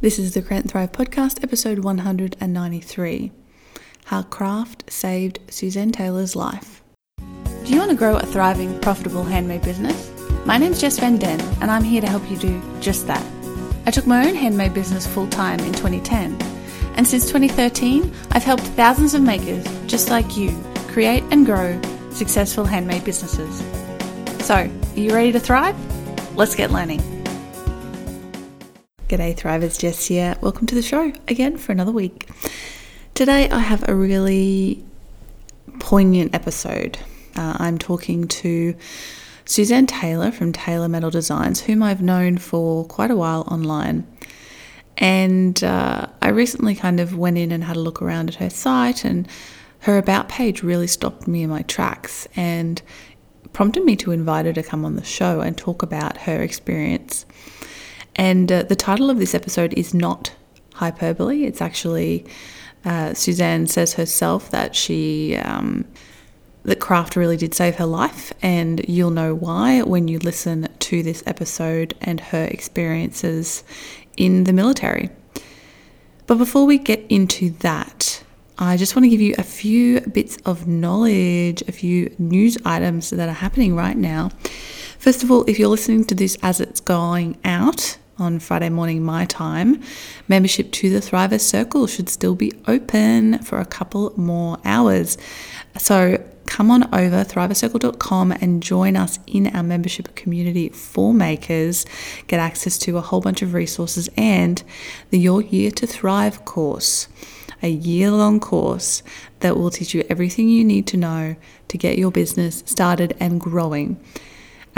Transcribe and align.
This 0.00 0.20
is 0.20 0.32
the 0.32 0.46
and 0.54 0.70
Thrive 0.70 0.92
podcast, 0.92 1.42
episode 1.42 1.80
193 1.80 3.32
How 4.04 4.22
Craft 4.22 4.84
Saved 4.92 5.40
SuzAnne 5.48 5.92
Taylor's 5.92 6.36
Life. 6.36 6.84
Do 7.16 7.72
you 7.72 7.80
want 7.80 7.90
to 7.90 7.96
grow 7.96 8.16
a 8.16 8.24
thriving, 8.24 8.78
profitable 8.78 9.24
handmade 9.24 9.62
business? 9.62 10.12
My 10.46 10.56
name's 10.56 10.80
Jess 10.80 11.00
Van 11.00 11.16
Den, 11.16 11.40
and 11.60 11.68
I'm 11.68 11.82
here 11.82 12.00
to 12.00 12.06
help 12.06 12.30
you 12.30 12.36
do 12.36 12.62
just 12.78 13.08
that. 13.08 13.26
I 13.86 13.90
took 13.90 14.06
my 14.06 14.24
own 14.24 14.36
handmade 14.36 14.72
business 14.72 15.04
full 15.04 15.26
time 15.30 15.58
in 15.58 15.72
2010, 15.72 16.40
and 16.94 17.04
since 17.04 17.26
2013, 17.26 18.14
I've 18.30 18.44
helped 18.44 18.62
thousands 18.62 19.14
of 19.14 19.22
makers 19.22 19.66
just 19.88 20.10
like 20.10 20.36
you 20.36 20.56
create 20.92 21.24
and 21.32 21.44
grow 21.44 21.76
successful 22.12 22.64
handmade 22.64 23.02
businesses. 23.02 23.58
So, 24.46 24.54
are 24.54 24.70
you 24.96 25.12
ready 25.12 25.32
to 25.32 25.40
thrive? 25.40 25.76
Let's 26.36 26.54
get 26.54 26.70
learning. 26.70 27.17
G'day, 29.08 29.34
Thrivers, 29.34 29.78
Jess 29.78 30.08
here. 30.08 30.36
Welcome 30.42 30.66
to 30.66 30.74
the 30.74 30.82
show 30.82 31.10
again 31.28 31.56
for 31.56 31.72
another 31.72 31.92
week. 31.92 32.28
Today, 33.14 33.48
I 33.48 33.60
have 33.60 33.88
a 33.88 33.94
really 33.94 34.84
poignant 35.78 36.34
episode. 36.34 36.98
Uh, 37.34 37.56
I'm 37.58 37.78
talking 37.78 38.28
to 38.28 38.76
SuzAnne 39.46 39.88
Taylor 39.88 40.30
from 40.30 40.52
Taylor 40.52 40.88
Metal 40.88 41.08
Designs, 41.08 41.62
whom 41.62 41.82
I've 41.82 42.02
known 42.02 42.36
for 42.36 42.84
quite 42.84 43.10
a 43.10 43.16
while 43.16 43.48
online. 43.50 44.06
And 44.98 45.64
uh, 45.64 46.08
I 46.20 46.28
recently 46.28 46.74
kind 46.74 47.00
of 47.00 47.16
went 47.16 47.38
in 47.38 47.50
and 47.50 47.64
had 47.64 47.76
a 47.76 47.80
look 47.80 48.02
around 48.02 48.28
at 48.28 48.34
her 48.34 48.50
site, 48.50 49.06
and 49.06 49.26
her 49.80 49.96
About 49.96 50.28
page 50.28 50.62
really 50.62 50.86
stopped 50.86 51.26
me 51.26 51.44
in 51.44 51.48
my 51.48 51.62
tracks 51.62 52.28
and 52.36 52.82
prompted 53.54 53.84
me 53.84 53.96
to 53.96 54.10
invite 54.10 54.44
her 54.44 54.52
to 54.52 54.62
come 54.62 54.84
on 54.84 54.96
the 54.96 55.02
show 55.02 55.40
and 55.40 55.56
talk 55.56 55.82
about 55.82 56.18
her 56.18 56.42
experience 56.42 57.24
and 58.18 58.50
uh, 58.50 58.64
the 58.64 58.76
title 58.76 59.08
of 59.08 59.18
this 59.18 59.34
episode 59.34 59.72
is 59.74 59.94
not 59.94 60.34
hyperbole. 60.74 61.44
It's 61.44 61.62
actually, 61.62 62.26
uh, 62.84 63.10
SuzAnne 63.10 63.68
says 63.68 63.94
herself 63.94 64.50
that 64.50 64.74
she, 64.74 65.36
um, 65.36 65.86
that 66.64 66.80
craft 66.80 67.16
really 67.16 67.36
did 67.36 67.54
save 67.54 67.76
her 67.76 67.86
life. 67.86 68.32
And 68.42 68.84
you'll 68.88 69.10
know 69.10 69.34
why 69.34 69.82
when 69.82 70.08
you 70.08 70.18
listen 70.18 70.68
to 70.80 71.02
this 71.02 71.22
episode 71.26 71.94
and 72.00 72.20
her 72.20 72.44
experiences 72.44 73.62
in 74.16 74.44
the 74.44 74.52
military. 74.52 75.10
But 76.26 76.38
before 76.38 76.66
we 76.66 76.78
get 76.78 77.06
into 77.08 77.50
that, 77.60 78.22
I 78.58 78.76
just 78.76 78.96
want 78.96 79.04
to 79.04 79.08
give 79.08 79.20
you 79.20 79.36
a 79.38 79.44
few 79.44 80.00
bits 80.00 80.36
of 80.44 80.66
knowledge, 80.66 81.62
a 81.68 81.72
few 81.72 82.14
news 82.18 82.58
items 82.64 83.10
that 83.10 83.28
are 83.28 83.32
happening 83.32 83.76
right 83.76 83.96
now. 83.96 84.30
First 84.98 85.22
of 85.22 85.30
all, 85.30 85.44
if 85.44 85.58
you're 85.58 85.68
listening 85.68 86.04
to 86.06 86.14
this 86.14 86.36
as 86.42 86.60
it's 86.60 86.80
going 86.80 87.38
out, 87.44 87.96
on 88.18 88.38
Friday 88.38 88.68
morning, 88.68 89.02
my 89.02 89.24
time, 89.24 89.82
membership 90.26 90.72
to 90.72 90.90
the 90.90 91.00
Thriver 91.00 91.40
Circle 91.40 91.86
should 91.86 92.08
still 92.08 92.34
be 92.34 92.52
open 92.66 93.38
for 93.40 93.60
a 93.60 93.66
couple 93.66 94.12
more 94.16 94.58
hours. 94.64 95.16
So 95.78 96.22
come 96.46 96.70
on 96.70 96.82
over 96.94 97.24
thrivercircle.com 97.24 98.32
and 98.32 98.62
join 98.62 98.96
us 98.96 99.18
in 99.26 99.48
our 99.48 99.62
membership 99.62 100.14
community 100.14 100.70
for 100.70 101.12
makers. 101.12 101.84
Get 102.26 102.40
access 102.40 102.78
to 102.78 102.96
a 102.96 103.02
whole 103.02 103.20
bunch 103.20 103.42
of 103.42 103.54
resources 103.54 104.08
and 104.16 104.62
the 105.10 105.18
Your 105.18 105.42
Year 105.42 105.70
to 105.72 105.86
Thrive 105.86 106.44
course, 106.44 107.08
a 107.62 107.68
year 107.68 108.10
long 108.10 108.40
course 108.40 109.02
that 109.40 109.56
will 109.56 109.70
teach 109.70 109.94
you 109.94 110.04
everything 110.08 110.48
you 110.48 110.64
need 110.64 110.86
to 110.88 110.96
know 110.96 111.36
to 111.68 111.78
get 111.78 111.98
your 111.98 112.10
business 112.10 112.62
started 112.66 113.16
and 113.20 113.40
growing. 113.40 114.00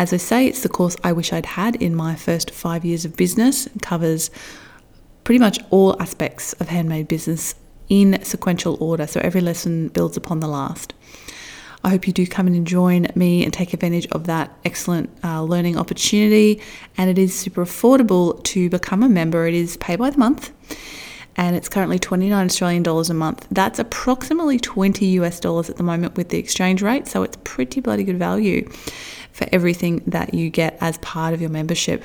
As 0.01 0.15
I 0.15 0.17
say, 0.17 0.47
it's 0.47 0.63
the 0.63 0.71
course 0.71 0.97
I 1.05 1.13
wish 1.13 1.31
I'd 1.31 1.45
had 1.45 1.77
in 1.77 1.95
my 1.95 2.15
first 2.15 2.53
five 2.53 2.87
years 2.87 3.05
of 3.05 3.19
business. 3.19 3.67
It 3.67 3.83
covers 3.83 4.31
pretty 5.25 5.39
much 5.39 5.59
all 5.69 5.95
aspects 6.01 6.55
of 6.55 6.71
handmade 6.71 7.07
business 7.07 7.55
in 7.91 8.19
sequential 8.25 8.79
order, 8.81 9.07
so 9.07 9.21
every 9.23 9.43
lesson 9.43 9.89
builds 9.89 10.17
upon 10.17 10.41
the 10.41 10.49
last. 10.49 10.95
I 11.85 11.91
hope 11.91 12.07
you 12.07 12.15
do 12.15 12.27
come 12.27 12.47
and 12.47 12.67
join 12.67 13.09
me 13.15 13.45
and 13.45 13.53
take 13.53 13.75
advantage 13.75 14.07
of 14.13 14.25
that 14.25 14.51
excellent 14.65 15.11
uh, 15.23 15.43
learning 15.43 15.77
opportunity. 15.77 16.63
And 16.97 17.11
it 17.11 17.19
is 17.19 17.39
super 17.39 17.63
affordable 17.63 18.43
to 18.45 18.71
become 18.71 19.03
a 19.03 19.09
member. 19.09 19.47
It 19.47 19.53
is 19.53 19.77
pay 19.77 19.97
by 19.97 20.09
the 20.09 20.19
month 20.19 20.51
and 21.37 21.55
it's 21.57 21.69
currently 21.69 21.99
29 21.99 22.47
Australian 22.47 22.83
dollars 22.83 23.09
a 23.09 23.15
month. 23.15 23.47
That's 23.51 23.79
approximately 23.79 24.59
20 24.59 25.07
US 25.21 25.41
dollars 25.41 25.71
at 25.71 25.77
the 25.77 25.83
moment 25.83 26.17
with 26.17 26.31
the 26.31 26.39
exchange 26.39 26.83
rate, 26.83 27.07
so 27.07 27.23
it's 27.23 27.37
pretty 27.45 27.81
bloody 27.81 28.05
good 28.05 28.19
value 28.19 28.69
for 29.33 29.47
everything 29.53 30.03
that 30.07 30.35
you 30.35 30.51
get 30.51 30.77
as 30.81 30.99
part 30.99 31.35
of 31.35 31.41
your 31.41 31.51
membership. 31.51 32.05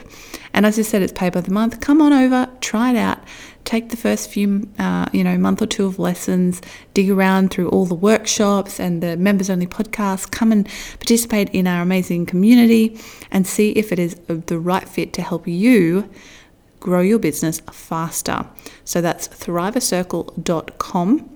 And 0.54 0.66
as 0.66 0.80
I 0.80 0.84
said, 0.84 1.02
it's 1.02 1.14
pay 1.14 1.30
by 1.30 1.42
the 1.42 1.52
month. 1.52 1.82
Come 1.82 2.02
on 2.02 2.14
over, 2.14 2.50
try 2.62 2.92
it 2.92 2.98
out. 2.98 3.20
Take 3.66 3.90
the 3.90 3.98
first 3.98 4.30
few, 4.30 4.70
uh, 4.78 5.08
you 5.12 5.24
know, 5.24 5.38
month 5.38 5.62
or 5.62 5.66
two 5.66 5.88
of 5.88 5.98
lessons, 5.98 6.62
dig 6.94 7.10
around 7.10 7.50
through 7.50 7.70
all 7.70 7.86
the 7.86 7.96
workshops 7.96 8.80
and 8.80 9.02
the 9.02 9.18
members 9.18 9.50
only 9.50 9.66
podcast. 9.66 10.32
Come 10.32 10.52
and 10.52 10.68
participate 11.00 11.50
in 11.50 11.66
our 11.66 11.82
amazing 11.82 12.28
community 12.28 13.00
and 13.32 13.48
see 13.48 13.72
if 13.72 13.92
it 13.92 13.98
is 13.98 14.16
the 14.28 14.60
right 14.60 14.88
fit 14.88 15.14
to 15.14 15.24
help 15.24 15.48
you 15.48 16.08
grow 16.80 17.02
your 17.02 17.18
business 17.18 17.60
faster. 17.72 18.46
So 18.84 19.02
that's 19.02 19.28
thrivercircle.com 19.28 21.35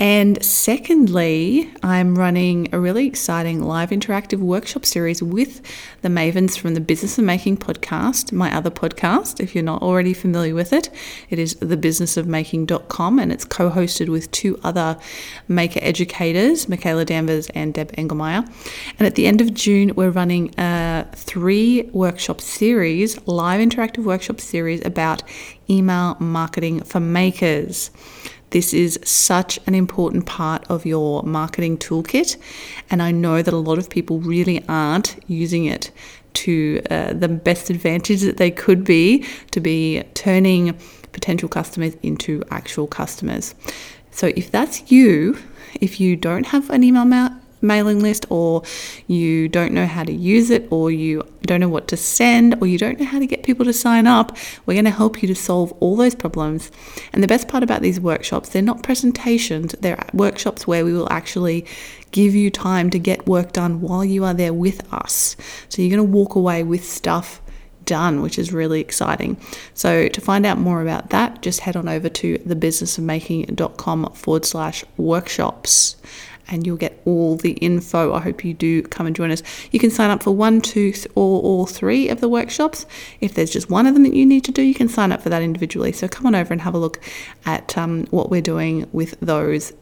and 0.00 0.42
secondly, 0.42 1.70
I'm 1.82 2.16
running 2.16 2.72
a 2.72 2.80
really 2.80 3.06
exciting 3.06 3.62
live 3.62 3.90
interactive 3.90 4.38
workshop 4.38 4.86
series 4.86 5.22
with 5.22 5.60
the 6.00 6.08
Mavens 6.08 6.56
from 6.56 6.72
the 6.72 6.80
Business 6.80 7.18
of 7.18 7.24
Making 7.24 7.58
podcast, 7.58 8.32
my 8.32 8.50
other 8.56 8.70
podcast, 8.70 9.40
if 9.40 9.54
you're 9.54 9.62
not 9.62 9.82
already 9.82 10.14
familiar 10.14 10.54
with 10.54 10.72
it. 10.72 10.88
It 11.28 11.38
is 11.38 11.54
thebusinessofmaking.com 11.56 13.18
and 13.18 13.30
it's 13.30 13.44
co 13.44 13.68
hosted 13.68 14.08
with 14.08 14.30
two 14.30 14.58
other 14.64 14.98
maker 15.48 15.80
educators, 15.82 16.66
Michaela 16.66 17.04
Danvers 17.04 17.50
and 17.50 17.74
Deb 17.74 17.92
Engelmeyer. 17.92 18.50
And 18.98 19.06
at 19.06 19.16
the 19.16 19.26
end 19.26 19.42
of 19.42 19.52
June, 19.52 19.94
we're 19.96 20.08
running 20.08 20.54
a 20.56 21.06
three 21.14 21.82
workshop 21.92 22.40
series, 22.40 23.20
live 23.26 23.60
interactive 23.60 24.04
workshop 24.04 24.40
series 24.40 24.82
about 24.82 25.22
email 25.68 26.16
marketing 26.20 26.84
for 26.84 27.00
makers. 27.00 27.90
This 28.50 28.74
is 28.74 28.98
such 29.04 29.60
an 29.66 29.74
important 29.74 30.26
part 30.26 30.64
of 30.68 30.84
your 30.84 31.22
marketing 31.22 31.78
toolkit, 31.78 32.36
and 32.90 33.00
I 33.00 33.12
know 33.12 33.42
that 33.42 33.54
a 33.54 33.58
lot 33.58 33.78
of 33.78 33.88
people 33.88 34.18
really 34.18 34.64
aren't 34.68 35.16
using 35.28 35.66
it 35.66 35.90
to 36.32 36.82
uh, 36.90 37.12
the 37.12 37.28
best 37.28 37.70
advantage 37.70 38.22
that 38.22 38.36
they 38.36 38.50
could 38.50 38.84
be 38.84 39.24
to 39.52 39.60
be 39.60 40.02
turning 40.14 40.76
potential 41.12 41.48
customers 41.48 41.94
into 42.02 42.42
actual 42.50 42.86
customers. 42.86 43.54
So, 44.10 44.32
if 44.36 44.50
that's 44.50 44.90
you, 44.90 45.38
if 45.74 46.00
you 46.00 46.16
don't 46.16 46.46
have 46.46 46.70
an 46.70 46.82
email 46.82 47.04
mailing 47.60 48.00
list 48.00 48.26
or 48.30 48.62
you 49.06 49.48
don't 49.48 49.72
know 49.72 49.86
how 49.86 50.04
to 50.04 50.12
use 50.12 50.50
it 50.50 50.66
or 50.70 50.90
you 50.90 51.22
don't 51.42 51.60
know 51.60 51.68
what 51.68 51.88
to 51.88 51.96
send 51.96 52.56
or 52.60 52.66
you 52.66 52.78
don't 52.78 52.98
know 52.98 53.06
how 53.06 53.18
to 53.18 53.26
get 53.26 53.42
people 53.42 53.64
to 53.64 53.72
sign 53.72 54.06
up, 54.06 54.36
we're 54.66 54.74
going 54.74 54.84
to 54.84 54.90
help 54.90 55.22
you 55.22 55.28
to 55.28 55.34
solve 55.34 55.72
all 55.80 55.96
those 55.96 56.14
problems. 56.14 56.70
And 57.12 57.22
the 57.22 57.28
best 57.28 57.48
part 57.48 57.62
about 57.62 57.82
these 57.82 58.00
workshops, 58.00 58.50
they're 58.50 58.62
not 58.62 58.82
presentations, 58.82 59.72
they're 59.80 60.04
workshops 60.12 60.66
where 60.66 60.84
we 60.84 60.92
will 60.92 61.10
actually 61.12 61.66
give 62.10 62.34
you 62.34 62.50
time 62.50 62.90
to 62.90 62.98
get 62.98 63.26
work 63.26 63.52
done 63.52 63.80
while 63.80 64.04
you 64.04 64.24
are 64.24 64.34
there 64.34 64.52
with 64.52 64.92
us. 64.92 65.36
So 65.68 65.82
you're 65.82 65.96
going 65.96 66.06
to 66.06 66.12
walk 66.12 66.34
away 66.34 66.62
with 66.62 66.84
stuff 66.84 67.40
done, 67.84 68.22
which 68.22 68.38
is 68.38 68.52
really 68.52 68.80
exciting. 68.80 69.36
So, 69.74 70.06
to 70.06 70.20
find 70.20 70.46
out 70.46 70.58
more 70.58 70.80
about 70.80 71.10
that, 71.10 71.42
just 71.42 71.60
head 71.60 71.76
on 71.76 71.88
over 71.88 72.08
to 72.08 72.38
thebusinessofmaking.com 72.38 74.12
forward 74.14 74.44
slash 74.44 74.84
workshops 74.96 75.96
and 76.50 76.66
you'll 76.66 76.76
get 76.76 77.00
all 77.04 77.36
the 77.36 77.52
info. 77.52 78.12
I 78.12 78.20
hope 78.20 78.44
you 78.44 78.54
do 78.54 78.82
come 78.82 79.06
and 79.06 79.14
join 79.14 79.30
us. 79.30 79.42
You 79.70 79.78
can 79.78 79.90
sign 79.90 80.10
up 80.10 80.22
for 80.22 80.32
one, 80.32 80.60
two, 80.60 80.92
or 81.14 81.40
all 81.42 81.66
three 81.66 82.08
of 82.08 82.20
the 82.20 82.28
workshops. 82.28 82.86
If 83.20 83.34
there's 83.34 83.50
just 83.50 83.70
one 83.70 83.86
of 83.86 83.94
them 83.94 84.02
that 84.02 84.14
you 84.14 84.26
need 84.26 84.44
to 84.44 84.52
do, 84.52 84.62
you 84.62 84.74
can 84.74 84.88
sign 84.88 85.12
up 85.12 85.22
for 85.22 85.28
that 85.28 85.42
individually. 85.42 85.92
So 85.92 86.08
come 86.08 86.26
on 86.26 86.34
over 86.34 86.52
and 86.52 86.62
have 86.62 86.74
a 86.74 86.78
look 86.78 87.00
at 87.46 87.76
um, 87.78 88.06
what 88.06 88.30
we're 88.30 88.42
doing 88.42 88.88
with 88.92 89.18
those 89.20 89.72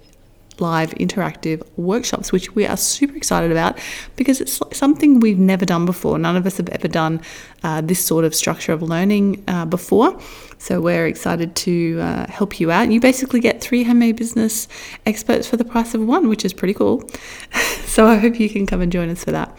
live 0.61 0.91
interactive 0.95 1.67
workshops, 1.77 2.33
which 2.33 2.55
we 2.55 2.67
are 2.67 2.77
super 2.77 3.17
excited 3.17 3.51
about 3.51 3.79
because 4.17 4.41
it's 4.41 4.61
something 4.73 5.21
we've 5.21 5.39
never 5.39 5.65
done 5.65 5.87
before. 5.87 6.19
None 6.19 6.37
of 6.37 6.47
us 6.47 6.57
have 6.57 6.69
ever 6.71 6.89
done 6.89 7.21
uh, 7.63 7.81
this 7.81 8.05
sort 8.05 8.25
of 8.25 8.35
structure 8.35 8.73
of 8.73 8.83
learning 8.83 9.45
uh, 9.49 9.65
before. 9.65 10.19
So 10.59 10.81
we're 10.81 11.07
excited 11.07 11.55
to 11.57 12.01
uh, 12.01 12.27
help 12.27 12.61
you 12.61 12.71
out. 12.71 12.91
You 12.91 13.01
basically 13.01 13.41
get 13.41 13.61
three 13.61 13.85
handmade 13.85 14.17
business 14.17 14.69
experts 15.07 15.47
for 15.47 15.57
the 15.57 15.65
price 15.65 15.95
of 15.95 16.05
one, 16.05 16.29
which 16.29 16.45
is 16.45 16.53
pretty 16.53 16.75
cool. 16.75 17.09
so 17.85 18.07
I 18.07 18.17
hope 18.17 18.41
you 18.41 18.51
can 18.51 18.67
come 18.67 18.81
and 18.81 18.91
join 18.91 19.09
us 19.11 19.25
for 19.25 19.33
that. 19.33 19.57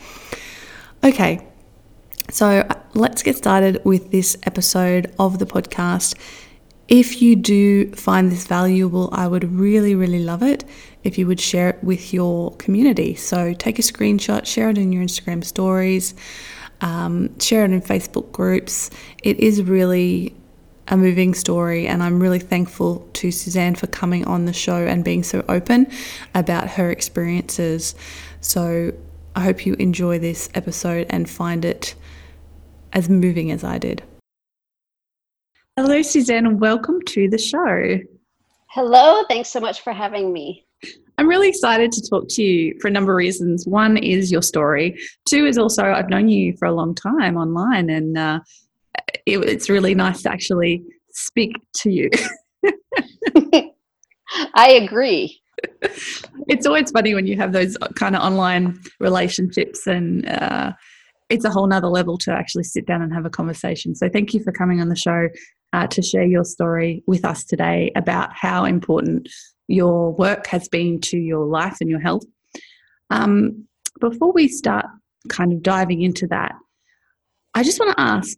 Okay, 1.04 1.48
so 2.30 2.46
uh, 2.48 2.74
let's 2.94 3.24
get 3.24 3.38
started 3.38 3.82
with 3.86 4.12
this 4.12 4.38
episode 4.44 5.14
of 5.18 5.40
the 5.40 5.46
podcast. 5.46 6.16
If 6.90 7.22
you 7.22 7.36
do 7.36 7.92
find 7.92 8.32
this 8.32 8.48
valuable, 8.48 9.10
I 9.12 9.28
would 9.28 9.44
really, 9.54 9.94
really 9.94 10.24
love 10.24 10.42
it 10.42 10.66
if 11.04 11.20
you 11.20 11.28
would 11.28 11.40
share 11.40 11.70
it 11.70 11.84
with 11.84 12.16
your 12.16 12.56
community. 12.56 13.14
So 13.14 13.54
take 13.54 13.78
a 13.78 13.84
screenshot, 13.84 14.48
share 14.48 14.72
it 14.72 14.78
in 14.80 14.92
your 14.92 15.04
Instagram 15.04 15.44
stories, 15.44 16.16
um, 16.82 17.38
share 17.38 17.64
it 17.64 17.72
in 17.72 17.82
Facebook 17.82 18.32
groups. 18.32 18.90
It 19.24 19.40
is 19.40 19.62
really 19.62 20.36
a 20.88 20.98
moving 20.98 21.36
story, 21.36 21.86
and 21.86 22.02
I'm 22.02 22.20
really 22.20 22.40
thankful 22.40 23.08
to 23.14 23.28
SuzAnne 23.28 23.78
for 23.78 23.86
coming 23.86 24.26
on 24.26 24.46
the 24.46 24.54
show 24.54 24.88
and 24.88 25.06
being 25.06 25.22
so 25.22 25.46
open 25.48 25.92
about 26.34 26.70
her 26.70 26.90
experiences. 26.90 27.94
So 28.42 28.94
I 29.36 29.42
hope 29.42 29.64
you 29.64 29.76
enjoy 29.76 30.18
this 30.18 30.50
episode 30.56 31.06
and 31.12 31.30
find 31.30 31.64
it 31.66 31.94
as 32.94 33.08
moving 33.08 33.52
as 33.52 33.64
I 33.64 33.78
did. 33.78 34.02
Hello, 35.82 36.02
SuzAnne, 36.02 36.40
and 36.40 36.60
welcome 36.60 37.02
to 37.04 37.30
the 37.30 37.38
show. 37.38 38.00
Hello, 38.68 39.24
thanks 39.30 39.48
so 39.48 39.62
much 39.62 39.80
for 39.80 39.94
having 39.94 40.34
me. 40.34 40.66
I'm 41.18 41.26
really 41.26 41.48
excited 41.48 41.94
to 41.94 42.02
talk 42.10 42.26
to 42.32 42.44
you 42.44 42.78
for 42.82 42.90
a 42.90 42.92
number 42.92 43.14
of 43.14 43.16
reasons. 43.16 43.66
One 43.66 43.96
is 43.96 44.30
your 44.30 44.42
story. 44.42 45.00
Two 45.24 45.46
is 45.46 45.58
also 45.58 45.86
I've 45.86 46.10
known 46.10 46.28
you 46.28 46.54
for 46.58 46.66
a 46.66 46.74
long 46.74 46.96
time 46.96 47.38
online, 47.38 47.90
and 47.90 48.18
uh, 48.18 48.42
it, 49.26 49.38
it's 49.38 49.70
really 49.70 49.96
nice 49.96 50.22
to 50.24 50.30
actually 50.30 50.84
speak 51.14 51.56
to 51.76 51.90
you. 51.90 52.10
I 54.56 54.72
agree. 54.72 55.40
It's 56.50 56.66
always 56.66 56.92
funny 56.92 57.16
when 57.16 57.26
you 57.26 57.38
have 57.38 57.54
those 57.54 57.78
kind 57.96 58.18
of 58.18 58.22
online 58.22 58.82
relationships, 59.00 59.88
and 59.88 60.28
uh, 60.28 60.74
it's 61.30 61.46
a 61.46 61.50
whole 61.50 61.68
nother 61.68 61.88
level 61.88 62.18
to 62.20 62.32
actually 62.32 62.64
sit 62.64 62.86
down 62.86 63.02
and 63.02 63.14
have 63.14 63.26
a 63.26 63.30
conversation. 63.30 63.96
So, 63.96 64.10
thank 64.10 64.34
you 64.34 64.44
for 64.44 64.52
coming 64.52 64.82
on 64.82 64.90
the 64.90 64.96
show 64.96 65.30
uh, 65.74 65.88
to 65.88 66.02
share 66.02 66.26
your 66.26 66.44
story 66.44 67.04
with 67.08 67.26
us 67.26 67.44
today 67.44 67.92
about 67.96 68.32
how 68.34 68.66
important 68.66 69.30
your 69.68 70.12
work 70.14 70.48
has 70.48 70.68
been 70.68 71.00
to 71.00 71.18
your 71.18 71.46
life 71.46 71.78
and 71.80 71.90
your 71.90 72.00
health. 72.00 72.24
Um, 73.12 73.68
before 74.00 74.32
we 74.32 74.48
start 74.48 74.86
kind 75.30 75.54
of 75.54 75.62
diving 75.62 76.02
into 76.02 76.28
that, 76.28 76.54
I 77.54 77.64
just 77.64 77.80
want 77.80 77.96
to 77.96 78.02
ask 78.02 78.38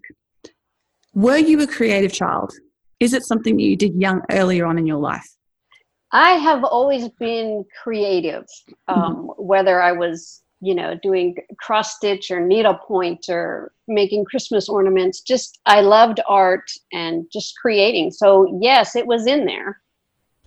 were 1.14 1.38
you 1.38 1.62
a 1.62 1.68
creative 1.68 2.14
child? 2.14 2.54
Is 3.00 3.14
it 3.14 3.26
something 3.26 3.58
that 3.58 3.64
you 3.64 3.76
did 3.76 4.00
young 4.00 4.22
earlier 4.32 4.66
on 4.66 4.78
in 4.78 4.86
your 4.86 5.00
life? 5.00 5.28
I 6.12 6.32
have 6.32 6.64
always 6.64 7.10
been 7.20 7.64
creative, 7.84 8.46
um, 8.88 8.98
mm-hmm. 8.98 9.44
whether 9.44 9.82
I 9.82 9.94
was, 9.94 10.41
you 10.62 10.75
know, 10.75 10.98
doing 11.02 11.36
cross 11.60 11.96
stitch 11.96 12.31
or 12.31 12.40
needlepoint 12.40 13.25
or 13.30 13.72
making 13.88 14.25
Christmas 14.25 14.69
ornaments. 14.69 15.22
Just 15.22 15.60
I 15.66 15.81
loved 15.81 16.19
art 16.28 16.69
and 16.94 17.25
just 17.34 17.56
creating. 17.62 18.12
So 18.12 18.60
yes, 18.62 18.96
it 18.96 19.08
was 19.08 19.25
in 19.25 19.46
there 19.46 19.81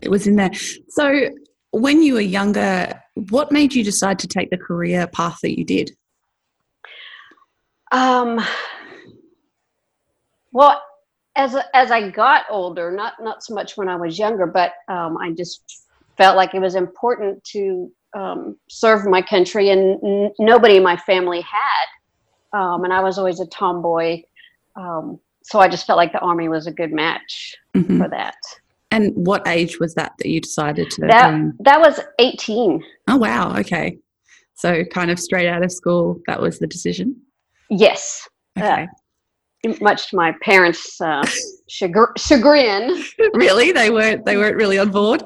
it 0.05 0.11
was 0.11 0.27
in 0.27 0.37
there. 0.37 0.51
So, 0.89 1.31
when 1.71 2.03
you 2.03 2.15
were 2.15 2.21
younger, 2.21 3.03
what 3.31 3.51
made 3.51 3.75
you 3.75 3.83
decide 3.83 4.19
to 4.21 4.29
take 4.29 4.51
the 4.51 4.59
career 4.59 5.07
path 5.07 5.39
that 5.43 5.59
you 5.59 5.65
did? 5.65 5.91
Um, 7.91 8.45
well, 10.53 10.81
as 11.37 11.57
as 11.75 11.91
I 11.91 12.11
got 12.11 12.45
older, 12.49 12.91
not 12.93 13.15
not 13.21 13.43
so 13.43 13.55
much 13.55 13.77
when 13.77 13.89
I 13.89 13.97
was 13.97 14.19
younger, 14.19 14.47
but 14.47 14.73
um, 14.89 15.17
I 15.17 15.33
just 15.33 15.89
felt 16.17 16.37
like 16.37 16.55
it 16.55 16.61
was 16.61 16.77
important 16.77 17.43
to 17.45 17.91
um, 18.15 18.57
serve 18.69 19.07
my 19.07 19.23
country, 19.23 19.71
and 19.71 19.99
n- 20.05 20.33
nobody 20.39 20.77
in 20.77 20.83
my 20.83 20.97
family 20.97 21.43
had, 21.43 22.59
um, 22.59 22.85
and 22.85 22.93
I 22.93 23.01
was 23.01 23.19
always 23.19 23.41
a 23.41 23.47
tomboy, 23.47 24.23
um, 24.77 25.19
so 25.43 25.61
I 25.61 25.69
just 25.69 25.87
felt 25.87 25.97
like 25.97 26.13
the 26.13 26.21
army 26.21 26.49
was 26.49 26.67
a 26.67 26.73
good 26.73 26.93
match 26.93 27.57
mm-hmm. 27.75 28.01
for 28.01 28.09
that. 28.09 28.37
And 28.91 29.13
what 29.15 29.47
age 29.49 29.81
was 29.81 29.95
that 29.95 30.13
that 30.19 30.29
you 30.29 30.41
decided 30.41 30.91
to? 30.91 31.07
That 31.07 31.53
that 31.61 31.81
was 31.81 32.01
eighteen. 32.21 32.83
Oh 33.09 33.17
wow! 33.17 33.57
Okay, 33.59 33.99
so 34.55 34.85
kind 34.85 35.11
of 35.11 35.19
straight 35.19 35.49
out 35.49 35.65
of 35.65 35.73
school, 35.73 36.21
that 36.27 36.41
was 36.41 36.59
the 36.59 36.67
decision. 36.67 37.21
Yes. 37.71 38.29
Okay. 38.59 38.87
Uh, 39.65 39.75
much 39.81 40.11
to 40.11 40.17
my 40.17 40.33
parents' 40.43 41.01
uh, 41.01 41.27
chagrin. 41.69 43.05
really, 43.35 43.73
they 43.73 43.91
weren't. 43.91 44.25
They 44.25 44.37
weren't 44.37 44.57
really 44.57 44.79
on 44.79 44.91
board. 44.91 45.25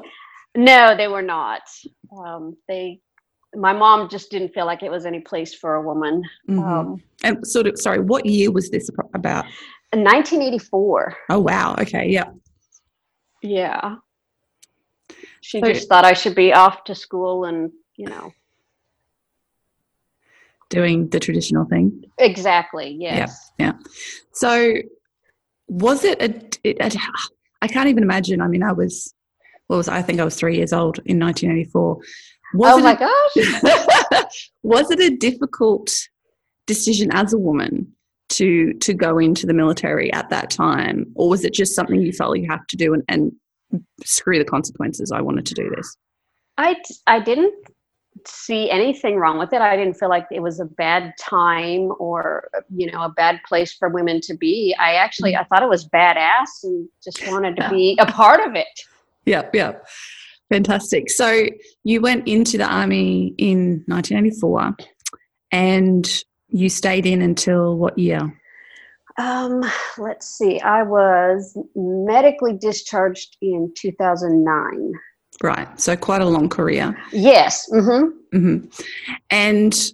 No, 0.59 0.95
they 0.95 1.07
were 1.07 1.21
not. 1.21 1.61
Um, 2.11 2.57
they 2.67 2.99
my 3.55 3.73
mom 3.73 4.09
just 4.09 4.29
didn't 4.29 4.53
feel 4.53 4.65
like 4.65 4.83
it 4.83 4.91
was 4.91 5.05
any 5.05 5.21
place 5.21 5.55
for 5.55 5.75
a 5.75 5.81
woman. 5.81 6.23
Mm-hmm. 6.47 6.63
Um, 6.63 7.03
and 7.23 7.47
sort 7.47 7.65
of, 7.65 7.79
sorry, 7.79 7.99
what 7.99 8.25
year 8.25 8.51
was 8.51 8.69
this 8.69 8.89
about? 9.13 9.45
1984. 9.91 11.17
Oh 11.29 11.39
wow. 11.39 11.75
Okay. 11.79 12.09
Yeah. 12.09 12.29
Yeah. 13.41 13.95
She 15.41 15.61
so, 15.61 15.73
just 15.73 15.89
thought 15.89 16.05
I 16.05 16.13
should 16.13 16.35
be 16.35 16.53
off 16.53 16.83
to 16.85 16.95
school 16.95 17.45
and, 17.45 17.71
you 17.95 18.07
know, 18.07 18.31
doing 20.69 21.09
the 21.09 21.19
traditional 21.19 21.65
thing. 21.65 22.03
Exactly. 22.19 22.95
Yes. 22.99 23.51
Yeah. 23.57 23.65
Yeah. 23.67 23.73
So, 24.33 24.75
was 25.67 26.03
it 26.03 26.21
a, 26.21 26.69
it, 26.69 26.77
a? 26.81 26.99
I 27.61 27.67
can't 27.67 27.87
even 27.89 28.03
imagine. 28.03 28.41
I 28.41 28.47
mean, 28.47 28.63
I 28.63 28.73
was, 28.73 29.13
what 29.69 29.77
was 29.77 29.87
I 29.87 30.01
think 30.01 30.19
I 30.19 30.25
was 30.25 30.35
three 30.35 30.57
years 30.57 30.73
old 30.73 30.99
in 31.05 31.19
1984. 31.19 31.97
Was 32.55 32.73
oh 32.73 32.79
my 32.79 32.93
a, 32.93 32.97
gosh! 32.97 34.51
was 34.63 34.91
it 34.91 34.99
a 34.99 35.15
difficult 35.15 35.91
decision 36.65 37.09
as 37.13 37.33
a 37.33 37.37
woman 37.37 37.93
to 38.29 38.73
to 38.73 38.93
go 38.93 39.19
into 39.19 39.45
the 39.45 39.53
military 39.53 40.11
at 40.11 40.29
that 40.29 40.49
time? 40.49 41.05
Or 41.15 41.29
was 41.29 41.45
it 41.45 41.53
just 41.53 41.75
something 41.75 42.01
you 42.01 42.11
felt 42.11 42.37
you 42.37 42.49
have 42.49 42.65
to 42.67 42.77
do 42.77 42.93
and, 42.93 43.03
and 43.07 43.31
screw 44.03 44.39
the 44.39 44.45
consequences 44.45 45.11
i 45.11 45.21
wanted 45.21 45.45
to 45.45 45.53
do 45.53 45.69
this 45.75 45.95
i 46.57 46.75
i 47.07 47.19
didn't 47.19 47.53
see 48.25 48.69
anything 48.69 49.15
wrong 49.15 49.37
with 49.37 49.53
it. 49.53 49.61
I 49.61 49.77
didn't 49.77 49.93
feel 49.93 50.09
like 50.09 50.27
it 50.29 50.41
was 50.41 50.59
a 50.59 50.65
bad 50.65 51.13
time 51.17 51.93
or 51.99 52.49
you 52.75 52.91
know 52.91 53.03
a 53.03 53.09
bad 53.09 53.39
place 53.47 53.73
for 53.73 53.87
women 53.87 54.19
to 54.21 54.35
be. 54.35 54.75
I 54.77 54.95
actually 54.95 55.33
mm. 55.33 55.39
i 55.39 55.43
thought 55.43 55.63
it 55.63 55.69
was 55.69 55.87
badass 55.87 56.63
and 56.63 56.89
just 57.03 57.25
wanted 57.27 57.55
to 57.57 57.69
be 57.69 57.97
a 57.99 58.05
part 58.05 58.45
of 58.45 58.55
it 58.55 58.67
yep 59.25 59.53
yep 59.53 59.87
fantastic 60.51 61.09
so 61.09 61.45
you 61.83 62.01
went 62.01 62.27
into 62.27 62.57
the 62.57 62.65
army 62.65 63.33
in 63.37 63.83
1984 63.87 64.75
and 65.51 66.23
you 66.49 66.69
stayed 66.69 67.05
in 67.05 67.21
until 67.21 67.77
what 67.77 67.97
year? 67.97 68.33
Um, 69.17 69.63
let's 69.97 70.27
see. 70.27 70.59
I 70.61 70.83
was 70.83 71.57
medically 71.75 72.57
discharged 72.59 73.37
in 73.41 73.71
2009. 73.77 74.93
Right. 75.43 75.79
So 75.79 75.95
quite 75.95 76.21
a 76.21 76.25
long 76.25 76.49
career. 76.49 76.97
Yes. 77.11 77.69
Mm-hmm. 77.71 78.37
Mm-hmm. 78.37 78.67
And 79.29 79.91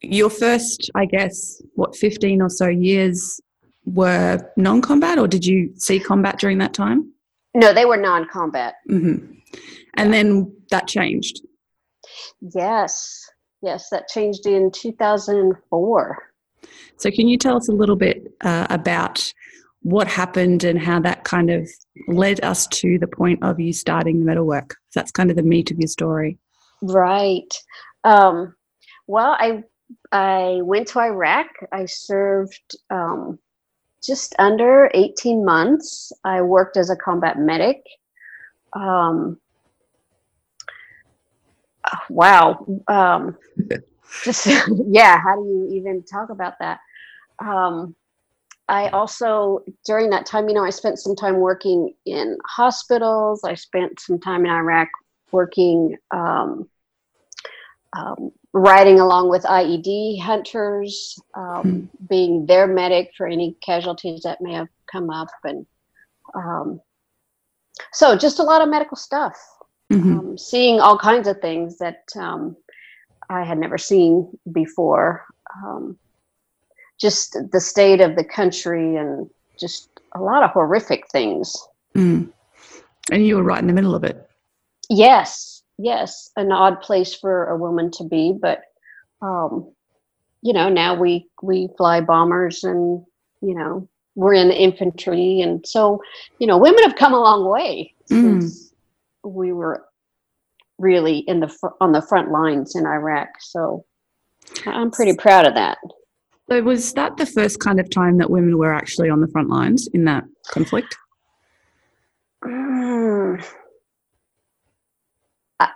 your 0.00 0.30
first, 0.30 0.90
I 0.94 1.06
guess, 1.06 1.62
what, 1.74 1.96
15 1.96 2.42
or 2.42 2.50
so 2.50 2.66
years 2.66 3.40
were 3.84 4.40
non 4.56 4.80
combat, 4.80 5.18
or 5.18 5.26
did 5.26 5.44
you 5.44 5.72
see 5.76 5.98
combat 5.98 6.38
during 6.38 6.58
that 6.58 6.74
time? 6.74 7.12
No, 7.54 7.72
they 7.72 7.84
were 7.84 7.96
non 7.96 8.26
combat. 8.28 8.76
Mm-hmm. 8.90 9.34
And 9.96 10.10
yeah. 10.10 10.10
then 10.10 10.56
that 10.70 10.86
changed. 10.86 11.42
Yes. 12.40 13.28
Yes, 13.62 13.88
that 13.90 14.08
changed 14.08 14.46
in 14.46 14.70
2004. 14.72 16.32
So, 16.96 17.10
can 17.10 17.28
you 17.28 17.38
tell 17.38 17.56
us 17.56 17.68
a 17.68 17.72
little 17.72 17.96
bit 17.96 18.34
uh, 18.40 18.66
about 18.70 19.32
what 19.82 20.08
happened 20.08 20.64
and 20.64 20.78
how 20.78 21.00
that 21.00 21.24
kind 21.24 21.50
of 21.50 21.68
led 22.08 22.42
us 22.44 22.66
to 22.68 22.98
the 22.98 23.06
point 23.06 23.42
of 23.42 23.60
you 23.60 23.72
starting 23.72 24.18
the 24.18 24.24
metalwork? 24.24 24.76
That's 24.94 25.12
kind 25.12 25.30
of 25.30 25.36
the 25.36 25.42
meat 25.42 25.70
of 25.70 25.78
your 25.78 25.88
story. 25.88 26.38
Right. 26.82 27.52
Um, 28.04 28.54
well, 29.06 29.36
I 29.38 29.62
I 30.10 30.60
went 30.62 30.88
to 30.88 31.00
Iraq. 31.00 31.46
I 31.72 31.86
served 31.86 32.76
um, 32.90 33.38
just 34.02 34.34
under 34.38 34.90
18 34.94 35.44
months. 35.44 36.12
I 36.24 36.42
worked 36.42 36.76
as 36.76 36.90
a 36.90 36.96
combat 36.96 37.38
medic. 37.38 37.82
Um, 38.74 39.38
wow. 42.08 42.66
Um, 42.88 43.36
just 44.24 44.46
yeah. 44.86 45.18
How 45.20 45.36
do 45.36 45.48
you 45.48 45.68
even 45.72 46.02
talk 46.02 46.30
about 46.30 46.58
that? 46.60 46.80
Um, 47.38 47.94
I 48.68 48.88
also 48.88 49.64
during 49.84 50.10
that 50.10 50.26
time, 50.26 50.48
you 50.48 50.54
know, 50.54 50.64
I 50.64 50.70
spent 50.70 50.98
some 50.98 51.16
time 51.16 51.38
working 51.38 51.94
in 52.06 52.38
hospitals. 52.46 53.42
I 53.44 53.54
spent 53.54 54.00
some 54.00 54.18
time 54.18 54.44
in 54.44 54.50
Iraq 54.50 54.88
working, 55.32 55.96
um, 56.10 56.68
um, 57.94 58.30
riding 58.52 59.00
along 59.00 59.28
with 59.28 59.42
IED 59.44 60.20
hunters, 60.20 61.18
um, 61.34 61.62
hmm. 61.62 62.06
being 62.08 62.46
their 62.46 62.66
medic 62.66 63.12
for 63.16 63.26
any 63.26 63.56
casualties 63.62 64.22
that 64.22 64.40
may 64.40 64.52
have 64.54 64.68
come 64.90 65.10
up, 65.10 65.28
and 65.44 65.66
um, 66.34 66.80
so 67.92 68.16
just 68.16 68.38
a 68.38 68.42
lot 68.42 68.62
of 68.62 68.68
medical 68.68 68.96
stuff 68.96 69.36
mm-hmm. 69.92 70.18
um, 70.18 70.38
seeing 70.38 70.80
all 70.80 70.98
kinds 70.98 71.28
of 71.28 71.40
things 71.40 71.78
that 71.78 72.04
um, 72.16 72.56
I 73.28 73.44
had 73.44 73.58
never 73.58 73.78
seen 73.78 74.28
before. 74.52 75.24
Um, 75.64 75.98
just 76.98 77.36
the 77.50 77.60
state 77.60 78.00
of 78.00 78.16
the 78.16 78.24
country 78.24 78.96
and 78.96 79.28
just 79.58 79.88
a 80.14 80.20
lot 80.20 80.42
of 80.42 80.50
horrific 80.50 81.08
things. 81.10 81.56
Mm. 81.96 82.30
And 83.10 83.26
you 83.26 83.36
were 83.36 83.42
right 83.42 83.60
in 83.60 83.66
the 83.66 83.72
middle 83.72 83.94
of 83.94 84.04
it. 84.04 84.28
Yes, 84.88 85.51
yes, 85.82 86.30
an 86.36 86.52
odd 86.52 86.80
place 86.80 87.14
for 87.14 87.46
a 87.46 87.56
woman 87.56 87.90
to 87.92 88.04
be, 88.04 88.34
but 88.40 88.62
um, 89.20 89.72
you 90.42 90.52
know, 90.52 90.68
now 90.68 90.94
we 90.98 91.28
we 91.42 91.68
fly 91.76 92.00
bombers 92.00 92.64
and 92.64 93.04
you 93.40 93.54
know 93.54 93.88
we're 94.14 94.34
in 94.34 94.48
the 94.48 94.60
infantry, 94.60 95.40
and 95.40 95.66
so 95.66 96.00
you 96.38 96.46
know, 96.46 96.58
women 96.58 96.82
have 96.84 96.96
come 96.96 97.14
a 97.14 97.20
long 97.20 97.48
way 97.48 97.94
Mm. 98.10 98.40
since 98.42 98.74
we 99.24 99.52
were 99.52 99.86
really 100.78 101.18
in 101.18 101.40
the 101.40 101.48
fr- 101.48 101.76
on 101.80 101.92
the 101.92 102.02
front 102.02 102.30
lines 102.30 102.74
in 102.74 102.86
Iraq. 102.86 103.28
So 103.40 103.84
I'm 104.66 104.90
pretty 104.90 105.14
proud 105.16 105.46
of 105.46 105.54
that. 105.54 105.78
So 106.50 106.60
was 106.62 106.92
that 106.94 107.16
the 107.16 107.26
first 107.26 107.60
kind 107.60 107.78
of 107.80 107.88
time 107.88 108.18
that 108.18 108.28
women 108.28 108.58
were 108.58 108.74
actually 108.74 109.08
on 109.08 109.20
the 109.20 109.28
front 109.28 109.48
lines 109.48 109.88
in 109.94 110.04
that 110.04 110.24
conflict? 110.50 110.96
Mm. 112.44 113.44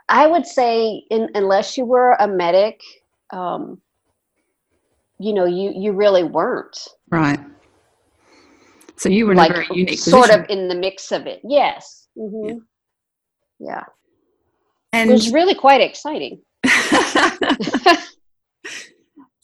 I, 0.08 0.26
would 0.26 0.46
say, 0.46 1.04
in, 1.10 1.28
unless 1.34 1.76
you 1.76 1.84
were 1.84 2.12
a 2.18 2.28
medic, 2.28 2.80
um, 3.30 3.80
you 5.18 5.32
know, 5.32 5.44
you 5.44 5.72
you 5.74 5.92
really 5.92 6.22
weren't 6.22 6.78
Right. 7.10 7.40
So 8.96 9.08
you 9.08 9.26
were 9.26 9.34
like 9.34 9.52
unique 9.70 9.98
sort 9.98 10.24
position. 10.24 10.44
of 10.44 10.50
in 10.50 10.68
the 10.68 10.74
mix 10.74 11.12
of 11.12 11.26
it. 11.26 11.40
Yes. 11.44 12.08
hmm 12.16 12.58
Yeah. 13.58 13.84
It 14.92 15.00
and 15.00 15.10
was 15.10 15.32
really 15.32 15.54
quite 15.54 15.80
exciting. 15.80 16.40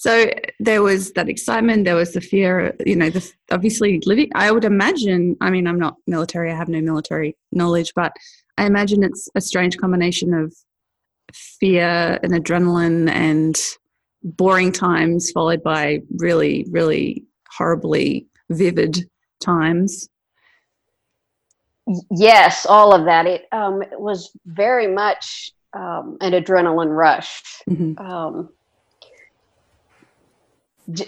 so 0.02 0.28
there 0.58 0.82
was 0.82 1.12
that 1.12 1.28
excitement 1.28 1.84
there 1.84 1.94
was 1.94 2.12
the 2.12 2.20
fear 2.20 2.74
you 2.84 2.96
know 2.96 3.08
the 3.08 3.22
obviously 3.52 4.00
living 4.04 4.28
i 4.34 4.50
would 4.50 4.64
imagine 4.64 5.36
i 5.40 5.48
mean 5.48 5.66
i'm 5.68 5.78
not 5.78 5.94
military 6.08 6.50
i 6.50 6.56
have 6.56 6.68
no 6.68 6.80
military 6.80 7.36
knowledge 7.52 7.92
but 7.94 8.12
i 8.58 8.66
imagine 8.66 9.04
it's 9.04 9.28
a 9.36 9.40
strange 9.40 9.78
combination 9.78 10.34
of 10.34 10.52
fear 11.32 12.18
and 12.24 12.32
adrenaline 12.32 13.08
and 13.10 13.56
boring 14.24 14.72
times 14.72 15.30
followed 15.30 15.62
by 15.62 16.00
really 16.18 16.66
really 16.70 17.24
horribly 17.56 18.26
vivid 18.50 19.08
times 19.40 20.08
Yes, 22.12 22.64
all 22.64 22.94
of 22.94 23.06
that. 23.06 23.26
It 23.26 23.46
um, 23.50 23.82
it 23.82 24.00
was 24.00 24.30
very 24.46 24.86
much 24.86 25.50
um, 25.72 26.16
an 26.20 26.30
adrenaline 26.32 26.96
rush. 26.96 27.42
Mhm. 27.68 27.98
um, 27.98 28.50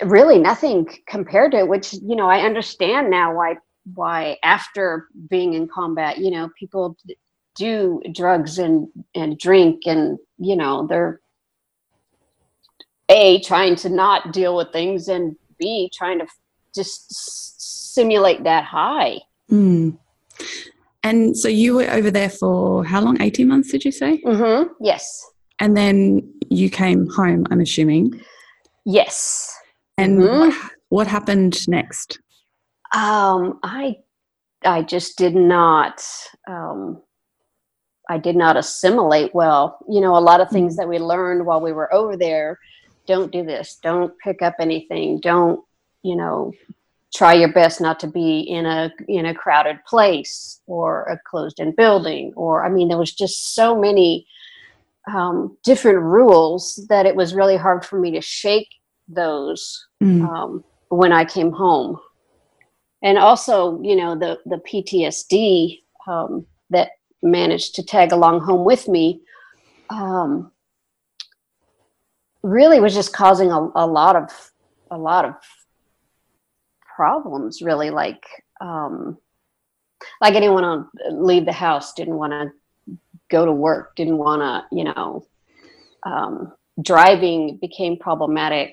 really 0.05 0.39
nothing 0.39 0.89
compared 1.07 1.53
to 1.53 1.59
it, 1.59 1.69
which 1.69 1.93
you 1.93 2.17
know 2.17 2.29
I 2.29 2.41
understand 2.41 3.11
now 3.11 3.35
why 3.35 3.57
why 3.95 4.39
after 4.43 5.09
being 5.29 5.53
in 5.55 5.69
combat 5.69 6.19
you 6.19 6.31
know 6.31 6.49
people 6.59 6.97
do 7.55 8.01
drugs 8.13 8.59
and 8.59 8.89
and 9.15 9.39
drink 9.39 9.83
and 9.87 10.19
you 10.39 10.57
know 10.57 10.87
they're 10.87 11.21
a 13.11 13.41
trying 13.41 13.77
to 13.77 13.89
not 13.91 14.33
deal 14.33 14.57
with 14.57 14.73
things 14.73 15.09
and 15.09 15.37
b 15.59 15.91
trying 15.93 16.19
to 16.19 16.27
just 16.75 17.93
simulate 17.95 18.43
that 18.43 18.65
high. 18.65 19.21
Mm. 19.51 19.97
and 21.05 21.37
so 21.37 21.49
you 21.49 21.77
were 21.77 21.91
over 21.91 22.11
there 22.11 22.31
for 22.31 22.85
how 22.85 23.03
long? 23.03 23.21
18 23.21 23.47
months 23.47 23.71
did 23.71 23.85
you 23.85 23.93
say? 23.93 24.23
Mm-hmm. 24.23 24.73
yes. 24.81 25.25
And 25.61 25.77
then 25.77 26.29
you 26.49 26.71
came 26.71 27.07
home 27.11 27.47
i'm 27.51 27.61
assuming? 27.61 28.21
Yes 28.87 29.55
and 29.99 30.19
Mhm. 30.19 30.39
what, 30.39 30.55
what 30.89 31.07
happened 31.07 31.67
next 31.69 32.19
Um, 32.95 33.59
I 33.63 33.97
I 34.65 34.83
just 34.83 35.19
did 35.19 35.35
not 35.35 36.03
um 36.49 37.03
I 38.09 38.19
did 38.19 38.37
not 38.37 38.57
assimilate 38.57 39.35
well. 39.35 39.79
You 39.89 40.01
know, 40.01 40.17
a 40.17 40.21
lot 40.21 40.41
of 40.41 40.51
things 40.51 40.77
that 40.77 40.89
we 40.89 40.99
learned 40.99 41.47
while 41.47 41.61
we 41.61 41.73
were 41.73 41.93
over 41.93 42.17
there, 42.17 42.59
don't 43.07 43.33
do 43.33 43.43
this, 43.45 43.79
don't 43.83 44.13
pick 44.19 44.43
up 44.43 44.57
anything, 44.61 45.21
don't, 45.21 45.65
you 46.03 46.15
know, 46.15 46.53
try 47.15 47.33
your 47.33 47.53
best 47.53 47.81
not 47.81 47.99
to 48.01 48.07
be 48.07 48.41
in 48.41 48.67
a 48.67 48.91
in 49.09 49.27
a 49.27 49.35
crowded 49.35 49.79
place 49.87 50.61
or 50.67 51.05
a 51.05 51.19
closed 51.29 51.61
in 51.61 51.73
building 51.75 52.33
or 52.37 52.65
I 52.65 52.69
mean 52.69 52.89
there 52.89 52.99
was 52.99 53.13
just 53.15 53.55
so 53.55 53.79
many 53.79 54.27
um, 55.13 55.57
different 55.63 56.01
rules 56.01 56.87
that 56.89 57.07
it 57.07 57.15
was 57.15 57.35
really 57.35 57.57
hard 57.57 57.85
for 57.85 57.99
me 58.01 58.11
to 58.13 58.21
shake 58.21 58.69
those 59.09 59.87
Mm. 60.03 60.29
um, 60.29 60.65
when 60.89 61.13
I 61.13 61.25
came 61.25 61.53
home. 61.53 61.99
And 63.03 63.19
also, 63.19 63.81
you 63.83 63.97
know, 63.97 64.19
the 64.19 64.39
the 64.47 64.57
PTSD 64.57 65.81
um, 66.07 66.47
that 66.71 66.91
managed 67.23 67.75
to 67.75 67.83
tag 67.83 68.13
along 68.13 68.41
home 68.41 68.65
with 68.65 68.89
me 68.89 69.21
um, 69.91 70.51
really 72.43 72.81
was 72.81 72.95
just 72.95 73.13
causing 73.13 73.51
a, 73.51 73.71
a 73.75 73.87
lot 73.87 74.17
of 74.17 74.31
a 74.91 74.99
lot 74.99 75.25
of 75.25 75.35
problems. 76.97 77.61
Really, 77.61 77.91
like 77.91 78.25
um, 78.61 79.19
like 80.21 80.35
I 80.35 80.41
didn't 80.41 80.55
want 80.55 80.89
to 80.97 81.11
leave 81.11 81.45
the 81.45 81.53
house, 81.53 81.93
didn't 81.95 82.17
want 82.17 82.33
to 82.33 82.53
go 83.31 83.45
to 83.45 83.53
work, 83.53 83.97
didn't 83.97 84.19
want 84.19 84.43
to, 84.43 84.77
you 84.77 84.85
know, 84.85 85.27
um, 86.05 86.53
driving 86.83 87.59
became 87.61 87.97
problematic. 87.99 88.73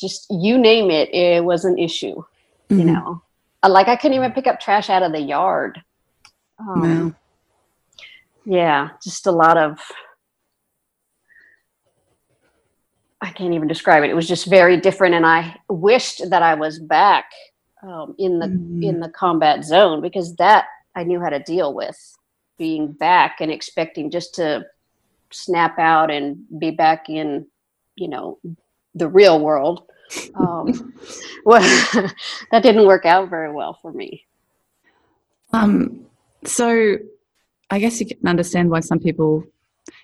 Just 0.00 0.26
you 0.30 0.58
name 0.58 0.90
it, 0.90 1.12
it 1.14 1.44
was 1.44 1.64
an 1.64 1.78
issue 1.78 2.22
you 2.76 2.84
Mhm. 2.84 2.94
know 2.94 3.22
Uh, 3.62 3.68
like 3.68 3.86
i 3.88 3.96
couldn't 3.96 4.16
even 4.16 4.32
pick 4.32 4.46
up 4.46 4.58
trash 4.58 4.88
out 4.90 5.02
of 5.02 5.12
the 5.12 5.20
yard 5.20 5.80
um, 6.58 6.80
Wow. 6.80 7.14
yeah 8.46 8.88
just 9.04 9.26
a 9.26 9.30
lot 9.32 9.56
of 9.56 9.78
i 13.20 13.30
can't 13.30 13.54
even 13.54 13.68
describe 13.68 14.02
it 14.02 14.10
it 14.10 14.14
was 14.14 14.26
just 14.26 14.46
very 14.46 14.80
different 14.80 15.14
and 15.14 15.26
i 15.26 15.54
wished 15.68 16.28
that 16.30 16.42
i 16.42 16.54
was 16.54 16.78
back 16.78 17.26
um, 17.82 18.14
in 18.18 18.38
the 18.38 18.46
Mm. 18.46 18.82
in 18.82 19.00
the 19.00 19.10
combat 19.10 19.64
zone 19.64 20.00
because 20.00 20.34
that 20.36 20.64
i 20.96 21.04
knew 21.04 21.20
how 21.20 21.28
to 21.28 21.38
deal 21.42 21.74
with 21.74 21.96
being 22.58 22.92
back 22.92 23.40
and 23.40 23.50
expecting 23.52 24.10
just 24.10 24.34
to 24.34 24.64
snap 25.32 25.78
out 25.78 26.10
and 26.10 26.44
be 26.58 26.70
back 26.70 27.08
in 27.08 27.46
you 27.96 28.08
know 28.08 28.38
the 28.94 29.08
real 29.08 29.40
world 29.40 29.86
um, 30.34 30.94
well, 31.44 31.60
that 32.50 32.62
didn't 32.62 32.86
work 32.86 33.06
out 33.06 33.30
very 33.30 33.52
well 33.52 33.78
for 33.80 33.92
me. 33.92 34.24
Um, 35.52 36.06
so 36.44 36.96
I 37.70 37.78
guess 37.78 38.00
you 38.00 38.06
can 38.06 38.18
understand 38.26 38.70
why 38.70 38.80
some 38.80 38.98
people 38.98 39.44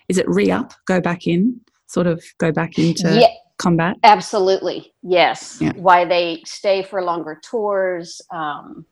is 0.07 0.17
it 0.17 0.27
re-up, 0.27 0.73
go 0.85 1.01
back 1.01 1.27
in, 1.27 1.61
sort 1.87 2.07
of 2.07 2.23
go 2.37 2.51
back 2.51 2.77
into 2.77 3.19
yeah, 3.19 3.27
combat. 3.57 3.97
absolutely. 4.03 4.93
Yes. 5.01 5.57
Yeah. 5.59 5.73
Why 5.75 6.05
they 6.05 6.41
stay 6.45 6.83
for 6.83 7.03
longer 7.03 7.39
tours. 7.43 8.21
Um, 8.31 8.85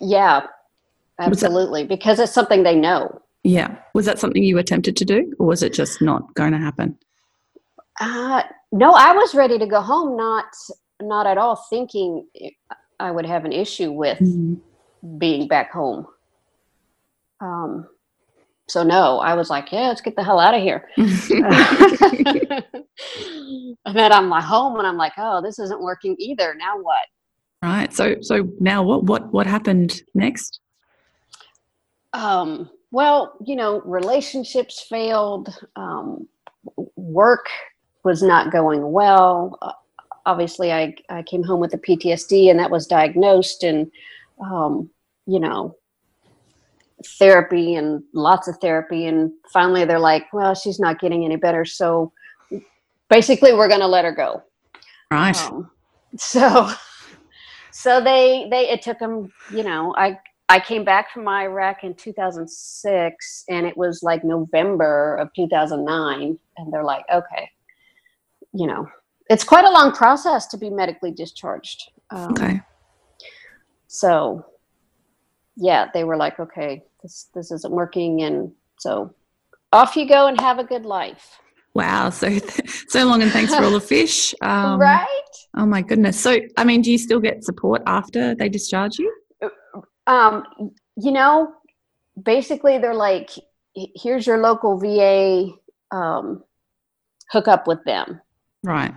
yeah, 0.00 0.46
absolutely. 1.18 1.84
Because 1.84 2.18
it's 2.18 2.32
something 2.32 2.62
they 2.62 2.76
know. 2.76 3.22
Yeah. 3.42 3.76
Was 3.94 4.06
that 4.06 4.18
something 4.18 4.42
you 4.42 4.58
attempted 4.58 4.96
to 4.98 5.04
do 5.04 5.32
or 5.38 5.46
was 5.46 5.62
it 5.62 5.72
just 5.72 6.02
not 6.02 6.34
going 6.34 6.52
to 6.52 6.58
happen? 6.58 6.98
Uh, 8.00 8.42
no, 8.72 8.92
I 8.92 9.12
was 9.12 9.34
ready 9.34 9.58
to 9.58 9.66
go 9.66 9.80
home, 9.80 10.16
not 10.16 10.46
not 11.02 11.26
at 11.26 11.38
all 11.38 11.56
thinking 11.70 12.26
I 12.98 13.10
would 13.10 13.24
have 13.26 13.44
an 13.46 13.52
issue 13.52 13.90
with 13.92 14.18
Mm. 14.20 14.60
being 15.18 15.48
back 15.48 15.72
home. 15.72 16.06
Um, 17.40 17.88
so 18.68 18.82
no, 18.82 19.18
I 19.18 19.32
was 19.34 19.48
like, 19.50 19.72
yeah, 19.72 19.88
let's 19.88 20.02
get 20.02 20.14
the 20.14 20.22
hell 20.22 20.38
out 20.38 20.54
of 20.54 20.60
here. 20.62 20.86
and 20.96 21.08
then 23.94 24.12
I'm 24.12 24.28
like 24.28 24.44
home 24.44 24.76
and 24.76 24.86
I'm 24.86 24.98
like, 24.98 25.14
oh, 25.16 25.40
this 25.42 25.58
isn't 25.58 25.80
working 25.80 26.14
either. 26.18 26.54
Now 26.54 26.78
what? 26.78 27.06
right. 27.62 27.92
So 27.92 28.16
so 28.20 28.50
now 28.60 28.82
what 28.82 29.04
what 29.04 29.32
what 29.32 29.46
happened 29.46 30.02
next? 30.14 30.60
Um, 32.12 32.70
well, 32.90 33.34
you 33.44 33.56
know, 33.56 33.80
relationships 33.82 34.80
failed. 34.80 35.54
Um, 35.76 36.28
work 36.96 37.46
was 38.04 38.22
not 38.22 38.52
going 38.52 38.92
well. 38.92 39.58
Uh, 39.62 39.72
obviously, 40.26 40.72
I, 40.72 40.94
I 41.08 41.22
came 41.22 41.42
home 41.42 41.60
with 41.60 41.70
the 41.70 41.78
PTSD 41.78 42.50
and 42.50 42.58
that 42.58 42.70
was 42.70 42.86
diagnosed, 42.86 43.62
and, 43.62 43.90
um, 44.40 44.90
you 45.26 45.38
know, 45.38 45.76
therapy 47.18 47.76
and 47.76 48.02
lots 48.12 48.48
of 48.48 48.56
therapy. 48.58 49.06
And 49.06 49.32
finally, 49.52 49.84
they're 49.84 49.98
like, 49.98 50.32
well, 50.32 50.54
she's 50.54 50.80
not 50.80 51.00
getting 51.00 51.24
any 51.24 51.36
better. 51.36 51.64
So 51.64 52.12
basically, 53.08 53.52
we're 53.52 53.68
going 53.68 53.80
to 53.80 53.86
let 53.86 54.04
her 54.04 54.12
go. 54.12 54.42
Right. 55.10 55.36
Um, 55.44 55.70
so, 56.16 56.70
so 57.70 58.00
they 58.00 58.48
they 58.50 58.68
it 58.68 58.82
took 58.82 58.98
them. 58.98 59.32
You 59.52 59.62
know, 59.62 59.94
I 59.96 60.18
I 60.50 60.58
came 60.58 60.84
back 60.84 61.12
from 61.12 61.28
Iraq 61.28 61.84
in 61.84 61.94
2006, 61.94 63.44
and 63.48 63.66
it 63.68 63.76
was 63.76 64.02
like 64.02 64.24
November 64.24 65.14
of 65.14 65.32
2009, 65.34 66.36
and 66.56 66.72
they're 66.72 66.82
like, 66.82 67.04
okay, 67.12 67.48
you 68.52 68.66
know, 68.66 68.88
it's 69.28 69.44
quite 69.44 69.64
a 69.64 69.70
long 69.70 69.92
process 69.92 70.48
to 70.48 70.58
be 70.58 70.68
medically 70.68 71.12
discharged. 71.12 71.92
Um, 72.10 72.32
okay. 72.32 72.60
So, 73.86 74.44
yeah, 75.54 75.88
they 75.94 76.02
were 76.02 76.16
like, 76.16 76.40
okay, 76.40 76.82
this 77.00 77.28
this 77.32 77.52
isn't 77.52 77.72
working, 77.72 78.22
and 78.22 78.50
so 78.80 79.14
off 79.72 79.94
you 79.94 80.08
go 80.08 80.26
and 80.26 80.40
have 80.40 80.58
a 80.58 80.64
good 80.64 80.84
life. 80.84 81.38
Wow. 81.74 82.10
So, 82.10 82.36
so 82.88 83.04
long 83.04 83.22
and 83.22 83.30
thanks 83.30 83.54
for 83.54 83.62
all 83.62 83.70
the 83.70 83.80
fish. 83.96 84.34
Um, 84.40 84.80
right. 84.80 85.06
Oh 85.56 85.64
my 85.66 85.82
goodness. 85.82 86.18
So, 86.18 86.40
I 86.56 86.64
mean, 86.64 86.82
do 86.82 86.90
you 86.90 86.98
still 86.98 87.20
get 87.20 87.44
support 87.44 87.82
after 87.86 88.34
they 88.34 88.48
discharge 88.48 88.98
you? 88.98 89.19
Um, 90.06 90.44
you 90.96 91.12
know, 91.12 91.52
basically 92.22 92.78
they're 92.78 92.94
like, 92.94 93.30
here's 93.74 94.26
your 94.26 94.38
local 94.38 94.78
VA, 94.78 95.50
um, 95.90 96.42
hook 97.30 97.48
up 97.48 97.66
with 97.66 97.82
them. 97.84 98.20
Right. 98.62 98.94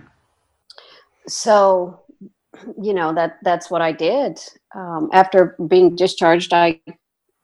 So, 1.26 2.00
you 2.80 2.92
know, 2.92 3.14
that 3.14 3.38
that's 3.42 3.70
what 3.70 3.82
I 3.82 3.92
did. 3.92 4.38
Um, 4.74 5.08
after 5.12 5.56
being 5.68 5.96
discharged, 5.96 6.52
I, 6.52 6.80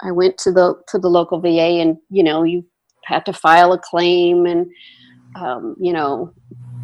I 0.02 0.10
went 0.10 0.38
to 0.38 0.52
the, 0.52 0.74
to 0.88 0.98
the 0.98 1.08
local 1.08 1.40
VA 1.40 1.80
and, 1.80 1.96
you 2.10 2.22
know, 2.22 2.42
you 2.42 2.64
had 3.04 3.24
to 3.26 3.32
file 3.32 3.72
a 3.72 3.78
claim 3.78 4.46
and, 4.46 4.70
um, 5.36 5.76
you 5.80 5.92
know, 5.92 6.32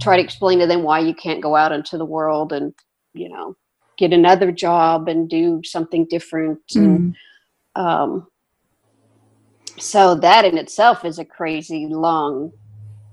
try 0.01 0.17
to 0.17 0.23
explain 0.23 0.59
to 0.61 0.67
them 0.67 0.83
why 0.83 1.01
you 1.01 1.15
can't 1.15 1.43
go 1.43 1.57
out 1.57 1.73
into 1.73 1.99
the 1.99 2.05
world 2.05 2.53
and, 2.53 2.75
you 3.15 3.29
know, 3.29 3.57
get 3.97 4.13
another 4.13 4.53
job 4.53 5.09
and 5.09 5.29
do 5.29 5.61
something 5.65 6.07
different. 6.07 6.61
Mm. 6.69 6.77
And, 6.77 7.17
um, 7.75 8.27
so 9.79 10.15
that 10.15 10.45
in 10.45 10.57
itself 10.57 11.05
is 11.05 11.19
a 11.19 11.25
crazy, 11.25 11.87
long, 11.87 12.53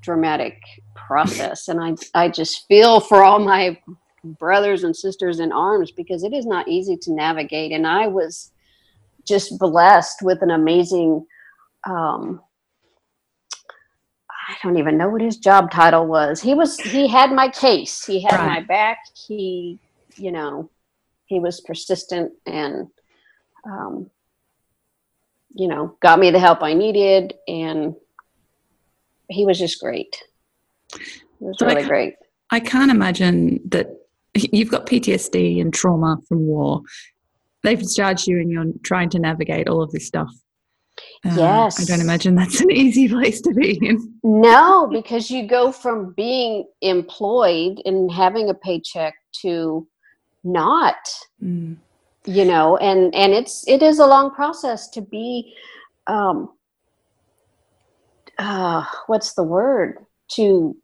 dramatic 0.02 0.62
process. 0.96 1.68
And 1.68 1.82
I, 1.82 1.96
I 2.14 2.30
just 2.30 2.68
feel 2.68 3.00
for 3.00 3.24
all 3.24 3.40
my 3.40 3.78
brothers 4.24 4.84
and 4.84 4.96
sisters 4.96 5.40
in 5.40 5.52
arms 5.52 5.92
because 5.92 6.24
it 6.24 6.34
is 6.34 6.46
not 6.46 6.68
easy 6.68 6.96
to 6.98 7.14
navigate. 7.14 7.74
And 7.74 7.86
I 7.86 8.08
was 8.08 8.52
just 9.26 9.58
blessed 9.60 10.22
with 10.22 10.42
an 10.42 10.52
amazing 10.52 11.26
um, 11.86 12.42
I 14.48 14.56
don't 14.62 14.78
even 14.78 14.98
know 14.98 15.10
what 15.10 15.22
his 15.22 15.38
job 15.38 15.72
title 15.72 16.06
was. 16.06 16.42
He 16.42 16.54
was 16.54 16.80
he 16.80 17.08
had 17.08 17.32
my 17.32 17.48
case. 17.48 18.06
He 18.06 18.22
had 18.22 18.38
right. 18.38 18.48
my 18.48 18.60
back. 18.62 19.00
He, 19.14 19.80
you 20.16 20.32
know, 20.32 20.70
he 21.26 21.40
was 21.40 21.62
persistent 21.62 22.32
and 22.46 22.88
um, 23.66 24.10
you 25.56 25.68
know, 25.68 25.96
got 26.02 26.20
me 26.20 26.32
the 26.32 26.40
help 26.40 26.64
I 26.64 26.74
needed 26.74 27.34
and 27.48 27.96
he 29.30 29.46
was 29.46 29.60
just 29.60 29.80
great. 29.80 30.16
It 30.94 31.02
was 31.40 31.58
so 31.60 31.68
really 31.68 31.84
I 31.84 31.88
great. 31.88 32.16
I 32.52 32.60
can't 32.60 32.92
imagine 32.92 33.60
that 33.70 33.88
you've 34.36 34.70
got 34.70 34.86
PTSD 34.86 35.62
and 35.62 35.74
trauma 35.74 36.18
from 36.28 36.46
war. 36.46 36.82
They've 37.64 37.80
discharged 37.80 38.28
you 38.28 38.40
and 38.40 38.52
you're 38.52 38.66
trying 38.84 39.10
to 39.12 39.20
navigate 39.20 39.70
all 39.70 39.82
of 39.82 39.92
this 39.92 40.08
stuff 40.08 40.30
uh, 41.26 41.36
yes. 41.38 41.82
I 41.82 41.86
don't 41.86 42.02
imagine 42.02 42.36
that's 42.36 42.62
an 42.62 42.72
easy 42.72 43.08
place 43.08 43.42
to 43.42 43.54
be 43.54 43.80
in. 43.82 44.14
No, 44.24 44.88
because 44.92 45.32
you 45.32 45.48
go 45.48 45.72
from 45.72 46.14
being 46.14 46.66
employed 46.82 47.82
and 47.86 48.12
having 48.12 48.50
a 48.50 48.54
paycheck 48.54 49.16
to 49.42 49.88
not. 50.44 51.10
Mm. 51.42 51.78
You 52.26 52.46
know, 52.46 52.78
and 52.78 53.14
and 53.14 53.34
it's 53.34 53.68
it 53.68 53.84
is 53.84 54.00
a 54.00 54.06
long 54.06 54.32
process 54.32 54.88
to 54.90 55.02
be 55.02 55.54
um 56.08 56.52
uh 58.38 58.86
what's 59.08 59.34
the 59.34 59.44
word? 59.44 60.06
To 60.36 60.76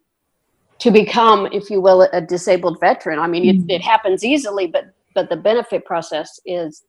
to 0.80 0.90
become, 0.90 1.46
if 1.52 1.70
you 1.70 1.80
will, 1.80 2.02
a 2.02 2.20
disabled 2.20 2.80
veteran. 2.80 3.18
I 3.18 3.26
mean, 3.26 3.44
mm. 3.44 3.64
it, 3.64 3.74
it 3.76 3.82
happens 3.82 4.24
easily, 4.24 4.66
but 4.66 4.92
but 5.14 5.28
the 5.28 5.36
benefit 5.36 5.84
process 5.84 6.40
is 6.44 6.84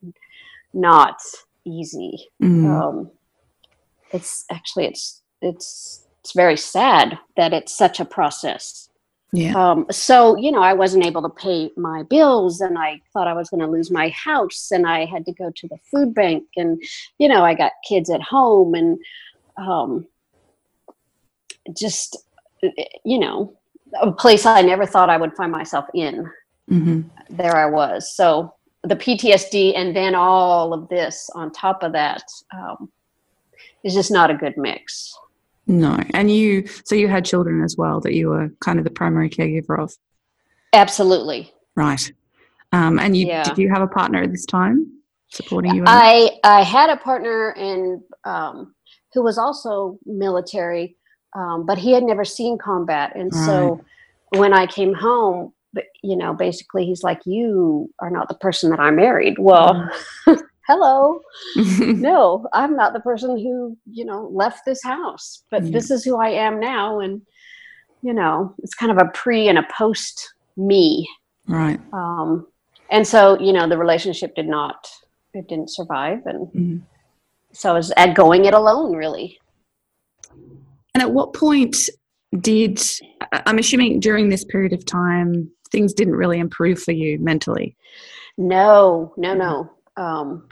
not 0.72 1.18
easy. 1.64 2.28
Mm. 2.42 2.66
Um, 2.66 3.10
it's 4.10 4.44
actually 4.50 4.86
it's 4.86 5.22
it's 5.40 6.06
it's 6.20 6.32
very 6.32 6.56
sad 6.56 7.18
that 7.36 7.52
it's 7.52 7.72
such 7.72 8.00
a 8.00 8.04
process. 8.04 8.88
Yeah. 9.32 9.54
Um, 9.54 9.86
so 9.90 10.36
you 10.36 10.52
know, 10.52 10.62
I 10.62 10.74
wasn't 10.74 11.06
able 11.06 11.22
to 11.22 11.28
pay 11.30 11.70
my 11.76 12.02
bills, 12.02 12.60
and 12.60 12.78
I 12.78 13.00
thought 13.12 13.28
I 13.28 13.32
was 13.32 13.48
going 13.48 13.60
to 13.60 13.66
lose 13.66 13.90
my 13.90 14.10
house, 14.10 14.70
and 14.70 14.86
I 14.86 15.06
had 15.06 15.24
to 15.26 15.32
go 15.32 15.50
to 15.54 15.68
the 15.68 15.78
food 15.90 16.14
bank, 16.14 16.44
and 16.56 16.82
you 17.18 17.28
know, 17.28 17.42
I 17.42 17.54
got 17.54 17.72
kids 17.88 18.10
at 18.10 18.22
home, 18.22 18.74
and 18.74 18.98
um, 19.56 20.06
just 21.74 22.16
you 23.04 23.18
know, 23.18 23.56
a 24.00 24.12
place 24.12 24.46
I 24.46 24.62
never 24.62 24.86
thought 24.86 25.10
I 25.10 25.16
would 25.16 25.34
find 25.34 25.50
myself 25.50 25.86
in. 25.94 26.30
Mm-hmm. 26.70 27.02
There 27.30 27.56
I 27.56 27.66
was. 27.66 28.14
So 28.14 28.54
the 28.84 28.96
PTSD 28.96 29.76
and 29.76 29.94
then 29.94 30.14
all 30.14 30.72
of 30.72 30.88
this 30.88 31.30
on 31.34 31.52
top 31.52 31.82
of 31.82 31.92
that 31.92 32.24
um, 32.54 32.90
is 33.84 33.94
just 33.94 34.10
not 34.10 34.30
a 34.30 34.34
good 34.34 34.56
mix. 34.56 35.16
No. 35.72 35.98
And 36.10 36.30
you, 36.30 36.66
so 36.84 36.94
you 36.94 37.08
had 37.08 37.24
children 37.24 37.62
as 37.62 37.76
well 37.76 38.00
that 38.00 38.14
you 38.14 38.28
were 38.28 38.50
kind 38.60 38.78
of 38.78 38.84
the 38.84 38.90
primary 38.90 39.30
caregiver 39.30 39.82
of? 39.82 39.96
Absolutely. 40.74 41.52
Right. 41.74 42.12
Um, 42.72 42.98
and 42.98 43.16
you, 43.16 43.26
yeah. 43.26 43.42
did 43.42 43.58
you 43.58 43.70
have 43.70 43.82
a 43.82 43.86
partner 43.86 44.22
at 44.22 44.30
this 44.30 44.44
time 44.44 44.92
supporting 45.28 45.74
you? 45.74 45.84
I, 45.86 46.38
I 46.44 46.62
had 46.62 46.90
a 46.90 46.96
partner 46.96 47.50
and 47.50 48.02
um, 48.24 48.74
who 49.14 49.22
was 49.22 49.38
also 49.38 49.98
military, 50.04 50.96
um, 51.34 51.64
but 51.64 51.78
he 51.78 51.92
had 51.92 52.02
never 52.02 52.24
seen 52.24 52.58
combat. 52.58 53.16
And 53.16 53.32
right. 53.32 53.46
so 53.46 53.84
when 54.30 54.52
I 54.52 54.66
came 54.66 54.92
home, 54.92 55.54
but 55.72 55.84
you 56.02 56.16
know 56.16 56.34
basically 56.34 56.84
he's 56.84 57.02
like 57.02 57.20
you 57.24 57.90
are 57.98 58.10
not 58.10 58.28
the 58.28 58.34
person 58.34 58.68
that 58.68 58.78
i 58.78 58.90
married 58.90 59.38
well 59.38 59.88
mm. 60.26 60.42
hello 60.66 61.20
no 61.78 62.46
i'm 62.52 62.76
not 62.76 62.92
the 62.92 63.00
person 63.00 63.30
who 63.38 63.76
you 63.90 64.04
know 64.04 64.28
left 64.32 64.64
this 64.64 64.82
house 64.82 65.44
but 65.50 65.70
this 65.72 65.90
is 65.90 66.04
who 66.04 66.16
i 66.16 66.28
am 66.28 66.60
now 66.60 67.00
and 67.00 67.22
you 68.02 68.12
know 68.12 68.54
it's 68.58 68.74
kind 68.74 68.92
of 68.92 68.98
a 68.98 69.10
pre 69.12 69.48
and 69.48 69.58
a 69.58 69.66
post 69.76 70.34
me 70.56 71.08
right 71.48 71.80
um 71.92 72.46
and 72.90 73.06
so 73.06 73.38
you 73.40 73.52
know 73.52 73.68
the 73.68 73.78
relationship 73.78 74.34
did 74.34 74.46
not 74.46 74.86
it 75.34 75.48
didn't 75.48 75.70
survive 75.70 76.20
and 76.26 76.46
mm-hmm. 76.48 76.78
so 77.52 77.70
i 77.70 77.72
was 77.72 77.92
at 77.96 78.14
going 78.14 78.44
it 78.44 78.54
alone 78.54 78.94
really 78.94 79.38
and 80.94 81.02
at 81.02 81.10
what 81.10 81.32
point 81.32 81.76
did 82.40 82.80
i'm 83.46 83.58
assuming 83.58 83.98
during 84.00 84.28
this 84.28 84.44
period 84.44 84.72
of 84.72 84.84
time 84.84 85.50
things 85.72 85.94
didn't 85.94 86.14
really 86.14 86.38
improve 86.38 86.80
for 86.80 86.92
you 86.92 87.18
mentally. 87.18 87.74
No, 88.38 89.12
no, 89.16 89.34
no. 89.34 89.70
Um, 89.96 90.48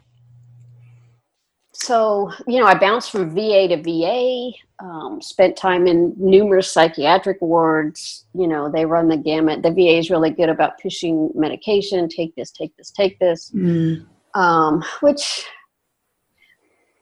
so, 1.72 2.30
you 2.46 2.60
know, 2.60 2.66
I 2.66 2.74
bounced 2.74 3.10
from 3.10 3.34
VA 3.34 3.68
to 3.68 3.82
VA, 3.82 4.50
um, 4.84 5.20
spent 5.22 5.56
time 5.56 5.86
in 5.86 6.14
numerous 6.18 6.70
psychiatric 6.70 7.40
wards. 7.40 8.26
You 8.34 8.48
know, 8.48 8.70
they 8.70 8.84
run 8.84 9.08
the 9.08 9.16
gamut. 9.16 9.62
The 9.62 9.72
VA 9.72 9.96
is 9.96 10.10
really 10.10 10.30
good 10.30 10.50
about 10.50 10.80
pushing 10.80 11.30
medication 11.34 12.08
take 12.08 12.36
this, 12.36 12.50
take 12.50 12.76
this, 12.76 12.90
take 12.90 13.18
this, 13.18 13.50
mm. 13.54 14.04
um, 14.34 14.84
which, 15.00 15.46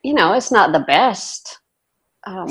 you 0.05 0.15
know, 0.15 0.35
it's 0.35 0.53
not 0.53 0.73
the 0.73 0.81
best 0.81 1.59
um, 2.25 2.49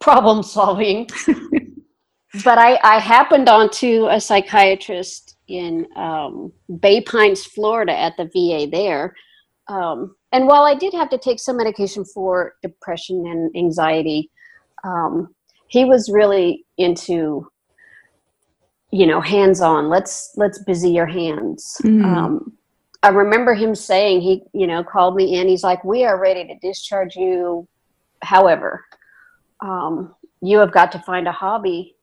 problem 0.00 0.42
solving. 0.42 1.08
but 2.44 2.58
I, 2.58 2.78
I 2.82 2.98
happened 2.98 3.48
onto 3.48 4.06
a 4.10 4.20
psychiatrist 4.20 5.35
in 5.48 5.86
um, 5.96 6.52
Bay 6.80 7.00
Pines, 7.00 7.44
Florida, 7.44 7.96
at 7.96 8.16
the 8.16 8.24
VA 8.24 8.68
there. 8.70 9.14
Um, 9.68 10.14
and 10.32 10.46
while 10.46 10.64
I 10.64 10.74
did 10.74 10.92
have 10.94 11.10
to 11.10 11.18
take 11.18 11.40
some 11.40 11.56
medication 11.56 12.04
for 12.04 12.54
depression 12.62 13.26
and 13.26 13.56
anxiety, 13.56 14.30
um, 14.84 15.34
he 15.68 15.84
was 15.84 16.10
really 16.10 16.64
into, 16.78 17.48
you 18.92 19.06
know, 19.06 19.20
hands-on. 19.20 19.88
Let's 19.88 20.32
let's 20.36 20.62
busy 20.64 20.90
your 20.90 21.06
hands. 21.06 21.80
Mm. 21.82 22.52
I 23.02 23.08
remember 23.08 23.54
him 23.54 23.74
saying 23.74 24.20
he, 24.20 24.42
you 24.52 24.66
know, 24.66 24.82
called 24.82 25.16
me 25.16 25.38
in. 25.38 25.48
He's 25.48 25.64
like, 25.64 25.84
"We 25.84 26.04
are 26.04 26.20
ready 26.20 26.46
to 26.46 26.58
discharge 26.58 27.16
you. 27.16 27.66
However, 28.22 28.84
um, 29.60 30.14
you 30.40 30.58
have 30.58 30.72
got 30.72 30.92
to 30.92 30.98
find 31.00 31.26
a 31.26 31.32
hobby 31.32 31.95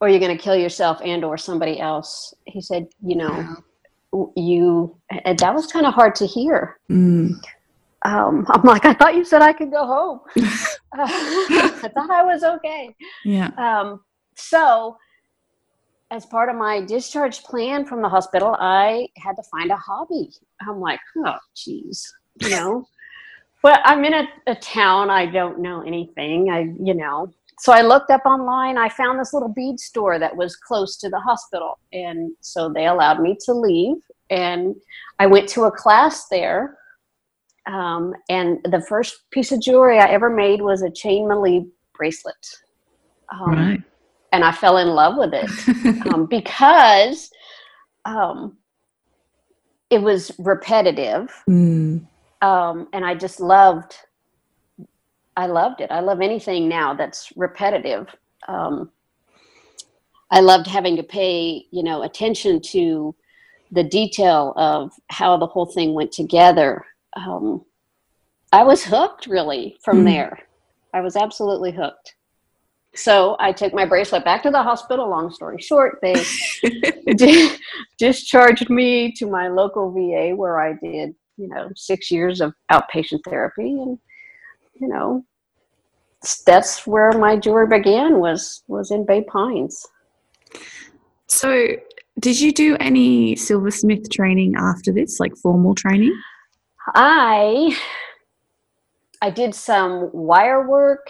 or 0.00 0.08
you're 0.08 0.20
going 0.20 0.36
to 0.36 0.42
kill 0.42 0.56
yourself 0.56 0.98
and 1.04 1.24
or 1.24 1.36
somebody 1.36 1.78
else. 1.78 2.34
He 2.46 2.60
said 2.60 2.88
you 3.04 3.16
know 3.16 3.56
you 4.36 4.96
and 5.24 5.38
that 5.38 5.54
was 5.54 5.66
kind 5.66 5.86
of 5.86 5.94
hard 5.94 6.14
to 6.16 6.26
hear. 6.26 6.78
Mm. 6.90 7.34
um, 8.04 8.46
i'm 8.50 8.62
like 8.62 8.84
i 8.84 8.94
thought 8.94 9.14
you 9.14 9.24
said 9.24 9.42
i 9.42 9.52
could 9.52 9.70
go 9.70 9.86
home. 9.86 10.20
I 10.92 11.88
thought 11.94 12.10
i 12.10 12.24
was 12.24 12.42
okay. 12.42 12.94
Yeah. 13.24 13.50
Um, 13.58 14.00
so 14.34 14.96
as 16.10 16.26
part 16.26 16.48
of 16.48 16.56
my 16.56 16.80
discharge 16.80 17.44
plan 17.44 17.84
from 17.84 18.02
the 18.02 18.08
hospital 18.08 18.56
i 18.58 19.06
had 19.16 19.36
to 19.36 19.42
find 19.44 19.70
a 19.70 19.76
hobby. 19.76 20.30
I'm 20.62 20.80
like 20.80 21.00
oh 21.18 21.36
geez 21.54 22.12
you 22.40 22.50
know? 22.50 22.88
Well 23.62 23.78
i'm 23.84 24.04
in 24.04 24.14
a, 24.14 24.28
a 24.46 24.54
town 24.56 25.10
i 25.10 25.26
don't 25.26 25.60
know 25.60 25.82
anything. 25.82 26.50
I 26.50 26.60
you 26.82 26.94
know 26.94 27.32
so 27.60 27.74
I 27.74 27.82
looked 27.82 28.10
up 28.10 28.24
online. 28.24 28.78
I 28.78 28.88
found 28.88 29.20
this 29.20 29.34
little 29.34 29.50
bead 29.50 29.78
store 29.78 30.18
that 30.18 30.34
was 30.34 30.56
close 30.56 30.96
to 30.96 31.10
the 31.10 31.20
hospital. 31.20 31.78
And 31.92 32.32
so 32.40 32.72
they 32.72 32.86
allowed 32.86 33.20
me 33.20 33.36
to 33.44 33.52
leave. 33.52 33.96
And 34.30 34.74
I 35.18 35.26
went 35.26 35.46
to 35.50 35.64
a 35.64 35.70
class 35.70 36.26
there. 36.28 36.78
Um, 37.66 38.14
and 38.30 38.60
the 38.64 38.80
first 38.80 39.30
piece 39.30 39.52
of 39.52 39.60
jewelry 39.60 39.98
I 39.98 40.08
ever 40.08 40.30
made 40.30 40.62
was 40.62 40.80
a 40.80 40.90
chain 40.90 41.28
maille 41.28 41.66
bracelet. 41.94 42.56
Um, 43.30 43.52
right. 43.52 43.82
And 44.32 44.42
I 44.42 44.52
fell 44.52 44.78
in 44.78 44.88
love 44.88 45.18
with 45.18 45.34
it 45.34 46.06
um, 46.14 46.24
because 46.24 47.30
um, 48.06 48.56
it 49.90 50.00
was 50.00 50.32
repetitive. 50.38 51.30
Mm. 51.46 52.06
and 52.94 53.04
I 53.04 53.14
just 53.14 53.38
loved, 53.38 53.96
I 55.40 55.46
loved 55.46 55.80
it. 55.80 55.90
I 55.90 56.00
love 56.00 56.20
anything 56.20 56.68
now 56.68 56.92
that's 56.92 57.32
repetitive. 57.34 58.14
Um, 58.46 58.90
I 60.30 60.40
loved 60.40 60.66
having 60.66 60.96
to 60.96 61.02
pay, 61.02 61.64
you 61.70 61.82
know, 61.82 62.02
attention 62.02 62.60
to 62.72 63.14
the 63.72 63.82
detail 63.82 64.52
of 64.56 64.92
how 65.08 65.38
the 65.38 65.46
whole 65.46 65.64
thing 65.64 65.94
went 65.94 66.12
together. 66.12 66.84
Um, 67.16 67.64
I 68.52 68.64
was 68.64 68.84
hooked 68.84 69.28
really 69.28 69.78
from 69.82 70.02
mm. 70.02 70.04
there. 70.04 70.40
I 70.92 71.00
was 71.00 71.16
absolutely 71.16 71.72
hooked. 71.72 72.16
So 72.94 73.36
I 73.40 73.50
took 73.52 73.72
my 73.72 73.86
bracelet 73.86 74.26
back 74.26 74.42
to 74.42 74.50
the 74.50 74.62
hospital. 74.62 75.08
Long 75.08 75.30
story 75.32 75.58
short, 75.58 76.00
they 76.02 76.22
discharged 77.98 78.68
me 78.68 79.10
to 79.12 79.26
my 79.26 79.48
local 79.48 79.90
VA 79.90 80.36
where 80.36 80.60
I 80.60 80.74
did, 80.74 81.14
you 81.38 81.48
know, 81.48 81.70
six 81.76 82.10
years 82.10 82.42
of 82.42 82.52
outpatient 82.70 83.20
therapy, 83.24 83.70
and 83.70 83.98
you 84.74 84.88
know, 84.88 85.24
that's 86.44 86.86
where 86.86 87.12
my 87.12 87.36
jewelry 87.36 87.66
began. 87.66 88.20
was 88.20 88.62
was 88.68 88.90
in 88.90 89.06
Bay 89.06 89.22
Pines. 89.22 89.86
So, 91.26 91.68
did 92.18 92.40
you 92.40 92.52
do 92.52 92.76
any 92.80 93.36
silversmith 93.36 94.10
training 94.10 94.54
after 94.56 94.92
this, 94.92 95.20
like 95.20 95.36
formal 95.36 95.74
training? 95.74 96.14
I 96.94 97.76
I 99.22 99.30
did 99.30 99.54
some 99.54 100.10
wire 100.12 100.68
work 100.68 101.08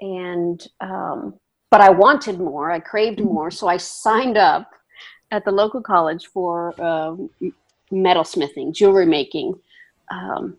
and 0.00 0.66
um, 0.80 1.34
but 1.70 1.80
I 1.80 1.90
wanted 1.90 2.38
more. 2.38 2.70
I 2.70 2.80
craved 2.80 3.18
mm-hmm. 3.18 3.32
more, 3.32 3.50
so 3.50 3.68
I 3.68 3.76
signed 3.76 4.36
up 4.36 4.70
at 5.30 5.44
the 5.44 5.52
local 5.52 5.80
college 5.80 6.26
for 6.26 6.74
uh, 6.78 7.16
metal 7.90 8.24
smithing, 8.24 8.72
jewelry 8.72 9.06
making. 9.06 9.54
Um, 10.10 10.58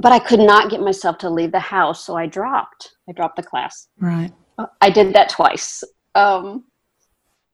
but 0.00 0.12
I 0.12 0.18
could 0.18 0.40
not 0.40 0.70
get 0.70 0.80
myself 0.80 1.18
to 1.18 1.30
leave 1.30 1.52
the 1.52 1.60
house, 1.60 2.04
so 2.04 2.16
I 2.16 2.26
dropped. 2.26 2.94
I 3.08 3.12
dropped 3.12 3.36
the 3.36 3.42
class. 3.42 3.88
Right. 3.98 4.32
I 4.80 4.90
did 4.90 5.12
that 5.14 5.28
twice. 5.28 5.84
Um, 6.14 6.64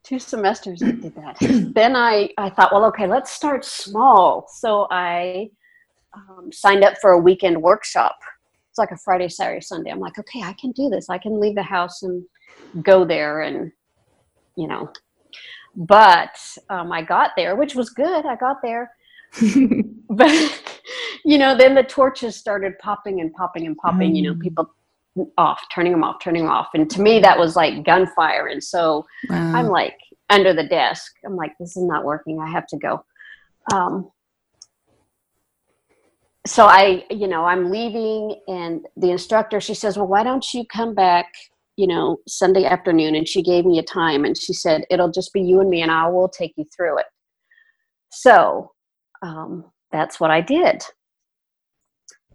two 0.04 0.18
semesters 0.18 0.82
I 0.82 0.92
did 0.92 1.14
that. 1.16 1.36
then 1.74 1.96
I, 1.96 2.30
I 2.38 2.50
thought, 2.50 2.72
well, 2.72 2.84
okay, 2.86 3.06
let's 3.06 3.30
start 3.30 3.64
small. 3.64 4.46
So 4.48 4.86
I 4.90 5.50
um, 6.12 6.50
signed 6.52 6.84
up 6.84 6.94
for 7.00 7.10
a 7.12 7.18
weekend 7.18 7.60
workshop. 7.60 8.16
It's 8.70 8.78
like 8.78 8.90
a 8.90 8.96
Friday, 8.96 9.28
Saturday, 9.28 9.60
Sunday. 9.60 9.90
I'm 9.90 10.00
like, 10.00 10.18
okay, 10.18 10.42
I 10.42 10.54
can 10.54 10.72
do 10.72 10.88
this. 10.88 11.08
I 11.08 11.18
can 11.18 11.40
leave 11.40 11.54
the 11.54 11.62
house 11.62 12.02
and 12.02 12.24
go 12.82 13.04
there 13.04 13.42
and, 13.42 13.72
you 14.56 14.68
know. 14.68 14.90
But 15.76 16.36
um, 16.70 16.92
I 16.92 17.02
got 17.02 17.30
there, 17.36 17.56
which 17.56 17.74
was 17.74 17.90
good. 17.90 18.26
I 18.26 18.36
got 18.36 18.62
there. 18.62 18.90
but, 20.10 20.62
you 21.24 21.38
know, 21.38 21.56
then 21.56 21.74
the 21.74 21.82
torches 21.82 22.36
started 22.36 22.78
popping 22.78 23.20
and 23.20 23.32
popping 23.32 23.66
and 23.66 23.76
popping, 23.76 24.12
mm. 24.12 24.16
you 24.16 24.22
know, 24.22 24.34
mm. 24.34 24.40
people 24.40 24.70
off, 25.38 25.60
turning 25.72 25.92
them 25.92 26.04
off, 26.04 26.16
turning 26.20 26.42
them 26.42 26.52
off. 26.52 26.68
And 26.74 26.90
to 26.90 27.00
me, 27.00 27.20
that 27.20 27.38
was 27.38 27.56
like 27.56 27.84
gunfire. 27.84 28.48
And 28.48 28.62
so 28.62 29.06
wow. 29.30 29.52
I'm 29.54 29.68
like 29.68 29.96
under 30.30 30.52
the 30.52 30.64
desk. 30.64 31.12
I'm 31.24 31.36
like, 31.36 31.52
this 31.58 31.76
is 31.76 31.84
not 31.84 32.04
working. 32.04 32.40
I 32.40 32.50
have 32.50 32.66
to 32.68 32.76
go. 32.76 33.04
Um, 33.72 34.10
so 36.46 36.66
I, 36.66 37.04
you 37.10 37.26
know, 37.26 37.46
I'm 37.46 37.70
leaving, 37.70 38.38
and 38.48 38.86
the 38.96 39.10
instructor, 39.10 39.60
she 39.60 39.74
says, 39.74 39.96
Well, 39.96 40.06
why 40.06 40.22
don't 40.22 40.52
you 40.52 40.66
come 40.66 40.94
back, 40.94 41.32
you 41.76 41.86
know, 41.86 42.18
Sunday 42.28 42.66
afternoon? 42.66 43.14
And 43.14 43.26
she 43.26 43.42
gave 43.42 43.64
me 43.64 43.78
a 43.78 43.82
time, 43.82 44.26
and 44.26 44.36
she 44.36 44.52
said, 44.52 44.84
It'll 44.90 45.10
just 45.10 45.32
be 45.32 45.40
you 45.40 45.60
and 45.60 45.70
me, 45.70 45.80
and 45.80 45.90
I 45.90 46.06
will 46.08 46.28
take 46.28 46.52
you 46.56 46.66
through 46.76 46.98
it. 46.98 47.06
So 48.10 48.72
um, 49.22 49.64
that's 49.90 50.20
what 50.20 50.30
I 50.30 50.42
did, 50.42 50.82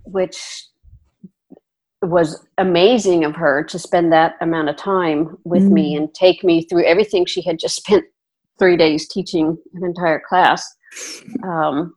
which 0.03 0.67
was 2.01 2.45
amazing 2.57 3.25
of 3.25 3.35
her 3.35 3.63
to 3.63 3.77
spend 3.77 4.11
that 4.13 4.35
amount 4.41 4.69
of 4.69 4.77
time 4.77 5.37
with 5.43 5.63
mm. 5.63 5.71
me 5.71 5.95
and 5.95 6.13
take 6.13 6.43
me 6.43 6.63
through 6.63 6.85
everything 6.85 7.25
she 7.25 7.41
had 7.41 7.59
just 7.59 7.75
spent 7.83 8.05
three 8.57 8.77
days 8.77 9.07
teaching 9.07 9.57
an 9.73 9.83
entire 9.83 10.21
class. 10.27 10.75
Um, 11.43 11.95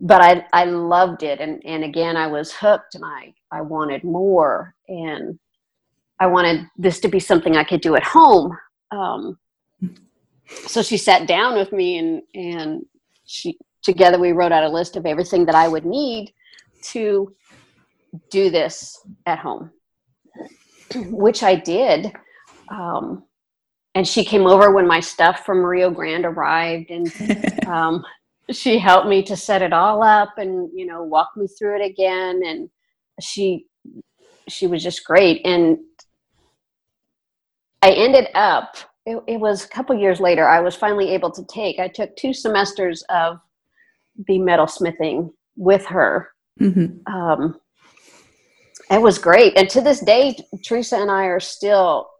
but 0.00 0.20
I, 0.20 0.44
I 0.52 0.64
loved 0.64 1.22
it. 1.22 1.40
And, 1.40 1.62
and 1.64 1.84
again, 1.84 2.16
I 2.16 2.26
was 2.26 2.52
hooked 2.52 2.94
and 2.96 3.04
I, 3.04 3.32
I 3.50 3.60
wanted 3.60 4.04
more. 4.04 4.74
And 4.88 5.38
I 6.18 6.26
wanted 6.26 6.66
this 6.76 7.00
to 7.00 7.08
be 7.08 7.20
something 7.20 7.56
I 7.56 7.64
could 7.64 7.80
do 7.80 7.94
at 7.94 8.02
home. 8.02 8.56
Um, 8.90 9.38
so 10.66 10.82
she 10.82 10.96
sat 10.96 11.26
down 11.26 11.54
with 11.54 11.72
me 11.72 11.98
and, 11.98 12.22
and 12.34 12.84
she, 13.24 13.56
together 13.82 14.18
we 14.18 14.32
wrote 14.32 14.52
out 14.52 14.64
a 14.64 14.68
list 14.68 14.96
of 14.96 15.06
everything 15.06 15.46
that 15.46 15.54
I 15.54 15.68
would 15.68 15.86
need 15.86 16.32
to 16.90 17.34
do 18.30 18.50
this 18.50 18.98
at 19.26 19.38
home, 19.38 19.70
which 20.94 21.42
I 21.42 21.54
did. 21.54 22.12
Um, 22.68 23.24
and 23.94 24.06
she 24.06 24.24
came 24.24 24.46
over 24.46 24.72
when 24.72 24.86
my 24.86 25.00
stuff 25.00 25.44
from 25.44 25.64
Rio 25.64 25.90
Grande 25.90 26.24
arrived, 26.24 26.90
and 26.90 27.12
um, 27.66 28.04
she 28.50 28.78
helped 28.78 29.08
me 29.08 29.22
to 29.24 29.36
set 29.36 29.62
it 29.62 29.72
all 29.72 30.02
up, 30.02 30.38
and 30.38 30.70
you 30.74 30.86
know, 30.86 31.02
walk 31.02 31.30
me 31.36 31.46
through 31.46 31.82
it 31.82 31.84
again. 31.84 32.42
And 32.44 32.70
she 33.20 33.66
she 34.48 34.66
was 34.66 34.82
just 34.82 35.04
great. 35.04 35.44
And 35.44 35.78
I 37.82 37.90
ended 37.90 38.28
up. 38.34 38.76
It, 39.04 39.20
it 39.26 39.40
was 39.40 39.64
a 39.64 39.68
couple 39.68 39.98
years 39.98 40.20
later. 40.20 40.46
I 40.46 40.60
was 40.60 40.76
finally 40.76 41.10
able 41.10 41.30
to 41.32 41.44
take. 41.46 41.78
I 41.78 41.88
took 41.88 42.14
two 42.14 42.32
semesters 42.32 43.02
of 43.08 43.38
the 44.28 44.38
metal 44.38 44.68
smithing 44.68 45.32
with 45.56 45.84
her. 45.86 46.28
Mm-hmm. 46.60 47.12
Um, 47.12 47.56
it 48.90 49.00
was 49.00 49.18
great. 49.18 49.56
And 49.56 49.68
to 49.70 49.80
this 49.80 50.00
day, 50.00 50.36
Teresa 50.64 50.96
and 50.96 51.10
I 51.10 51.24
are 51.24 51.40
still, 51.40 52.10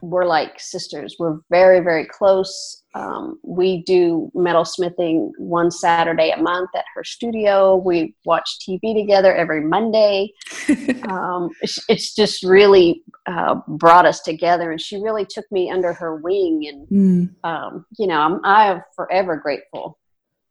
we're 0.00 0.24
like 0.24 0.58
sisters. 0.58 1.16
We're 1.18 1.38
very, 1.50 1.80
very 1.80 2.06
close. 2.06 2.84
Um, 2.94 3.38
we 3.42 3.82
do 3.82 4.30
metal 4.34 4.64
smithing 4.64 5.32
one 5.36 5.70
Saturday 5.70 6.30
a 6.30 6.40
month 6.40 6.70
at 6.74 6.84
her 6.94 7.04
studio. 7.04 7.76
We 7.76 8.14
watch 8.24 8.58
TV 8.66 8.94
together 8.94 9.34
every 9.34 9.60
Monday. 9.60 10.32
um, 11.08 11.50
it's, 11.60 11.78
it's, 11.90 12.14
just 12.14 12.42
really 12.42 13.02
uh, 13.26 13.56
brought 13.68 14.06
us 14.06 14.20
together, 14.20 14.70
and 14.70 14.80
she 14.80 14.96
really 14.96 15.26
took 15.26 15.44
me 15.52 15.70
under 15.70 15.92
her 15.92 16.16
wing. 16.16 16.66
And 16.66 16.88
mm. 16.88 17.44
um, 17.44 17.84
you 17.98 18.06
know, 18.06 18.18
I'm 18.18 18.40
I 18.44 18.70
am 18.70 18.82
forever 18.94 19.36
grateful 19.36 19.98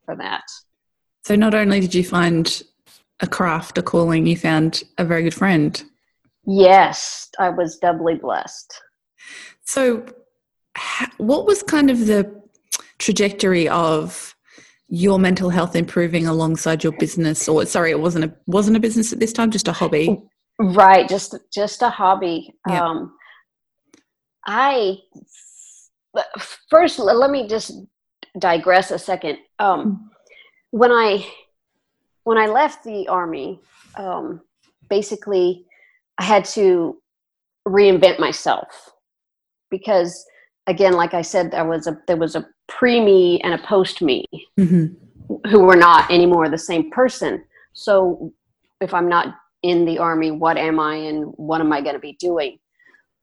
for 0.06 0.16
that. 0.18 0.44
So, 1.24 1.36
not 1.36 1.56
only 1.56 1.80
did 1.80 1.96
you 1.96 2.04
find 2.04 2.62
a 3.22 3.28
craft, 3.28 3.78
a 3.78 3.82
calling, 3.82 4.26
you 4.26 4.38
found 4.38 4.84
a 4.98 5.06
very 5.06 5.24
good 5.24 5.34
friend. 5.34 5.84
Yes, 6.46 7.30
I 7.40 7.50
was 7.50 7.78
doubly 7.78 8.16
blessed. 8.16 8.74
So, 9.64 10.06
what 11.18 11.46
was 11.46 11.64
kind 11.64 11.90
of 11.90 12.06
the 12.06 12.42
trajectory 13.00 13.68
of 13.68 14.36
your 14.88 15.18
mental 15.18 15.50
health 15.50 15.76
improving 15.76 16.28
alongside 16.28 16.84
your 16.84 16.94
business? 16.94 17.48
Or 17.48 17.66
sorry, 17.66 17.92
it 17.92 18.00
wasn't 18.00 18.26
a 18.26 18.34
wasn't 18.46 18.78
a 18.78 18.80
business 18.80 19.12
at 19.12 19.20
this 19.20 19.34
time, 19.34 19.50
just 19.50 19.68
a 19.68 19.74
hobby. 19.74 20.22
Right, 20.60 21.08
just 21.10 21.36
just 21.54 21.82
a 21.82 21.90
hobby. 21.90 22.54
Yep. 22.68 22.82
Um, 22.82 23.14
I 24.46 24.98
first 26.70 27.00
let 27.00 27.32
me 27.32 27.48
just 27.48 27.74
digress 28.38 28.92
a 28.92 29.00
second. 29.00 29.40
Um, 29.60 29.86
mm. 29.86 29.98
when 30.72 30.92
I 30.92 31.26
when 32.26 32.38
I 32.38 32.48
left 32.48 32.84
the 32.84 33.08
army, 33.08 33.60
um, 33.96 34.42
basically, 34.90 35.66
I 36.18 36.24
had 36.24 36.44
to 36.46 36.98
reinvent 37.68 38.20
myself 38.20 38.92
because, 39.70 40.26
again, 40.68 40.94
like 40.94 41.14
I 41.14 41.22
said, 41.22 41.52
there 41.52 41.66
was 41.66 41.88
a 41.88 41.98
there 42.08 42.18
was 42.18 42.36
a 42.36 42.46
pre 42.68 43.00
me 43.00 43.40
and 43.42 43.54
a 43.54 43.60
post 43.60 44.02
me 44.02 44.26
mm-hmm. 44.60 45.50
who 45.50 45.60
were 45.60 45.76
not 45.76 46.12
anymore 46.12 46.50
the 46.50 46.58
same 46.58 46.92
person. 46.92 47.44
So, 47.74 48.34
if 48.82 48.94
I'm 48.94 49.08
not 49.08 49.36
in 49.62 49.86
the 49.86 50.00
army, 50.00 50.32
what 50.32 50.58
am 50.58 50.80
I, 50.80 50.96
and 50.96 51.26
what 51.38 51.62
am 51.62 51.72
I 51.72 51.82
going 51.82 51.96
to 51.96 52.00
be 52.00 52.18
doing? 52.20 52.58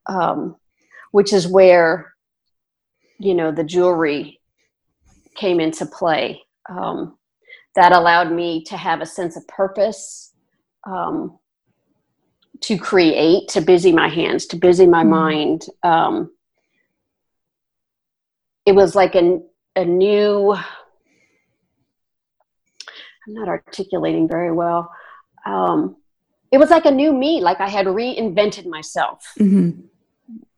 Um, 0.07 0.57
which 1.11 1.33
is 1.33 1.47
where, 1.47 2.15
you 3.19 3.35
know, 3.35 3.51
the 3.51 3.65
jewelry 3.65 4.41
came 5.35 5.59
into 5.59 5.87
play. 5.87 6.43
Um, 6.69 7.19
that 7.75 7.93
allowed 7.93 8.33
me 8.33 8.63
to 8.65 8.77
have 8.77 9.01
a 9.01 9.07
sense 9.07 9.37
of 9.37 9.47
purpose 9.49 10.33
um, 10.85 11.39
to 12.61 12.77
create 12.77 13.49
to 13.49 13.61
busy 13.61 13.93
my 13.93 14.09
hands 14.09 14.47
to 14.47 14.57
busy 14.57 14.87
my 14.87 15.03
mm-hmm. 15.03 15.11
mind 15.11 15.67
um, 15.83 16.31
it 18.67 18.73
was 18.73 18.95
like 18.95 19.15
a, 19.15 19.41
a 19.77 19.85
new 19.85 20.53
i'm 20.55 20.65
not 23.35 23.49
articulating 23.49 24.29
very 24.29 24.53
well 24.53 24.91
um, 25.47 25.97
it 26.51 26.59
was 26.59 26.71
like 26.71 26.85
a 26.85 26.91
new 26.91 27.13
me 27.13 27.41
like 27.41 27.61
i 27.61 27.69
had 27.69 27.87
reinvented 27.87 28.67
myself 28.67 29.33
mm-hmm. 29.39 29.81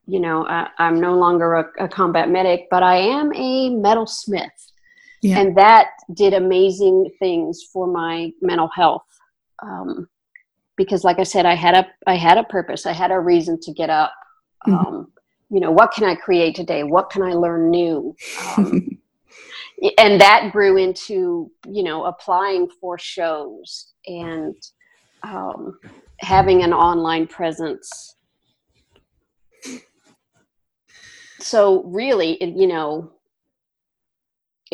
you 0.07 0.21
know, 0.21 0.47
I, 0.47 0.69
am 0.79 1.01
no 1.01 1.15
longer 1.15 1.55
a, 1.55 1.85
a, 1.85 1.89
combat 1.89 2.29
medic, 2.29 2.69
but 2.71 2.83
I 2.83 2.97
am 2.97 3.33
a 3.33 3.71
metalsmith. 3.71 4.73
Yeah. 5.25 5.41
And 5.41 5.57
that 5.57 5.93
did 6.13 6.35
amazing 6.35 7.11
things 7.19 7.63
for 7.73 7.87
my 7.87 8.31
mental 8.43 8.69
health. 8.69 9.07
Um, 9.63 10.07
because 10.77 11.03
like 11.03 11.19
I 11.19 11.23
said, 11.23 11.47
I 11.47 11.55
had 11.55 11.75
a, 11.75 11.87
I 12.07 12.17
had 12.17 12.37
a 12.37 12.45
purpose. 12.45 12.85
I 12.85 12.93
had 12.93 13.11
a 13.11 13.19
reason 13.19 13.59
to 13.61 13.73
get 13.73 13.89
up. 13.89 14.13
Mm-hmm. 14.67 14.87
Um, 14.87 15.13
you 15.49 15.61
know, 15.61 15.71
what 15.71 15.93
can 15.93 16.05
I 16.05 16.15
create 16.15 16.55
today? 16.55 16.83
What 16.83 17.09
can 17.09 17.23
I 17.23 17.33
learn 17.33 17.71
new? 17.71 18.15
Um, 18.59 18.99
and 19.99 20.21
that 20.21 20.51
grew 20.53 20.77
into, 20.77 21.51
you 21.67 21.83
know, 21.85 22.05
applying 22.05 22.69
for 22.69 22.99
shows 22.99 23.95
and 24.07 24.55
um, 25.23 25.79
having 26.19 26.63
an 26.63 26.75
online 26.75 27.27
presence 27.27 28.15
so 31.45 31.83
really 31.85 32.43
you 32.43 32.67
know 32.67 33.13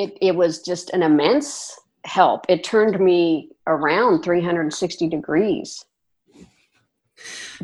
it, 0.00 0.16
it 0.22 0.34
was 0.34 0.62
just 0.62 0.90
an 0.90 1.02
immense 1.02 1.78
help. 2.04 2.46
It 2.48 2.64
turned 2.64 2.98
me 2.98 3.50
around 3.66 4.22
360 4.22 5.08
degrees. 5.08 5.84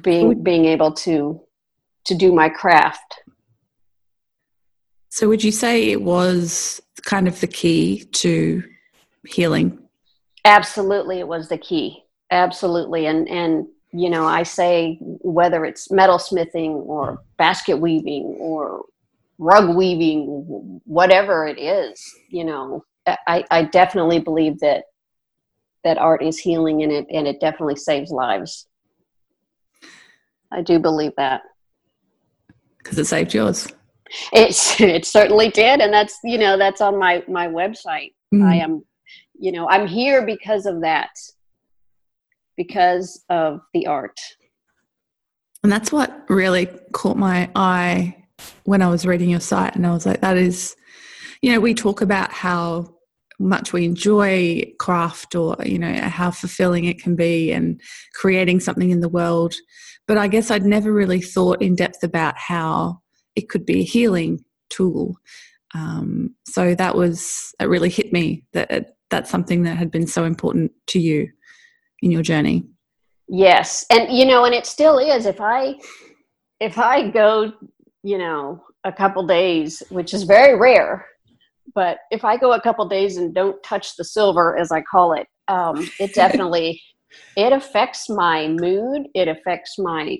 Being 0.02 0.42
being 0.42 0.66
able 0.66 0.92
to 1.06 1.40
to 2.04 2.14
do 2.14 2.30
my 2.34 2.50
craft. 2.50 3.22
So 5.08 5.28
would 5.28 5.42
you 5.42 5.50
say 5.50 5.90
it 5.90 6.02
was 6.02 6.78
kind 7.06 7.26
of 7.26 7.40
the 7.40 7.46
key 7.46 8.04
to 8.16 8.62
healing? 9.26 9.78
Absolutely 10.44 11.20
it 11.20 11.28
was 11.28 11.48
the 11.48 11.56
key. 11.56 12.04
Absolutely 12.30 13.06
and 13.06 13.26
and 13.28 13.66
you 13.92 14.10
know 14.10 14.26
i 14.26 14.42
say 14.42 14.98
whether 15.00 15.64
it's 15.64 15.92
metal 15.92 16.18
smithing 16.18 16.72
or 16.72 17.22
basket 17.38 17.76
weaving 17.76 18.36
or 18.40 18.84
rug 19.38 19.76
weaving 19.76 20.80
whatever 20.84 21.46
it 21.46 21.58
is 21.58 22.02
you 22.30 22.44
know 22.44 22.82
i 23.26 23.44
i 23.50 23.62
definitely 23.62 24.18
believe 24.18 24.58
that 24.60 24.84
that 25.86 25.98
art 25.98 26.20
is 26.20 26.36
healing 26.36 26.82
and 26.82 26.90
it 26.90 27.06
and 27.12 27.28
it 27.28 27.38
definitely 27.40 27.76
saves 27.76 28.10
lives. 28.10 28.66
I 30.52 30.60
do 30.60 30.80
believe 30.80 31.12
that. 31.16 31.42
Because 32.78 32.98
it 32.98 33.04
saved 33.04 33.32
yours. 33.32 33.68
It, 34.32 34.80
it 34.80 35.06
certainly 35.06 35.48
did 35.48 35.80
and 35.80 35.92
that's 35.94 36.18
you 36.24 36.38
know 36.38 36.58
that's 36.58 36.80
on 36.80 36.98
my 36.98 37.22
my 37.28 37.46
website. 37.46 38.14
Mm. 38.34 38.42
i 38.42 38.56
am 38.56 38.84
you 39.38 39.52
know 39.52 39.68
i'm 39.68 39.86
here 39.86 40.26
because 40.26 40.66
of 40.66 40.80
that. 40.80 41.10
Because 42.56 43.22
of 43.28 43.60
the 43.72 43.86
art. 43.86 44.18
And 45.62 45.70
that's 45.70 45.92
what 45.92 46.24
really 46.28 46.66
caught 46.92 47.16
my 47.16 47.48
eye 47.54 48.25
when 48.64 48.82
I 48.82 48.88
was 48.88 49.06
reading 49.06 49.30
your 49.30 49.40
site, 49.40 49.76
and 49.76 49.86
I 49.86 49.92
was 49.92 50.06
like, 50.06 50.20
that 50.20 50.36
is, 50.36 50.76
you 51.42 51.52
know, 51.52 51.60
we 51.60 51.74
talk 51.74 52.00
about 52.00 52.32
how 52.32 52.94
much 53.38 53.72
we 53.72 53.84
enjoy 53.84 54.62
craft 54.78 55.34
or, 55.34 55.56
you 55.64 55.78
know, 55.78 55.92
how 56.08 56.30
fulfilling 56.30 56.84
it 56.84 57.00
can 57.02 57.14
be 57.14 57.52
and 57.52 57.80
creating 58.14 58.60
something 58.60 58.90
in 58.90 59.00
the 59.00 59.08
world. 59.08 59.54
But 60.08 60.16
I 60.16 60.28
guess 60.28 60.50
I'd 60.50 60.64
never 60.64 60.92
really 60.92 61.20
thought 61.20 61.60
in 61.60 61.74
depth 61.74 62.02
about 62.02 62.38
how 62.38 63.00
it 63.34 63.48
could 63.48 63.66
be 63.66 63.80
a 63.80 63.84
healing 63.84 64.44
tool. 64.70 65.16
Um, 65.74 66.34
so 66.46 66.74
that 66.74 66.96
was, 66.96 67.54
that 67.58 67.68
really 67.68 67.90
hit 67.90 68.12
me 68.12 68.44
that 68.52 68.70
it, 68.70 68.96
that's 69.10 69.30
something 69.30 69.64
that 69.64 69.76
had 69.76 69.90
been 69.90 70.06
so 70.06 70.24
important 70.24 70.72
to 70.88 70.98
you 70.98 71.28
in 72.00 72.10
your 72.10 72.22
journey. 72.22 72.64
Yes. 73.28 73.84
And, 73.90 74.16
you 74.16 74.24
know, 74.24 74.44
and 74.44 74.54
it 74.54 74.64
still 74.64 74.98
is. 74.98 75.26
If 75.26 75.40
I, 75.40 75.74
if 76.60 76.78
I 76.78 77.10
go 77.10 77.52
you 78.06 78.18
know, 78.18 78.62
a 78.84 78.92
couple 78.92 79.26
days, 79.26 79.82
which 79.88 80.14
is 80.14 80.22
very 80.22 80.56
rare. 80.56 81.04
But 81.74 81.98
if 82.12 82.24
I 82.24 82.36
go 82.36 82.52
a 82.52 82.60
couple 82.60 82.88
days 82.88 83.16
and 83.16 83.34
don't 83.34 83.60
touch 83.64 83.96
the 83.96 84.04
silver, 84.04 84.56
as 84.56 84.70
I 84.70 84.80
call 84.82 85.14
it, 85.14 85.26
um, 85.48 85.90
it 85.98 86.14
definitely 86.22 86.80
it 87.36 87.52
affects 87.52 88.08
my 88.08 88.46
mood. 88.46 89.08
It 89.12 89.26
affects 89.26 89.76
my, 89.76 90.18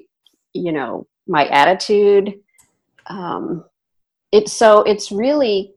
you 0.53 0.73
know, 0.73 1.07
my 1.29 1.47
attitude. 1.47 2.35
Um, 3.07 3.65
it's 4.33 4.53
so 4.53 4.83
it's 4.83 5.13
really 5.13 5.73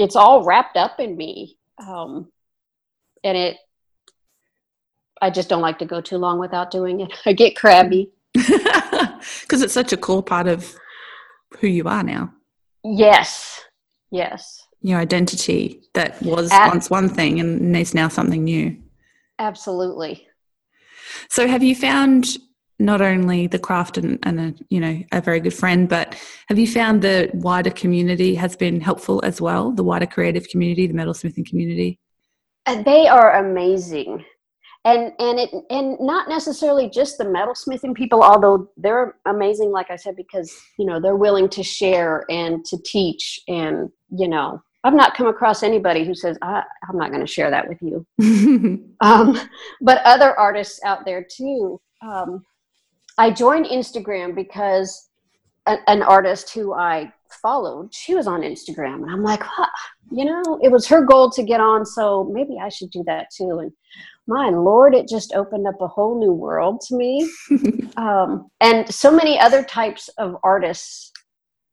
it's 0.00 0.16
all 0.16 0.42
wrapped 0.42 0.76
up 0.76 0.98
in 0.98 1.16
me, 1.16 1.56
um, 1.78 2.26
and 3.22 3.38
it. 3.38 3.56
I 5.22 5.30
just 5.30 5.48
don't 5.48 5.62
like 5.62 5.78
to 5.78 5.84
go 5.84 6.00
too 6.00 6.18
long 6.18 6.40
without 6.40 6.72
doing 6.72 7.00
it. 7.00 7.12
I 7.24 7.34
get 7.34 7.54
crabby 7.54 8.10
because 8.34 9.62
it's 9.62 9.74
such 9.74 9.92
a 9.92 9.96
cool 9.96 10.22
part 10.22 10.48
of 10.48 10.74
who 11.58 11.66
you 11.66 11.84
are 11.84 12.02
now. 12.02 12.32
Yes. 12.84 13.60
Yes. 14.10 14.66
Your 14.82 14.98
identity 14.98 15.82
that 15.94 16.20
was 16.22 16.50
At- 16.50 16.68
once 16.68 16.90
one 16.90 17.08
thing 17.08 17.40
and 17.40 17.76
is 17.76 17.94
now 17.94 18.08
something 18.08 18.44
new. 18.44 18.76
Absolutely. 19.38 20.26
So 21.28 21.46
have 21.46 21.62
you 21.62 21.74
found 21.74 22.38
not 22.78 23.02
only 23.02 23.46
the 23.46 23.58
craft 23.58 23.98
and, 23.98 24.18
and 24.22 24.40
a 24.40 24.54
you 24.70 24.80
know 24.80 25.02
a 25.12 25.20
very 25.20 25.40
good 25.40 25.54
friend, 25.54 25.88
but 25.88 26.16
have 26.48 26.58
you 26.58 26.66
found 26.66 27.02
the 27.02 27.30
wider 27.34 27.70
community 27.70 28.34
has 28.34 28.56
been 28.56 28.80
helpful 28.80 29.20
as 29.24 29.40
well? 29.40 29.70
The 29.70 29.84
wider 29.84 30.06
creative 30.06 30.48
community, 30.48 30.86
the 30.86 30.94
metalsmithing 30.94 31.46
community. 31.46 31.98
Uh, 32.66 32.82
they 32.82 33.06
are 33.06 33.36
amazing 33.36 34.24
and 34.84 35.12
and 35.18 35.38
it 35.38 35.50
and 35.68 35.98
not 36.00 36.28
necessarily 36.28 36.88
just 36.88 37.18
the 37.18 37.24
metalsmithing 37.24 37.94
people 37.94 38.22
although 38.22 38.70
they're 38.76 39.16
amazing 39.26 39.70
like 39.70 39.90
i 39.90 39.96
said 39.96 40.16
because 40.16 40.56
you 40.78 40.86
know 40.86 41.00
they're 41.00 41.16
willing 41.16 41.48
to 41.48 41.62
share 41.62 42.24
and 42.30 42.64
to 42.64 42.78
teach 42.84 43.40
and 43.48 43.90
you 44.10 44.26
know 44.26 44.62
i've 44.84 44.94
not 44.94 45.14
come 45.14 45.26
across 45.26 45.62
anybody 45.62 46.04
who 46.04 46.14
says 46.14 46.38
I, 46.40 46.62
am 46.88 46.96
not 46.96 47.10
going 47.10 47.24
to 47.24 47.30
share 47.30 47.50
that 47.50 47.68
with 47.68 47.78
you. 47.82 48.06
Um, 49.02 49.40
but 49.80 50.02
other 50.04 50.38
artists 50.38 50.78
out 50.84 51.06
there 51.06 51.24
too 51.24 51.80
um, 52.02 52.44
i 53.16 53.30
joined 53.30 53.66
instagram 53.66 54.34
because 54.34 55.08
a, 55.66 55.78
an 55.88 56.02
artist 56.02 56.52
who 56.52 56.74
i 56.74 57.10
followed. 57.34 57.94
She 57.94 58.14
was 58.14 58.26
on 58.26 58.42
instagram 58.42 59.02
and 59.02 59.10
i'm 59.10 59.22
like 59.22 59.42
huh, 59.42 59.66
you 60.10 60.24
know 60.24 60.58
it 60.62 60.70
was 60.70 60.86
her 60.88 61.04
goal 61.04 61.30
to 61.30 61.42
get 61.42 61.60
on 61.60 61.84
so 61.84 62.30
maybe 62.32 62.58
i 62.60 62.68
should 62.68 62.90
do 62.90 63.02
that 63.06 63.26
too. 63.34 63.58
And 63.60 63.72
my 64.26 64.48
lord 64.50 64.94
it 64.94 65.08
just 65.08 65.32
opened 65.34 65.66
up 65.66 65.80
a 65.80 65.88
whole 65.88 66.18
new 66.18 66.32
world 66.32 66.80
to 66.88 66.96
me. 66.96 67.28
Um, 67.96 68.50
and 68.60 68.88
so 68.92 69.10
many 69.10 69.38
other 69.38 69.62
types 69.62 70.08
of 70.16 70.36
artists 70.42 71.12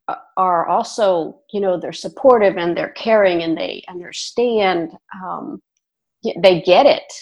uh, 0.07 0.15
are 0.35 0.67
also 0.67 1.39
you 1.53 1.61
know 1.61 1.79
they're 1.79 1.93
supportive 1.93 2.57
and 2.57 2.75
they're 2.75 2.89
caring 2.89 3.43
and 3.43 3.57
they 3.57 3.83
understand 3.87 4.91
um, 5.23 5.61
they 6.41 6.61
get 6.61 6.85
it. 6.85 7.13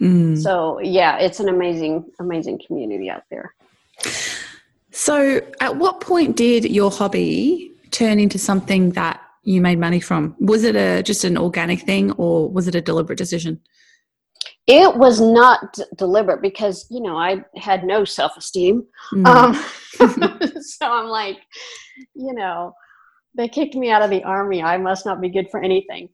Mm. 0.00 0.40
so 0.40 0.78
yeah 0.78 1.18
it's 1.18 1.40
an 1.40 1.48
amazing 1.48 2.04
amazing 2.20 2.60
community 2.64 3.10
out 3.10 3.24
there 3.30 3.52
so 4.98 5.40
at 5.60 5.76
what 5.76 6.00
point 6.00 6.34
did 6.34 6.64
your 6.64 6.90
hobby 6.90 7.70
turn 7.92 8.18
into 8.18 8.36
something 8.36 8.90
that 8.90 9.20
you 9.44 9.60
made 9.60 9.78
money 9.78 10.00
from? 10.00 10.34
Was 10.40 10.64
it 10.64 10.74
a 10.74 11.04
just 11.04 11.22
an 11.22 11.38
organic 11.38 11.82
thing 11.82 12.10
or 12.12 12.50
was 12.50 12.66
it 12.66 12.74
a 12.74 12.80
deliberate 12.80 13.16
decision? 13.16 13.60
It 14.66 14.96
was 14.96 15.20
not 15.20 15.72
d- 15.74 15.84
deliberate 15.96 16.42
because 16.42 16.84
you 16.90 17.00
know 17.00 17.16
i 17.16 17.44
had 17.56 17.84
no 17.84 18.04
self-esteem. 18.04 18.84
Mm. 19.12 19.26
um, 19.28 19.54
so 20.62 20.86
i'm 20.90 21.06
like 21.06 21.38
you 22.16 22.34
know 22.34 22.74
they 23.36 23.46
kicked 23.46 23.76
me 23.76 23.90
out 23.90 24.02
of 24.02 24.10
the 24.10 24.24
army. 24.24 24.64
I 24.64 24.78
must 24.78 25.06
not 25.06 25.20
be 25.20 25.28
good 25.28 25.48
for 25.48 25.62
anything 25.62 26.08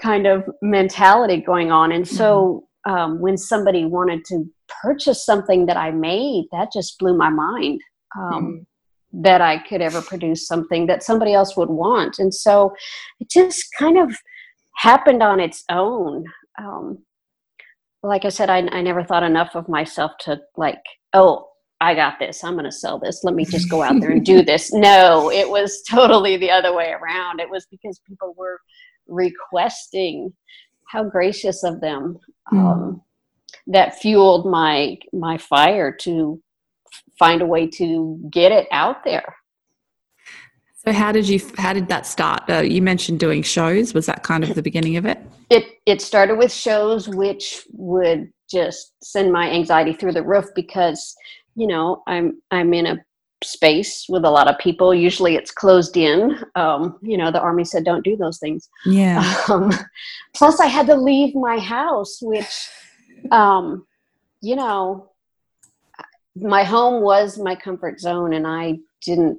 kind 0.00 0.26
of 0.26 0.48
mentality 0.62 1.36
going 1.36 1.70
on. 1.70 1.92
And 1.92 2.08
so 2.08 2.66
mm. 2.88 2.92
um, 2.92 3.20
when 3.20 3.36
somebody 3.36 3.84
wanted 3.84 4.24
to 4.24 4.46
purchase 4.80 5.24
something 5.24 5.66
that 5.66 5.76
i 5.76 5.90
made 5.90 6.46
that 6.50 6.72
just 6.72 6.98
blew 6.98 7.14
my 7.16 7.28
mind 7.28 7.80
um, 8.18 8.44
mm. 8.44 9.22
that 9.22 9.40
i 9.40 9.58
could 9.58 9.80
ever 9.80 10.02
produce 10.02 10.46
something 10.46 10.86
that 10.86 11.02
somebody 11.02 11.34
else 11.34 11.56
would 11.56 11.70
want 11.70 12.18
and 12.18 12.34
so 12.34 12.72
it 13.20 13.30
just 13.30 13.64
kind 13.78 13.98
of 13.98 14.14
happened 14.76 15.22
on 15.22 15.40
its 15.40 15.64
own 15.70 16.24
um, 16.58 16.98
like 18.02 18.24
I 18.24 18.30
said, 18.30 18.50
I, 18.50 18.58
I 18.72 18.82
never 18.82 19.04
thought 19.04 19.22
enough 19.22 19.54
of 19.54 19.68
myself 19.68 20.12
to 20.20 20.40
like, 20.56 20.82
oh, 21.12 21.48
I 21.80 21.94
got 21.94 22.18
this. 22.18 22.44
I'm 22.44 22.54
going 22.54 22.64
to 22.64 22.72
sell 22.72 22.98
this. 22.98 23.24
Let 23.24 23.34
me 23.34 23.44
just 23.44 23.70
go 23.70 23.82
out 23.82 24.00
there 24.00 24.10
and 24.10 24.24
do 24.24 24.42
this. 24.44 24.72
No, 24.72 25.30
it 25.30 25.48
was 25.48 25.82
totally 25.88 26.36
the 26.36 26.50
other 26.50 26.74
way 26.74 26.92
around. 26.92 27.40
It 27.40 27.50
was 27.50 27.66
because 27.70 28.00
people 28.06 28.34
were 28.36 28.60
requesting. 29.06 30.32
How 30.88 31.04
gracious 31.04 31.64
of 31.64 31.80
them. 31.80 32.18
Mm. 32.52 32.58
Um, 32.58 33.02
that 33.68 33.98
fueled 33.98 34.50
my 34.50 34.98
my 35.12 35.38
fire 35.38 35.92
to 35.92 36.42
find 37.18 37.42
a 37.42 37.46
way 37.46 37.66
to 37.66 38.20
get 38.30 38.52
it 38.52 38.66
out 38.70 39.04
there. 39.04 39.34
So 40.84 40.92
how 40.92 41.12
did 41.12 41.28
you 41.28 41.40
how 41.58 41.72
did 41.72 41.88
that 41.88 42.06
start? 42.06 42.42
Uh, 42.48 42.58
you 42.58 42.82
mentioned 42.82 43.20
doing 43.20 43.42
shows. 43.42 43.94
Was 43.94 44.06
that 44.06 44.24
kind 44.24 44.42
of 44.42 44.54
the 44.54 44.62
beginning 44.62 44.96
of 44.96 45.06
it? 45.06 45.18
It 45.48 45.64
it 45.86 46.02
started 46.02 46.38
with 46.38 46.52
shows 46.52 47.08
which 47.08 47.62
would 47.72 48.32
just 48.50 48.92
send 49.02 49.32
my 49.32 49.48
anxiety 49.50 49.92
through 49.92 50.12
the 50.12 50.24
roof 50.24 50.46
because 50.56 51.14
you 51.54 51.68
know 51.68 52.02
I'm 52.08 52.42
I'm 52.50 52.74
in 52.74 52.86
a 52.86 52.98
space 53.44 54.06
with 54.08 54.24
a 54.24 54.30
lot 54.30 54.48
of 54.48 54.58
people. 54.58 54.94
Usually 54.94 55.36
it's 55.36 55.50
closed 55.50 55.96
in. 55.96 56.38
Um, 56.54 56.98
you 57.02 57.16
know, 57.16 57.30
the 57.30 57.40
army 57.40 57.64
said 57.64 57.84
don't 57.84 58.04
do 58.04 58.16
those 58.16 58.38
things. 58.38 58.68
Yeah. 58.84 59.22
Um, 59.48 59.72
plus, 60.34 60.60
I 60.60 60.66
had 60.66 60.86
to 60.86 60.94
leave 60.94 61.34
my 61.34 61.58
house, 61.58 62.20
which, 62.22 62.68
um, 63.30 63.86
you 64.40 64.56
know, 64.56 65.11
my 66.36 66.64
home 66.64 67.02
was 67.02 67.38
my 67.38 67.54
comfort 67.54 68.00
zone, 68.00 68.32
and 68.32 68.46
I 68.46 68.78
didn't 69.04 69.38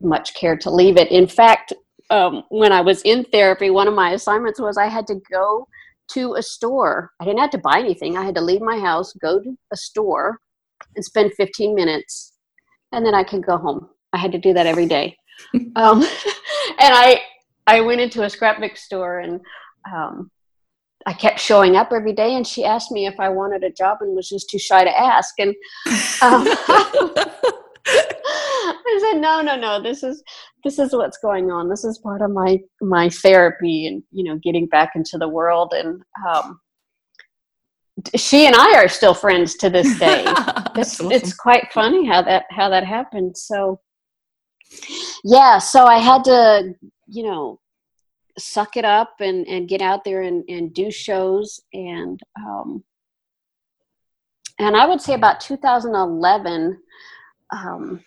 much 0.00 0.34
care 0.34 0.56
to 0.56 0.70
leave 0.70 0.96
it. 0.96 1.10
In 1.10 1.26
fact, 1.26 1.72
um, 2.10 2.44
when 2.48 2.72
I 2.72 2.80
was 2.80 3.02
in 3.02 3.24
therapy, 3.24 3.70
one 3.70 3.88
of 3.88 3.94
my 3.94 4.12
assignments 4.12 4.60
was 4.60 4.78
I 4.78 4.86
had 4.86 5.06
to 5.08 5.20
go 5.30 5.66
to 6.12 6.34
a 6.34 6.42
store. 6.42 7.10
I 7.20 7.24
didn't 7.24 7.40
have 7.40 7.50
to 7.50 7.58
buy 7.58 7.78
anything. 7.78 8.16
I 8.16 8.24
had 8.24 8.34
to 8.36 8.40
leave 8.40 8.62
my 8.62 8.78
house, 8.78 9.12
go 9.14 9.40
to 9.40 9.58
a 9.72 9.76
store, 9.76 10.38
and 10.96 11.04
spend 11.04 11.32
15 11.34 11.74
minutes, 11.74 12.32
and 12.92 13.04
then 13.04 13.14
I 13.14 13.24
could 13.24 13.44
go 13.44 13.58
home. 13.58 13.88
I 14.12 14.18
had 14.18 14.32
to 14.32 14.38
do 14.38 14.54
that 14.54 14.66
every 14.66 14.86
day. 14.86 15.16
um, 15.76 16.02
and 16.80 16.94
I 16.94 17.20
I 17.66 17.82
went 17.82 18.00
into 18.00 18.22
a 18.22 18.30
scrapbook 18.30 18.76
store 18.78 19.18
and 19.18 19.40
um, 19.94 20.30
I 21.08 21.14
kept 21.14 21.40
showing 21.40 21.74
up 21.74 21.90
every 21.90 22.12
day. 22.12 22.34
And 22.34 22.46
she 22.46 22.66
asked 22.66 22.92
me 22.92 23.06
if 23.06 23.18
I 23.18 23.30
wanted 23.30 23.64
a 23.64 23.70
job 23.70 23.98
and 24.02 24.14
was 24.14 24.28
just 24.28 24.50
too 24.50 24.58
shy 24.58 24.84
to 24.84 24.90
ask. 24.90 25.32
And 25.38 25.54
um, 26.20 26.44
I 27.86 28.98
said, 29.00 29.18
no, 29.18 29.40
no, 29.40 29.56
no. 29.56 29.82
This 29.82 30.02
is 30.02 30.22
this 30.64 30.78
is 30.78 30.92
what's 30.92 31.16
going 31.16 31.50
on. 31.50 31.70
This 31.70 31.82
is 31.82 31.96
part 31.98 32.20
of 32.20 32.30
my 32.30 32.58
my 32.82 33.08
therapy 33.08 33.86
and 33.86 34.02
you 34.12 34.22
know 34.22 34.38
getting 34.42 34.66
back 34.66 34.90
into 34.96 35.16
the 35.16 35.28
world. 35.28 35.72
And 35.74 36.02
um, 36.28 36.60
she 38.14 38.46
and 38.46 38.54
I 38.54 38.74
are 38.74 38.88
still 38.88 39.14
friends 39.14 39.54
to 39.56 39.70
this 39.70 39.98
day. 39.98 40.24
it's, 40.76 41.00
awesome. 41.00 41.10
it's 41.10 41.32
quite 41.32 41.72
funny 41.72 42.06
how 42.06 42.20
that 42.20 42.44
how 42.50 42.68
that 42.68 42.84
happened. 42.84 43.34
So 43.38 43.80
yeah, 45.24 45.56
so 45.56 45.86
I 45.86 45.96
had 45.96 46.22
to 46.24 46.74
you 47.06 47.22
know 47.22 47.60
suck 48.38 48.76
it 48.76 48.84
up 48.84 49.16
and 49.20 49.46
and 49.46 49.68
get 49.68 49.82
out 49.82 50.04
there 50.04 50.22
and 50.22 50.44
and 50.48 50.72
do 50.74 50.90
shows 50.90 51.60
and 51.72 52.20
um, 52.36 52.84
and 54.58 54.76
I 54.76 54.86
would 54.86 55.00
say 55.00 55.14
about 55.14 55.40
2011. 55.40 56.80
Um, 57.50 58.04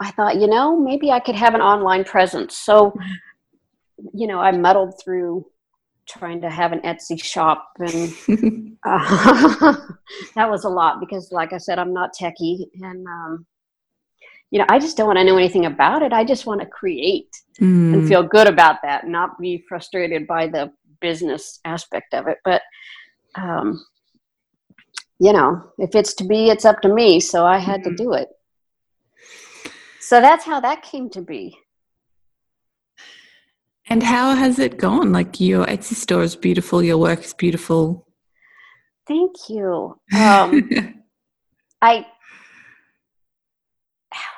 I 0.00 0.10
thought, 0.12 0.40
you 0.40 0.46
know, 0.46 0.78
maybe 0.78 1.10
I 1.10 1.20
could 1.20 1.34
have 1.34 1.54
an 1.54 1.60
online 1.60 2.04
presence. 2.04 2.56
So, 2.56 2.94
you 4.14 4.26
know, 4.26 4.38
I 4.38 4.52
muddled 4.52 4.94
through 5.02 5.44
trying 6.08 6.40
to 6.40 6.50
have 6.50 6.72
an 6.72 6.80
Etsy 6.80 7.22
shop, 7.22 7.68
and 7.78 8.76
uh, 8.86 9.76
that 10.34 10.50
was 10.50 10.64
a 10.64 10.68
lot 10.68 11.00
because, 11.00 11.30
like 11.32 11.52
I 11.52 11.58
said, 11.58 11.78
I'm 11.78 11.92
not 11.92 12.14
techie, 12.18 12.66
and 12.80 13.06
um, 13.06 13.46
you 14.50 14.58
know, 14.58 14.66
I 14.68 14.78
just 14.78 14.96
don't 14.96 15.06
want 15.06 15.18
to 15.18 15.24
know 15.24 15.36
anything 15.36 15.66
about 15.66 16.02
it. 16.02 16.12
I 16.12 16.24
just 16.24 16.46
want 16.46 16.60
to 16.60 16.66
create 16.66 17.30
mm. 17.60 17.94
and 17.94 18.08
feel 18.08 18.22
good 18.22 18.48
about 18.48 18.82
that, 18.82 19.06
not 19.06 19.38
be 19.38 19.64
frustrated 19.68 20.26
by 20.26 20.48
the 20.48 20.72
business 21.00 21.60
aspect 21.64 22.14
of 22.14 22.26
it. 22.26 22.38
But 22.44 22.62
um, 23.36 23.84
you 25.20 25.32
know, 25.32 25.62
if 25.78 25.94
it's 25.94 26.14
to 26.14 26.24
be, 26.24 26.48
it's 26.48 26.64
up 26.64 26.80
to 26.80 26.88
me. 26.92 27.20
So 27.20 27.46
I 27.46 27.58
had 27.58 27.82
mm-hmm. 27.82 27.90
to 27.90 27.96
do 27.96 28.12
it. 28.14 28.28
So 30.00 30.20
that's 30.20 30.44
how 30.44 30.60
that 30.60 30.82
came 30.82 31.10
to 31.10 31.20
be. 31.20 31.56
And 33.86 34.02
how 34.02 34.34
has 34.34 34.58
it 34.58 34.78
gone? 34.78 35.12
Like 35.12 35.40
your 35.40 35.66
Etsy 35.66 35.94
store 35.94 36.22
is 36.22 36.36
beautiful, 36.36 36.82
your 36.82 36.98
work 36.98 37.24
is 37.24 37.34
beautiful. 37.34 38.06
Thank 39.06 39.48
you. 39.48 39.98
Um, 40.12 41.02
I 41.82 42.06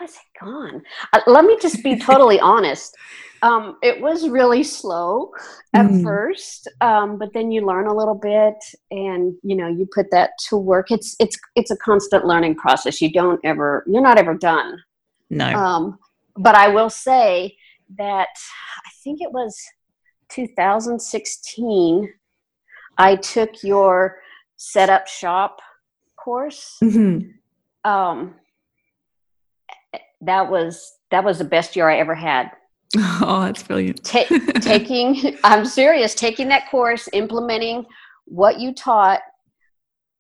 how 0.03 0.07
has 0.07 0.17
it 0.17 0.45
gone? 0.45 0.83
Uh, 1.13 1.21
let 1.27 1.45
me 1.45 1.57
just 1.61 1.83
be 1.83 1.97
totally 2.11 2.41
honest. 2.41 2.97
Um, 3.43 3.77
it 3.83 4.01
was 4.01 4.29
really 4.29 4.63
slow 4.63 5.33
at 5.75 5.87
mm. 5.87 6.03
first, 6.05 6.69
um, 6.81 7.19
but 7.19 7.33
then 7.33 7.51
you 7.51 7.67
learn 7.67 7.89
a 7.89 7.95
little 7.95 8.15
bit, 8.15 8.55
and 8.93 9.35
you 9.43 9.57
know 9.57 9.67
you 9.67 9.89
put 9.93 10.11
that 10.13 10.31
to 10.49 10.57
work. 10.57 10.93
It's 10.93 11.17
it's 11.19 11.37
it's 11.57 11.73
a 11.73 11.77
constant 11.77 12.25
learning 12.25 12.55
process. 12.55 13.01
You 13.01 13.11
don't 13.11 13.41
ever 13.45 13.85
you're 13.89 14.03
not 14.03 14.19
ever 14.19 14.35
done. 14.35 14.79
No. 15.29 15.47
Um, 15.47 15.99
but 16.37 16.55
I 16.55 16.69
will 16.69 16.91
say 16.91 17.57
that 17.99 18.29
I 18.29 18.91
think 19.03 19.21
it 19.21 19.33
was 19.33 19.61
2016. 20.29 22.15
I 22.97 23.17
took 23.17 23.65
your 23.65 24.19
setup 24.57 25.09
shop 25.09 25.61
course. 26.17 26.77
Mm-hmm. 26.81 27.91
Um, 27.91 28.35
that 30.23 30.51
was 30.51 30.97
that 31.11 31.25
was 31.25 31.39
the 31.39 31.45
best 31.45 31.77
year 31.77 31.89
I 31.89 31.99
ever 31.99 32.15
had. 32.15 32.51
Oh, 33.25 33.43
that's 33.43 33.63
brilliant. 33.63 34.05
Ta- 34.05 34.27
taking, 34.61 35.39
I'm 35.45 35.65
serious. 35.65 36.15
Taking 36.15 36.49
that 36.49 36.69
course, 36.71 37.09
implementing 37.15 37.87
what 38.27 38.61
you 38.61 38.75
taught, 38.75 39.21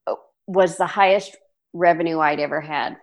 uh, 0.07 0.15
was 0.47 0.79
the 0.79 0.87
highest 0.87 1.37
revenue 1.75 2.19
I'd 2.21 2.41
ever 2.41 2.63
had. 2.63 2.97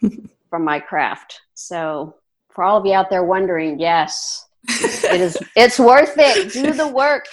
from 0.50 0.64
my 0.64 0.80
craft. 0.80 1.40
So 1.54 2.14
for 2.50 2.64
all 2.64 2.78
of 2.78 2.86
you 2.86 2.94
out 2.94 3.10
there 3.10 3.24
wondering, 3.24 3.78
yes, 3.78 4.46
it 4.68 5.20
is 5.20 5.36
it's 5.54 5.78
worth 5.78 6.14
it. 6.16 6.52
Do 6.52 6.72
the 6.72 6.88
work. 6.88 7.26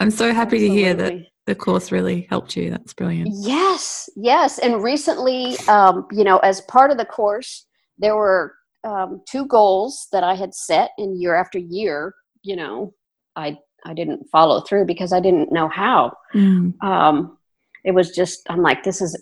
I'm 0.00 0.10
so 0.10 0.32
happy 0.32 0.56
Absolutely. 0.56 0.68
to 0.68 0.74
hear 0.74 0.94
that 0.94 1.26
the 1.46 1.54
course 1.54 1.90
really 1.90 2.26
helped 2.30 2.56
you. 2.56 2.70
That's 2.70 2.94
brilliant. 2.94 3.30
Yes, 3.32 4.08
yes. 4.16 4.58
And 4.58 4.82
recently, 4.82 5.58
um, 5.68 6.06
you 6.12 6.24
know, 6.24 6.38
as 6.38 6.60
part 6.62 6.90
of 6.90 6.98
the 6.98 7.04
course, 7.04 7.66
there 7.98 8.16
were 8.16 8.54
um, 8.84 9.22
two 9.28 9.46
goals 9.46 10.08
that 10.12 10.22
I 10.22 10.34
had 10.34 10.54
set 10.54 10.90
in 10.98 11.20
year 11.20 11.34
after 11.34 11.58
year. 11.58 12.14
You 12.42 12.56
know, 12.56 12.94
I 13.34 13.58
I 13.84 13.94
didn't 13.94 14.28
follow 14.30 14.60
through 14.60 14.86
because 14.86 15.12
I 15.12 15.20
didn't 15.20 15.52
know 15.52 15.68
how. 15.68 16.12
Mm. 16.34 16.80
Um, 16.82 17.38
it 17.84 17.92
was 17.92 18.10
just 18.10 18.42
I'm 18.48 18.62
like, 18.62 18.84
this 18.84 19.00
is 19.02 19.20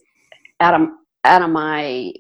out 0.61 0.79
of 0.79 0.89
out 1.25 1.43
of 1.43 1.51
my 1.51 2.13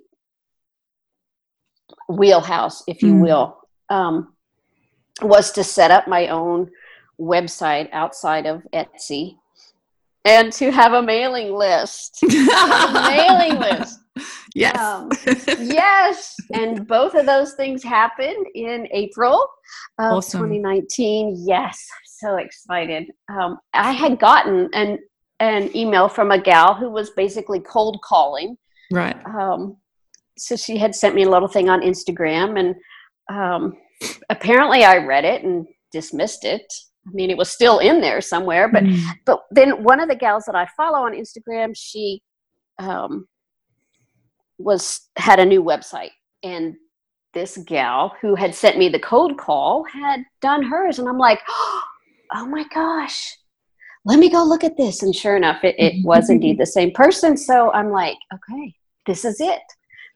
wheelhouse, 2.08 2.82
if 2.86 3.02
you 3.02 3.14
mm. 3.14 3.20
will, 3.20 3.58
um, 3.90 4.34
was 5.22 5.52
to 5.52 5.64
set 5.64 5.90
up 5.90 6.08
my 6.08 6.28
own 6.28 6.70
website 7.20 7.88
outside 7.92 8.46
of 8.46 8.62
Etsy 8.72 9.36
and 10.24 10.52
to 10.54 10.70
have 10.70 10.92
a 10.92 11.02
mailing 11.02 11.54
list. 11.54 12.18
a 12.22 12.26
mailing 13.08 13.58
list. 13.60 14.00
Yes. 14.54 14.78
Um, 14.78 15.10
yes. 15.46 16.36
And 16.52 16.86
both 16.86 17.14
of 17.14 17.26
those 17.26 17.54
things 17.54 17.82
happened 17.82 18.46
in 18.54 18.88
April 18.92 19.46
of 19.98 20.16
awesome. 20.16 20.40
2019. 20.40 21.44
Yes. 21.46 21.86
So 22.04 22.36
excited. 22.36 23.10
Um, 23.28 23.58
I 23.72 23.92
had 23.92 24.18
gotten 24.18 24.68
an, 24.74 24.98
an 25.38 25.74
email 25.74 26.08
from 26.08 26.32
a 26.32 26.40
gal 26.40 26.74
who 26.74 26.90
was 26.90 27.10
basically 27.10 27.60
cold 27.60 28.00
calling 28.02 28.56
Right. 28.90 29.16
Um, 29.24 29.76
so 30.36 30.56
she 30.56 30.78
had 30.78 30.94
sent 30.94 31.14
me 31.14 31.22
a 31.22 31.30
little 31.30 31.48
thing 31.48 31.68
on 31.68 31.82
Instagram, 31.82 32.58
and 32.58 32.74
um, 33.28 33.76
apparently 34.28 34.84
I 34.84 34.98
read 34.98 35.24
it 35.24 35.44
and 35.44 35.66
dismissed 35.92 36.44
it. 36.44 36.72
I 37.06 37.10
mean, 37.12 37.30
it 37.30 37.36
was 37.36 37.50
still 37.50 37.78
in 37.78 38.00
there 38.00 38.20
somewhere, 38.20 38.68
but 38.68 38.84
mm. 38.84 39.02
but 39.24 39.44
then 39.50 39.82
one 39.82 40.00
of 40.00 40.08
the 40.08 40.14
gals 40.14 40.44
that 40.44 40.54
I 40.54 40.66
follow 40.76 40.98
on 40.98 41.14
Instagram, 41.14 41.72
she 41.74 42.22
um, 42.78 43.26
was 44.58 45.08
had 45.16 45.40
a 45.40 45.44
new 45.44 45.62
website, 45.62 46.10
and 46.42 46.76
this 47.32 47.58
gal 47.66 48.14
who 48.20 48.34
had 48.34 48.54
sent 48.54 48.76
me 48.76 48.88
the 48.88 48.98
code 48.98 49.38
call 49.38 49.84
had 49.84 50.24
done 50.42 50.62
hers, 50.62 50.98
and 50.98 51.08
I'm 51.08 51.18
like, 51.18 51.40
oh 51.48 52.46
my 52.46 52.64
gosh, 52.74 53.36
let 54.04 54.18
me 54.18 54.30
go 54.30 54.44
look 54.44 54.64
at 54.64 54.76
this. 54.76 55.02
And 55.02 55.14
sure 55.14 55.36
enough, 55.36 55.62
it, 55.64 55.76
it 55.78 56.04
was 56.04 56.30
indeed 56.30 56.58
the 56.58 56.66
same 56.66 56.90
person. 56.92 57.36
So 57.36 57.72
I'm 57.72 57.90
like, 57.90 58.16
okay, 58.32 58.74
this 59.06 59.24
is 59.24 59.40
it. 59.40 59.62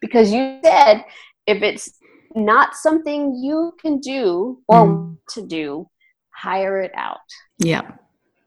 Because 0.00 0.32
you 0.32 0.60
said 0.62 1.04
if 1.46 1.62
it's 1.62 1.98
not 2.34 2.74
something 2.74 3.34
you 3.34 3.72
can 3.80 4.00
do 4.00 4.60
or 4.68 4.86
mm. 4.86 4.96
want 4.96 5.18
to 5.30 5.46
do, 5.46 5.86
hire 6.34 6.80
it 6.80 6.92
out. 6.94 7.18
Yeah. 7.58 7.92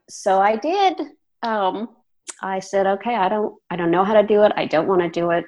So 0.08 0.40
I 0.40 0.56
did. 0.56 1.00
Um, 1.42 1.88
I 2.42 2.60
said, 2.60 2.86
okay, 2.86 3.14
I 3.14 3.28
don't, 3.28 3.54
I 3.70 3.76
don't 3.76 3.90
know 3.90 4.04
how 4.04 4.14
to 4.14 4.26
do 4.26 4.42
it. 4.42 4.52
I 4.56 4.66
don't 4.66 4.88
want 4.88 5.02
to 5.02 5.08
do 5.08 5.30
it. 5.30 5.44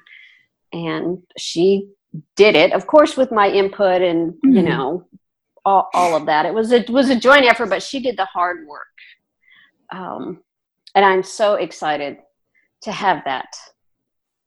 And 0.72 1.22
she 1.36 1.88
did 2.36 2.57
it, 2.57 2.72
of 2.72 2.86
course, 2.86 3.16
with 3.16 3.30
my 3.30 3.49
input 3.49 4.03
and 4.03 4.32
mm. 4.45 4.55
you 4.55 4.62
know, 4.62 5.07
all, 5.64 5.88
all 5.95 6.16
of 6.16 6.26
that. 6.26 6.47
It 6.47 6.55
was 6.55 6.72
a, 6.72 6.80
it 6.80 6.91
was 6.91 7.11
a 7.11 7.18
joint 7.18 7.45
effort, 7.45 7.68
but 7.68 7.82
she 7.82 8.01
did 8.01 8.16
the 8.16 8.24
hard 8.24 8.66
work. 8.66 8.86
Um, 9.93 10.43
and 10.95 11.05
I'm 11.05 11.22
so 11.22 11.55
excited 11.55 12.18
to 12.82 12.93
have 12.93 13.22
that 13.24 13.49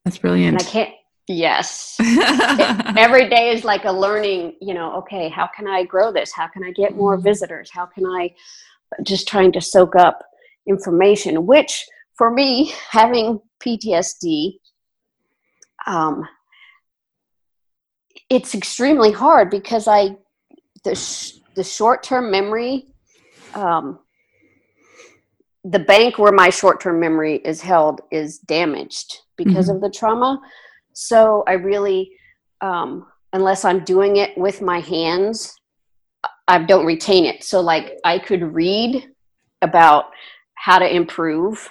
that's 0.06 0.18
brilliant. 0.18 0.60
And 0.60 0.68
I 0.68 0.70
can't, 0.70 0.94
yes. 1.28 1.98
every 2.98 3.30
day 3.30 3.52
is 3.52 3.64
like 3.64 3.86
a 3.86 3.92
learning, 3.92 4.56
you 4.62 4.74
know, 4.74 4.94
okay, 4.98 5.30
how 5.30 5.48
can 5.48 5.68
I 5.68 5.84
grow 5.84 6.12
this? 6.12 6.32
How 6.32 6.48
can 6.48 6.64
I 6.64 6.72
get 6.72 6.96
more 6.96 7.16
mm-hmm. 7.16 7.24
visitors? 7.24 7.70
How 7.72 7.86
can 7.86 8.06
I 8.06 8.34
just 9.04 9.28
trying 9.28 9.52
to 9.54 9.62
soak 9.62 9.96
up 9.96 10.24
information, 10.68 11.46
which 11.46 11.86
for 12.16 12.32
me, 12.32 12.74
having 12.90 13.40
PTSD, 13.66 14.60
um, 15.88 16.26
it's 18.30 18.56
extremely 18.56 19.12
hard 19.12 19.50
because 19.50 19.88
I 19.88 20.16
the 20.84 20.96
sh- 20.96 21.40
the 21.56 21.64
short 21.64 22.04
term 22.04 22.32
memory, 22.32 22.88
um, 23.54 24.00
the 25.64 25.80
bank 25.80 26.18
where 26.18 26.32
my 26.32 26.50
short 26.50 26.82
term 26.82 27.00
memory 27.00 27.36
is 27.38 27.62
held 27.62 28.02
is 28.12 28.40
damaged 28.40 29.22
because 29.38 29.70
Mhm. 29.70 29.76
of 29.76 29.82
the 29.82 29.90
trauma. 29.90 30.42
So 30.94 31.44
I 31.48 31.54
really, 31.54 32.12
um, 32.62 33.08
unless 33.34 33.66
I'm 33.66 33.84
doing 33.84 34.18
it 34.18 34.38
with 34.38 34.62
my 34.62 34.80
hands, 34.80 35.56
I 36.48 36.60
don't 36.60 36.86
retain 36.86 37.26
it. 37.26 37.44
So 37.44 37.62
like 37.62 37.98
I 38.04 38.20
could 38.20 38.54
read 38.54 39.10
about 39.62 40.06
how 40.56 40.80
to 40.80 40.96
improve, 40.96 41.70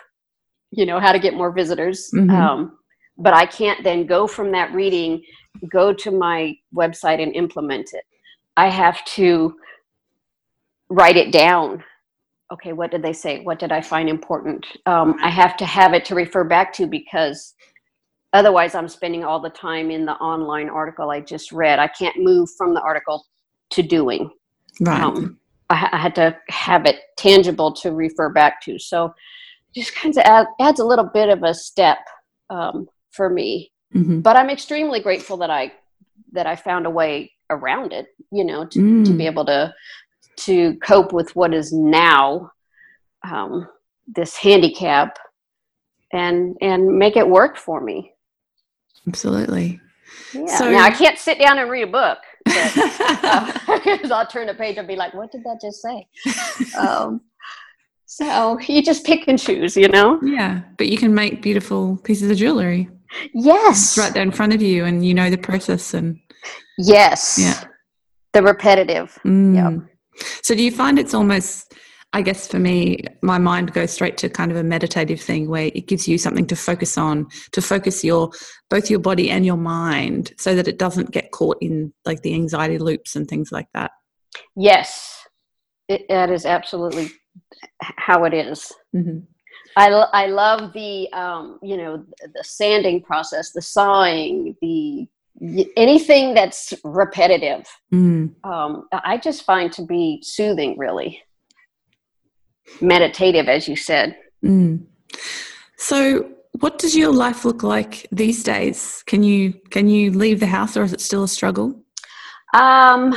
you 0.70 0.86
know, 0.86 0.98
how 1.00 1.12
to 1.12 1.18
get 1.18 1.34
more 1.34 1.52
visitors. 1.52 2.10
Mhm. 2.12 2.30
Um, 2.30 2.78
but 3.18 3.34
I 3.34 3.46
can't 3.46 3.84
then 3.84 4.06
go 4.06 4.26
from 4.26 4.50
that 4.52 4.72
reading, 4.72 5.22
go 5.68 5.92
to 5.92 6.10
my 6.10 6.56
website 6.74 7.22
and 7.22 7.34
implement 7.34 7.92
it. 7.92 8.04
I 8.56 8.68
have 8.68 9.04
to 9.16 9.56
write 10.88 11.16
it 11.16 11.32
down. 11.32 11.84
Okay, 12.52 12.72
what 12.72 12.90
did 12.90 13.02
they 13.02 13.12
say? 13.14 13.40
What 13.40 13.58
did 13.58 13.72
I 13.72 13.80
find 13.80 14.08
important? 14.08 14.66
Um, 14.84 15.16
I 15.22 15.30
have 15.30 15.56
to 15.58 15.64
have 15.64 15.94
it 15.94 16.04
to 16.06 16.14
refer 16.14 16.44
back 16.44 16.72
to 16.74 16.86
because 16.86 17.54
otherwise 18.32 18.74
I'm 18.74 18.88
spending 18.88 19.24
all 19.24 19.40
the 19.40 19.50
time 19.50 19.90
in 19.90 20.04
the 20.04 20.14
online 20.14 20.68
article 20.68 21.10
I 21.10 21.20
just 21.20 21.52
read. 21.52 21.78
I 21.78 21.88
can't 21.88 22.16
move 22.18 22.48
from 22.56 22.74
the 22.74 22.80
article 22.80 23.24
to 23.70 23.82
doing. 23.82 24.30
Right. 24.80 25.02
Um, 25.02 25.38
I, 25.70 25.88
I 25.92 25.98
had 25.98 26.14
to 26.16 26.36
have 26.48 26.86
it 26.86 26.96
tangible 27.16 27.72
to 27.74 27.92
refer 27.92 28.30
back 28.30 28.60
to. 28.62 28.78
So 28.78 29.14
just 29.74 29.94
kind 29.94 30.16
of 30.16 30.22
add, 30.24 30.46
adds 30.60 30.80
a 30.80 30.84
little 30.84 31.04
bit 31.12 31.28
of 31.28 31.42
a 31.42 31.54
step 31.54 31.98
um, 32.50 32.88
for 33.10 33.28
me 33.30 33.72
hmm 33.92 34.20
but 34.20 34.36
I'm 34.36 34.50
extremely 34.50 35.00
grateful 35.00 35.36
that 35.38 35.50
I 35.50 35.72
that 36.32 36.46
I 36.46 36.56
found 36.56 36.86
a 36.86 36.90
way 36.90 37.30
around 37.50 37.92
it, 37.92 38.06
you 38.30 38.44
know, 38.44 38.64
to, 38.64 38.78
to 39.04 39.12
Mm. 39.12 39.18
be 39.18 39.26
able 39.26 39.44
to 39.46 39.74
to 40.36 40.76
cope 40.76 41.12
with 41.12 41.36
what 41.36 41.52
is 41.52 41.72
now 41.72 42.50
um, 43.28 43.68
this 44.06 44.36
handicap 44.36 45.18
and 46.12 46.56
and 46.62 46.98
make 46.98 47.16
it 47.16 47.28
work 47.28 47.56
for 47.58 47.80
me. 47.80 48.11
Absolutely. 49.08 49.80
Yeah. 50.34 50.56
So- 50.58 50.70
now 50.70 50.84
I 50.84 50.90
can't 50.90 51.18
sit 51.18 51.38
down 51.38 51.58
and 51.58 51.70
read 51.70 51.82
a 51.82 51.86
book 51.86 52.18
because 52.44 52.76
I'll 54.10 54.26
turn 54.26 54.48
a 54.48 54.54
page 54.54 54.78
and 54.78 54.88
be 54.88 54.96
like, 54.96 55.14
"What 55.14 55.30
did 55.32 55.44
that 55.44 55.60
just 55.60 55.80
say?" 55.80 56.06
um, 56.78 57.20
so 58.06 58.58
you 58.60 58.82
just 58.82 59.06
pick 59.06 59.26
and 59.28 59.38
choose, 59.38 59.76
you 59.76 59.88
know. 59.88 60.20
yeah, 60.22 60.62
but 60.76 60.88
you 60.88 60.98
can 60.98 61.14
make 61.14 61.40
beautiful 61.42 61.96
pieces 61.98 62.30
of 62.30 62.36
jewelry. 62.36 62.88
Yes. 63.34 63.96
It's 63.96 63.98
right 63.98 64.12
there 64.12 64.22
in 64.22 64.32
front 64.32 64.52
of 64.54 64.62
you, 64.62 64.84
and 64.84 65.04
you 65.04 65.14
know 65.14 65.30
the 65.30 65.38
process. 65.38 65.94
And 65.94 66.18
Yes. 66.78 67.38
Yeah. 67.40 67.62
The 68.32 68.42
repetitive. 68.42 69.18
Mm. 69.24 69.86
So, 70.42 70.54
do 70.54 70.62
you 70.62 70.70
find 70.70 70.98
it's 70.98 71.14
almost? 71.14 71.74
I 72.14 72.20
guess 72.22 72.46
for 72.46 72.58
me, 72.58 73.04
my 73.22 73.38
mind 73.38 73.72
goes 73.72 73.90
straight 73.90 74.18
to 74.18 74.28
kind 74.28 74.50
of 74.50 74.58
a 74.58 74.62
meditative 74.62 75.20
thing 75.20 75.48
where 75.48 75.70
it 75.74 75.86
gives 75.86 76.06
you 76.06 76.18
something 76.18 76.46
to 76.46 76.56
focus 76.56 76.98
on, 76.98 77.28
to 77.52 77.62
focus 77.62 78.04
your 78.04 78.30
both 78.68 78.90
your 78.90 78.98
body 78.98 79.30
and 79.30 79.46
your 79.46 79.56
mind, 79.56 80.32
so 80.38 80.54
that 80.54 80.68
it 80.68 80.78
doesn't 80.78 81.10
get 81.10 81.30
caught 81.30 81.56
in 81.60 81.92
like 82.04 82.20
the 82.22 82.34
anxiety 82.34 82.78
loops 82.78 83.16
and 83.16 83.28
things 83.28 83.50
like 83.50 83.68
that. 83.72 83.92
Yes, 84.56 85.24
it, 85.88 86.06
that 86.08 86.30
is 86.30 86.44
absolutely 86.44 87.10
how 87.80 88.24
it 88.24 88.34
is. 88.34 88.72
hmm 88.92 89.20
I, 89.74 89.88
I 89.88 90.26
love 90.26 90.74
the 90.74 91.10
um, 91.14 91.58
you 91.62 91.78
know 91.78 92.04
the 92.20 92.44
sanding 92.44 93.00
process, 93.00 93.52
the 93.52 93.62
sawing, 93.62 94.54
the 94.60 95.08
anything 95.76 96.34
that's 96.34 96.74
repetitive. 96.84 97.66
Mm. 97.92 98.34
Um, 98.44 98.86
I 98.92 99.16
just 99.16 99.44
find 99.44 99.72
to 99.72 99.82
be 99.82 100.20
soothing, 100.22 100.76
really 100.76 101.22
meditative, 102.80 103.48
as 103.48 103.68
you 103.68 103.76
said. 103.76 104.16
Mm. 104.44 104.84
So, 105.76 106.30
what 106.60 106.78
does 106.78 106.96
your 106.96 107.12
life 107.12 107.44
look 107.44 107.62
like 107.62 108.06
these 108.12 108.42
days? 108.42 109.02
Can 109.06 109.22
you 109.22 109.54
can 109.70 109.88
you 109.88 110.12
leave 110.12 110.40
the 110.40 110.46
house, 110.46 110.76
or 110.76 110.82
is 110.82 110.92
it 110.92 111.00
still 111.00 111.24
a 111.24 111.28
struggle? 111.28 111.82
Um, 112.54 113.14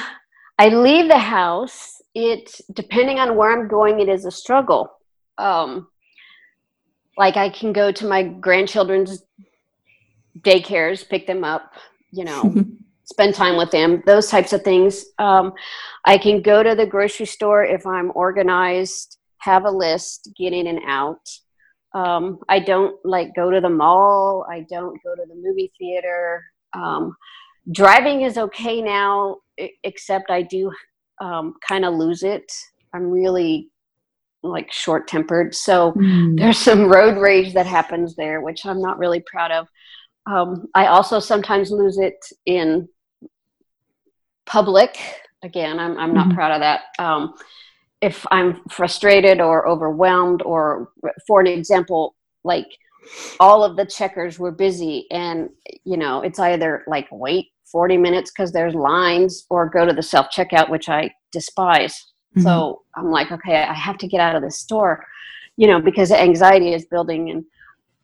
I 0.58 0.70
leave 0.70 1.08
the 1.08 1.20
house. 1.20 2.02
It 2.14 2.62
depending 2.74 3.20
on 3.20 3.36
where 3.36 3.52
I'm 3.52 3.68
going, 3.68 4.00
it 4.00 4.10
is 4.10 4.26
a 4.26 4.32
struggle. 4.32 4.92
Um, 5.38 5.88
like 7.18 7.38
I 7.38 7.50
can 7.50 7.74
go 7.74 7.92
to 7.92 8.08
my 8.08 8.24
grandchildren's 8.24 9.24
daycares, 10.40 11.08
pick 11.08 11.28
them 11.28 11.44
up, 11.44 11.74
you 12.12 12.26
know, 12.26 12.66
spend 13.04 13.36
time 13.36 13.58
with 13.58 13.72
them, 13.72 14.04
those 14.06 14.28
types 14.28 14.54
of 14.54 14.64
things. 14.64 15.06
Um, 15.20 15.54
I 16.06 16.18
can 16.18 16.42
go 16.42 16.64
to 16.64 16.76
the 16.76 16.86
grocery 16.86 17.26
store 17.26 17.64
if 17.64 17.86
I'm 17.86 18.12
organized, 18.16 19.15
have 19.46 19.66
a 19.66 19.72
list, 19.72 20.30
get 20.38 20.54
in 20.54 20.68
and 20.68 20.80
out. 20.88 21.26
Um, 21.94 22.40
I 22.50 22.60
don't 22.60 22.96
like 23.06 23.36
go 23.36 23.50
to 23.52 23.62
the 23.62 23.70
mall. 23.70 24.46
I 24.52 24.66
don't 24.70 24.98
go 25.04 25.16
to 25.16 25.26
the 25.28 25.36
movie 25.36 25.72
theater. 25.80 26.44
Um, 26.74 27.16
driving 27.72 28.22
is 28.22 28.38
okay 28.38 28.82
now, 28.82 29.38
except 29.84 30.30
I 30.30 30.42
do 30.42 30.72
um, 31.22 31.54
kind 31.68 31.86
of 31.86 31.94
lose 31.94 32.24
it. 32.24 32.52
I'm 32.94 33.10
really 33.10 33.70
like 34.44 34.72
short 34.72 35.08
tempered. 35.08 35.56
So 35.56 35.92
Mm. 35.94 36.38
there's 36.38 36.58
some 36.58 36.90
road 36.90 37.18
rage 37.18 37.54
that 37.54 37.66
happens 37.66 38.16
there, 38.16 38.42
which 38.42 38.66
I'm 38.66 38.82
not 38.82 39.00
really 39.00 39.24
proud 39.32 39.52
of. 39.52 39.68
Um, 40.28 40.68
I 40.76 40.88
also 40.88 41.20
sometimes 41.20 41.72
lose 41.72 41.98
it 41.98 42.18
in 42.46 42.88
public. 44.46 44.98
Again, 45.44 45.80
I'm, 45.80 45.98
I'm 45.98 46.14
not 46.14 46.28
Mhm. 46.30 46.36
proud 46.36 46.52
of 46.52 46.60
that. 46.62 46.82
Um, 47.00 47.34
if 48.02 48.26
I'm 48.32 48.62
frustrated 48.70 49.42
or 49.42 49.68
overwhelmed, 49.68 50.42
or 50.42 50.92
for 51.28 51.40
an 51.40 51.48
example, 51.48 52.16
like 52.44 52.68
all 53.40 53.64
of 53.64 53.76
the 53.76 53.86
checkers 53.86 54.40
were 54.40 54.52
busy, 54.52 55.08
and 55.12 55.50
you 55.84 55.98
know, 55.98 56.22
it's 56.22 56.40
either 56.40 56.84
like 56.88 57.08
wait 57.12 57.48
40 57.72 57.98
minutes 57.98 58.32
because 58.32 58.52
there's 58.52 58.74
lines, 58.74 59.46
or 59.50 59.70
go 59.70 59.86
to 59.86 59.94
the 59.94 60.04
self 60.04 60.28
checkout, 60.36 60.70
which 60.70 60.90
I 60.90 61.12
despise. 61.32 62.14
Mhm. 62.38 62.44
So 62.44 62.82
I'm 62.96 63.12
like, 63.12 63.32
okay, 63.32 63.64
I 63.64 63.74
have 63.74 63.98
to 64.00 64.08
get 64.08 64.20
out 64.20 64.36
of 64.36 64.42
this 64.42 64.60
store, 64.60 65.04
you 65.58 65.68
know, 65.68 65.80
because 65.82 66.12
anxiety 66.12 66.74
is 66.74 66.86
building. 66.86 67.30
And 67.30 67.46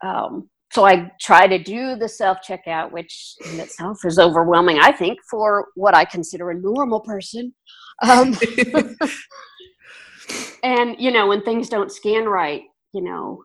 um, 0.03 0.49
so 0.71 0.85
I 0.85 1.11
try 1.19 1.47
to 1.47 1.57
do 1.61 1.95
the 1.95 2.07
self 2.07 2.39
checkout, 2.47 2.91
which 2.91 3.35
in 3.45 3.59
itself 3.59 3.99
is 4.05 4.17
overwhelming, 4.17 4.79
I 4.79 4.91
think, 4.91 5.19
for 5.29 5.67
what 5.75 5.93
I 5.93 6.05
consider 6.05 6.49
a 6.51 6.55
normal 6.55 7.01
person. 7.01 7.53
Um, 8.03 8.33
and, 10.63 10.95
you 10.99 11.11
know, 11.11 11.27
when 11.27 11.43
things 11.43 11.69
don't 11.69 11.91
scan 11.91 12.25
right, 12.25 12.63
you 12.93 13.01
know, 13.01 13.43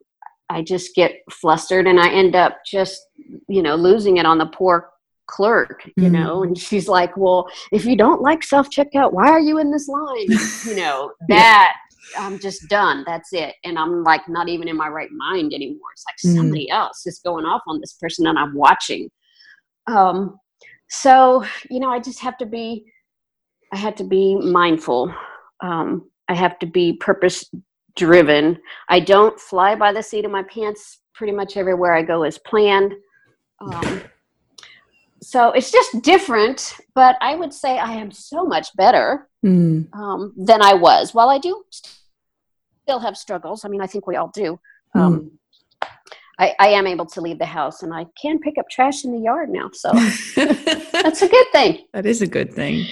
I 0.48 0.62
just 0.62 0.94
get 0.94 1.12
flustered 1.30 1.86
and 1.86 1.98
I 1.98 2.10
end 2.10 2.36
up 2.36 2.58
just, 2.64 3.00
you 3.48 3.62
know, 3.62 3.74
losing 3.74 4.18
it 4.18 4.26
on 4.26 4.38
the 4.38 4.46
poor 4.46 4.90
clerk, 5.26 5.82
you 5.96 6.08
Mm. 6.08 6.12
know, 6.12 6.42
and 6.44 6.56
she's 6.56 6.88
like, 6.88 7.16
well, 7.16 7.48
if 7.72 7.84
you 7.84 7.96
don't 7.96 8.22
like 8.22 8.44
self 8.44 8.70
checkout, 8.70 9.12
why 9.12 9.28
are 9.28 9.40
you 9.40 9.58
in 9.58 9.70
this 9.70 9.88
line? 9.88 10.28
You 10.64 10.74
know, 10.76 11.12
Yeah. 11.28 11.36
that 11.36 11.72
I'm 12.18 12.38
just 12.38 12.68
done. 12.68 13.02
That's 13.06 13.32
it. 13.32 13.54
And 13.64 13.78
I'm 13.78 14.02
like 14.04 14.28
not 14.28 14.48
even 14.48 14.68
in 14.68 14.76
my 14.76 14.88
right 14.88 15.10
mind 15.10 15.52
anymore. 15.52 15.88
It's 15.92 16.04
like 16.06 16.32
Mm. 16.32 16.36
somebody 16.36 16.70
else 16.70 17.06
is 17.06 17.18
going 17.24 17.44
off 17.44 17.62
on 17.66 17.80
this 17.80 17.94
person 17.94 18.26
and 18.26 18.38
I'm 18.38 18.54
watching. 18.54 19.10
Um, 19.88 20.38
so, 20.88 21.44
you 21.70 21.80
know, 21.80 21.90
I 21.90 21.98
just 21.98 22.20
have 22.20 22.38
to 22.38 22.46
be, 22.46 22.84
I 23.72 23.76
have 23.76 23.96
to 23.96 24.04
be 24.04 24.36
mindful. 24.36 25.12
Um, 25.60 26.08
I 26.28 26.34
have 26.34 26.58
to 26.60 26.66
be 26.66 26.94
purpose 26.94 27.44
driven. 27.96 28.58
I 28.88 29.00
don't 29.00 29.38
fly 29.40 29.74
by 29.74 29.92
the 29.92 30.02
seat 30.02 30.24
of 30.24 30.30
my 30.30 30.42
pants 30.44 30.98
pretty 31.14 31.32
much 31.32 31.56
everywhere 31.56 31.94
I 31.94 32.02
go 32.02 32.24
is 32.24 32.38
planned. 32.38 32.92
Um, 33.60 34.02
so 35.22 35.50
it's 35.52 35.72
just 35.72 36.02
different, 36.02 36.74
but 36.94 37.16
I 37.22 37.34
would 37.36 37.52
say 37.54 37.78
I 37.78 37.92
am 37.94 38.10
so 38.10 38.44
much 38.44 38.74
better 38.76 39.28
Mm. 39.44 39.86
um, 39.94 40.32
than 40.36 40.60
I 40.60 40.74
was. 40.74 41.14
While 41.14 41.28
I 41.28 41.38
do 41.38 41.62
still 42.82 42.98
have 42.98 43.16
struggles, 43.16 43.64
I 43.64 43.68
mean, 43.68 43.80
I 43.80 43.86
think 43.86 44.06
we 44.06 44.16
all 44.16 44.30
do. 44.34 44.58
Um, 44.94 45.38
I, 46.38 46.54
I 46.58 46.68
am 46.68 46.86
able 46.88 47.06
to 47.06 47.20
leave 47.20 47.38
the 47.38 47.46
house 47.46 47.82
and 47.84 47.94
I 47.94 48.06
can 48.20 48.40
pick 48.40 48.58
up 48.58 48.68
trash 48.68 49.04
in 49.04 49.12
the 49.12 49.20
yard 49.20 49.48
now. 49.50 49.70
So 49.72 49.92
that's 50.34 51.22
a 51.22 51.28
good 51.28 51.46
thing. 51.52 51.84
that 51.92 52.06
is 52.06 52.22
a 52.22 52.26
good 52.26 52.52
thing. 52.52 52.86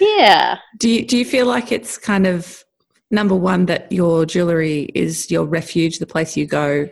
Yeah. 0.00 0.58
Do 0.78 0.88
you, 0.88 1.04
do 1.06 1.16
you 1.18 1.24
feel 1.24 1.46
like 1.46 1.72
it's 1.72 1.98
kind 1.98 2.26
of 2.26 2.64
number 3.10 3.34
one 3.34 3.66
that 3.66 3.90
your 3.92 4.26
jewelry 4.26 4.90
is 4.94 5.30
your 5.30 5.44
refuge, 5.44 5.98
the 5.98 6.06
place 6.06 6.36
you 6.36 6.46
go, 6.46 6.88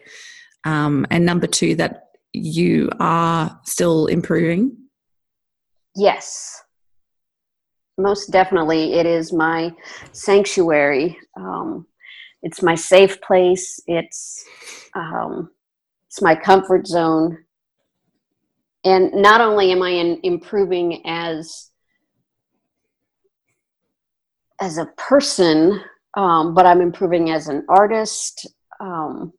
um, 0.64 1.06
and 1.10 1.24
number 1.24 1.46
two 1.46 1.74
that 1.76 2.04
you 2.32 2.90
are 3.00 3.60
still 3.64 4.06
improving? 4.06 4.76
Yes. 5.94 6.62
Most 7.98 8.30
definitely. 8.30 8.94
It 8.94 9.06
is 9.06 9.32
my 9.32 9.72
sanctuary. 10.12 11.18
Um, 11.38 11.86
it's 12.42 12.62
my 12.62 12.74
safe 12.74 13.20
place. 13.22 13.80
It's 13.86 14.44
um, 14.94 15.50
it's 16.08 16.20
my 16.20 16.34
comfort 16.34 16.86
zone. 16.86 17.38
and 18.84 19.12
not 19.14 19.40
only 19.40 19.72
am 19.72 19.82
I 19.82 19.90
in, 19.90 20.20
improving 20.22 21.02
as 21.06 21.70
as 24.60 24.78
a 24.78 24.86
person, 24.96 25.82
um, 26.16 26.54
but 26.54 26.66
I'm 26.66 26.80
improving 26.80 27.30
as 27.30 27.48
an 27.48 27.64
artist. 27.68 28.46
Um, 28.80 29.32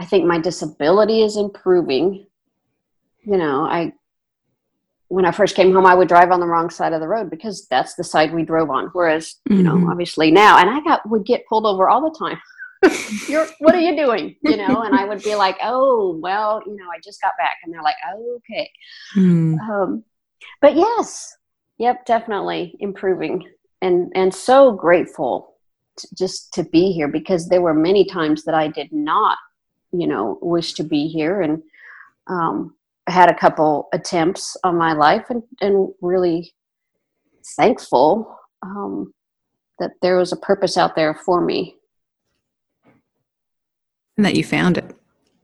I 0.00 0.04
think 0.04 0.24
my 0.24 0.38
disability 0.38 1.22
is 1.22 1.36
improving. 1.36 2.26
You 3.22 3.36
know, 3.36 3.64
I 3.64 3.92
when 5.08 5.24
I 5.24 5.32
first 5.32 5.56
came 5.56 5.72
home, 5.72 5.86
I 5.86 5.94
would 5.94 6.08
drive 6.08 6.30
on 6.30 6.40
the 6.40 6.46
wrong 6.46 6.70
side 6.70 6.92
of 6.92 7.00
the 7.00 7.08
road 7.08 7.30
because 7.30 7.66
that's 7.68 7.94
the 7.94 8.04
side 8.04 8.32
we 8.32 8.44
drove 8.44 8.70
on. 8.70 8.90
Whereas, 8.92 9.36
mm-hmm. 9.48 9.56
you 9.56 9.62
know, 9.62 9.74
mm-hmm. 9.74 9.90
obviously 9.90 10.30
now, 10.30 10.58
and 10.58 10.70
I 10.70 10.80
got 10.80 11.08
would 11.08 11.24
get 11.24 11.46
pulled 11.46 11.66
over 11.66 11.88
all 11.88 12.10
the 12.10 12.16
time. 12.18 12.38
You're 13.28 13.48
what 13.58 13.74
are 13.74 13.80
you 13.80 13.96
doing? 13.96 14.36
You 14.42 14.56
know, 14.56 14.82
and 14.82 14.94
I 14.94 15.04
would 15.04 15.22
be 15.22 15.34
like, 15.34 15.56
oh, 15.62 16.16
well, 16.22 16.62
you 16.64 16.76
know, 16.76 16.86
I 16.94 17.00
just 17.02 17.20
got 17.20 17.32
back, 17.38 17.56
and 17.64 17.74
they're 17.74 17.82
like, 17.82 17.96
oh, 18.12 18.38
okay. 18.38 18.70
Mm. 19.16 19.58
Um, 19.58 20.04
but 20.60 20.76
yes, 20.76 21.36
yep, 21.78 22.06
definitely 22.06 22.76
improving, 22.78 23.44
and 23.82 24.12
and 24.14 24.34
so 24.34 24.72
grateful 24.72 25.54
to, 25.96 26.08
just 26.14 26.52
to 26.54 26.64
be 26.64 26.92
here 26.92 27.08
because 27.08 27.48
there 27.48 27.62
were 27.62 27.74
many 27.74 28.04
times 28.04 28.44
that 28.44 28.54
I 28.54 28.68
did 28.68 28.92
not, 28.92 29.38
you 29.92 30.06
know, 30.06 30.38
wish 30.42 30.74
to 30.74 30.84
be 30.84 31.08
here, 31.08 31.40
and 31.40 31.62
um, 32.28 32.74
had 33.08 33.30
a 33.30 33.38
couple 33.38 33.88
attempts 33.92 34.56
on 34.64 34.76
my 34.76 34.92
life 34.92 35.26
and, 35.30 35.42
and 35.60 35.92
really 36.02 36.52
thankful 37.56 38.38
um, 38.62 39.12
that 39.78 39.92
there 40.02 40.16
was 40.16 40.32
a 40.32 40.36
purpose 40.36 40.76
out 40.76 40.94
there 40.94 41.14
for 41.14 41.40
me. 41.40 41.76
And 44.16 44.26
that 44.26 44.34
you 44.34 44.44
found 44.44 44.76
it. 44.76 44.94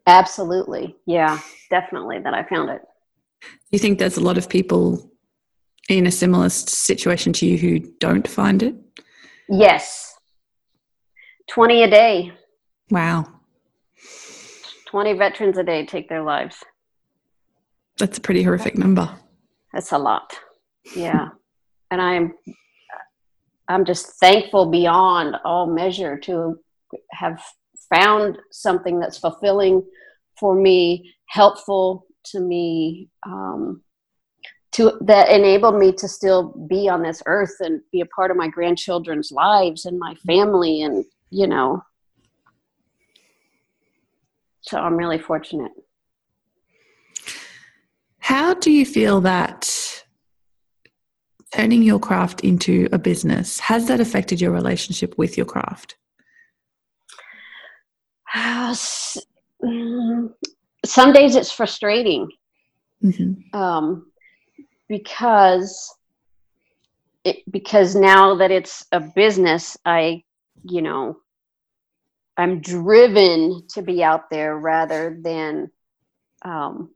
Absolutely. 0.06 0.96
Yeah, 1.06 1.40
definitely 1.70 2.18
that 2.18 2.34
I 2.34 2.42
found 2.42 2.70
it. 2.70 2.82
Do 3.40 3.48
you 3.70 3.78
think 3.78 3.98
there's 3.98 4.16
a 4.16 4.20
lot 4.22 4.36
of 4.36 4.48
people 4.48 5.10
in 5.88 6.06
a 6.06 6.10
similar 6.10 6.48
situation 6.48 7.32
to 7.34 7.46
you 7.46 7.58
who 7.58 7.80
don't 8.00 8.26
find 8.26 8.62
it? 8.62 8.74
Yes. 9.48 10.14
20 11.50 11.82
a 11.82 11.90
day. 11.90 12.32
Wow. 12.90 13.26
20 14.86 15.12
veterans 15.14 15.58
a 15.58 15.62
day 15.62 15.84
take 15.84 16.08
their 16.08 16.22
lives. 16.22 16.56
That's 17.98 18.18
a 18.18 18.20
pretty 18.20 18.42
horrific 18.42 18.78
number. 18.78 19.10
That's 19.72 19.92
a 19.92 19.98
lot. 19.98 20.34
Yeah. 20.96 21.28
and 21.90 22.00
I'm 22.00 22.34
I'm 23.68 23.84
just 23.84 24.18
thankful 24.20 24.70
beyond 24.70 25.36
all 25.44 25.66
measure 25.66 26.18
to 26.20 26.58
have 27.12 27.42
found 27.92 28.38
something 28.50 28.98
that's 28.98 29.18
fulfilling 29.18 29.82
for 30.38 30.54
me, 30.54 31.14
helpful 31.26 32.06
to 32.26 32.40
me, 32.40 33.08
um, 33.26 33.82
to 34.74 34.98
that 35.02 35.30
enabled 35.30 35.76
me 35.76 35.92
to 35.92 36.08
still 36.08 36.52
be 36.68 36.88
on 36.88 37.02
this 37.02 37.22
earth 37.26 37.54
and 37.60 37.80
be 37.92 38.00
a 38.00 38.06
part 38.06 38.30
of 38.30 38.36
my 38.36 38.48
grandchildren's 38.48 39.30
lives 39.30 39.84
and 39.84 39.98
my 39.98 40.14
family, 40.26 40.82
and 40.82 41.04
you 41.30 41.46
know. 41.46 41.82
So 44.62 44.78
I'm 44.78 44.96
really 44.96 45.18
fortunate. 45.18 45.72
How 48.18 48.54
do 48.54 48.70
you 48.70 48.86
feel 48.86 49.20
that 49.20 50.02
turning 51.54 51.82
your 51.82 52.00
craft 52.00 52.40
into 52.40 52.88
a 52.90 52.98
business 52.98 53.60
has 53.60 53.86
that 53.86 54.00
affected 54.00 54.40
your 54.40 54.50
relationship 54.50 55.16
with 55.18 55.36
your 55.36 55.46
craft? 55.46 55.96
Uh, 58.34 58.74
some 60.84 61.12
days 61.12 61.36
it's 61.36 61.52
frustrating 61.52 62.28
mm-hmm. 63.04 63.56
um, 63.56 64.10
because 64.88 65.94
it, 67.24 67.50
because 67.50 67.94
now 67.94 68.36
that 68.36 68.50
it's 68.50 68.86
a 68.92 69.00
business, 69.00 69.76
I 69.84 70.24
you 70.62 70.82
know 70.82 71.18
I'm 72.36 72.60
driven 72.60 73.66
to 73.74 73.82
be 73.82 74.02
out 74.02 74.30
there 74.30 74.56
rather 74.56 75.16
than 75.22 75.70
um, 76.42 76.90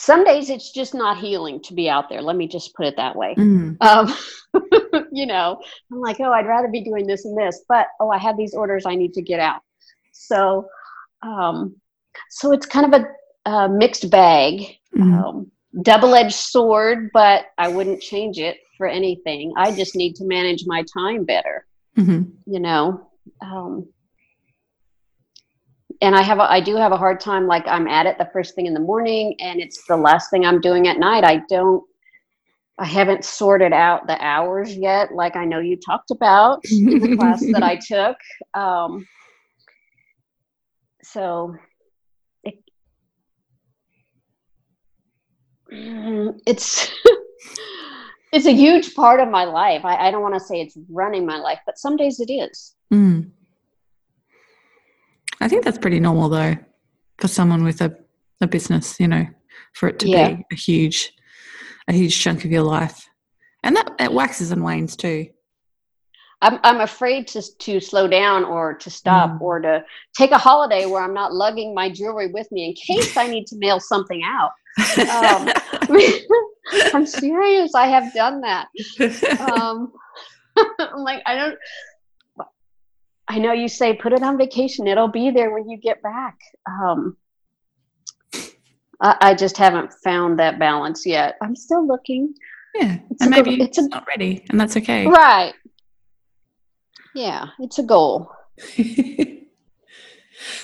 some 0.00 0.24
days 0.24 0.48
it's 0.48 0.72
just 0.72 0.94
not 0.94 1.18
healing 1.18 1.60
to 1.62 1.74
be 1.74 1.88
out 1.90 2.08
there. 2.08 2.22
Let 2.22 2.34
me 2.34 2.48
just 2.48 2.74
put 2.74 2.86
it 2.86 2.96
that 2.96 3.14
way. 3.14 3.34
Mm. 3.36 3.76
Um, 3.82 4.14
you 5.12 5.26
know, 5.26 5.60
I'm 5.92 6.00
like, 6.00 6.18
oh, 6.20 6.32
I'd 6.32 6.46
rather 6.46 6.68
be 6.68 6.82
doing 6.82 7.06
this 7.06 7.26
and 7.26 7.36
this, 7.36 7.62
but 7.68 7.86
oh, 8.00 8.08
I 8.08 8.16
have 8.16 8.38
these 8.38 8.54
orders 8.54 8.86
I 8.86 8.94
need 8.94 9.12
to 9.14 9.22
get 9.22 9.40
out. 9.40 9.60
So, 10.12 10.68
um, 11.22 11.76
so 12.30 12.52
it's 12.52 12.64
kind 12.64 12.94
of 12.94 13.02
a, 13.02 13.50
a 13.50 13.68
mixed 13.68 14.10
bag, 14.10 14.78
mm. 14.96 15.02
um, 15.02 15.50
double-edged 15.82 16.34
sword, 16.34 17.10
but 17.12 17.46
I 17.58 17.68
wouldn't 17.68 18.00
change 18.00 18.38
it 18.38 18.58
for 18.76 18.86
anything. 18.86 19.52
I 19.56 19.74
just 19.74 19.94
need 19.94 20.14
to 20.16 20.24
manage 20.24 20.64
my 20.66 20.84
time 20.92 21.24
better. 21.24 21.66
Mm-hmm. 21.96 22.30
You 22.46 22.60
know, 22.60 23.08
um, 23.40 23.88
and 26.00 26.14
I 26.14 26.22
have 26.22 26.38
a, 26.38 26.50
I 26.50 26.60
do 26.60 26.76
have 26.76 26.92
a 26.92 26.96
hard 26.96 27.20
time 27.20 27.46
like 27.46 27.66
I'm 27.66 27.86
at 27.86 28.06
it 28.06 28.16
the 28.18 28.30
first 28.32 28.54
thing 28.54 28.66
in 28.66 28.74
the 28.74 28.80
morning 28.80 29.34
and 29.38 29.60
it's 29.60 29.84
the 29.86 29.96
last 29.96 30.30
thing 30.30 30.44
I'm 30.44 30.60
doing 30.60 30.88
at 30.88 30.98
night. 30.98 31.24
I 31.24 31.42
don't 31.48 31.84
I 32.78 32.86
haven't 32.86 33.26
sorted 33.26 33.74
out 33.74 34.06
the 34.06 34.18
hours 34.24 34.74
yet 34.74 35.12
like 35.14 35.36
I 35.36 35.44
know 35.44 35.60
you 35.60 35.76
talked 35.76 36.10
about 36.10 36.64
in 36.70 36.98
the 36.98 37.16
class 37.16 37.44
that 37.52 37.62
I 37.62 37.76
took. 37.86 38.16
Um, 38.54 39.06
so 41.02 41.54
it, 42.44 42.54
it's 45.70 46.90
it's 48.32 48.46
a 48.46 48.52
huge 48.52 48.94
part 48.94 49.20
of 49.20 49.28
my 49.28 49.44
life. 49.44 49.84
I, 49.84 50.08
I 50.08 50.10
don't 50.10 50.22
want 50.22 50.34
to 50.34 50.40
say 50.40 50.60
it's 50.60 50.76
running 50.88 51.26
my 51.26 51.38
life, 51.38 51.60
but 51.66 51.78
some 51.78 51.96
days 51.96 52.20
it 52.20 52.32
is. 52.32 52.74
Mm. 52.92 53.30
I 55.40 55.48
think 55.48 55.64
that's 55.64 55.78
pretty 55.78 56.00
normal 56.00 56.28
though 56.28 56.56
for 57.18 57.28
someone 57.28 57.64
with 57.64 57.80
a, 57.80 57.96
a 58.40 58.46
business, 58.46 58.98
you 58.98 59.08
know, 59.08 59.26
for 59.74 59.88
it 59.88 59.98
to 60.00 60.08
yeah. 60.08 60.34
be 60.34 60.44
a 60.52 60.54
huge 60.54 61.12
a 61.88 61.92
huge 61.92 62.18
chunk 62.18 62.44
of 62.44 62.50
your 62.50 62.62
life. 62.62 63.08
And 63.62 63.76
that 63.76 63.92
it 63.98 64.12
waxes 64.12 64.52
and 64.52 64.64
wanes 64.64 64.96
too. 64.96 65.28
I'm 66.42 66.58
I'm 66.62 66.80
afraid 66.80 67.26
to 67.28 67.42
to 67.58 67.80
slow 67.80 68.08
down 68.08 68.44
or 68.44 68.74
to 68.74 68.90
stop 68.90 69.32
mm. 69.32 69.40
or 69.40 69.60
to 69.60 69.84
take 70.16 70.30
a 70.30 70.38
holiday 70.38 70.86
where 70.86 71.02
I'm 71.02 71.14
not 71.14 71.34
lugging 71.34 71.74
my 71.74 71.90
jewelry 71.90 72.28
with 72.28 72.50
me 72.50 72.66
in 72.66 72.74
case 72.74 73.16
I 73.16 73.26
need 73.26 73.46
to 73.48 73.56
mail 73.56 73.80
something 73.80 74.22
out. 74.24 74.52
Um, 74.78 75.48
I'm 76.94 77.06
serious. 77.06 77.74
I 77.74 77.86
have 77.86 78.12
done 78.14 78.40
that. 78.42 78.68
Um, 79.40 79.92
I'm 80.78 81.02
like 81.02 81.22
I 81.26 81.34
don't. 81.34 81.58
I 83.28 83.38
know 83.38 83.52
you 83.52 83.68
say 83.68 83.94
put 83.94 84.12
it 84.12 84.22
on 84.22 84.38
vacation. 84.38 84.86
It'll 84.86 85.08
be 85.08 85.30
there 85.30 85.52
when 85.52 85.68
you 85.68 85.78
get 85.78 86.02
back. 86.02 86.36
Um, 86.66 87.16
I, 89.00 89.16
I, 89.20 89.34
just 89.34 89.56
haven't 89.56 89.92
found 90.02 90.40
that 90.40 90.58
balance 90.58 91.06
yet. 91.06 91.36
I'm 91.40 91.54
still 91.54 91.86
looking. 91.86 92.34
Yeah, 92.74 92.98
it's 93.08 93.22
and 93.22 93.30
maybe 93.30 93.60
it's 93.62 93.78
a, 93.78 93.88
not 93.88 94.06
ready, 94.08 94.44
and 94.50 94.60
that's 94.60 94.76
okay. 94.76 95.06
Right. 95.06 95.54
Yeah, 97.14 97.46
it's 97.60 97.78
a 97.78 97.82
goal. 97.82 98.32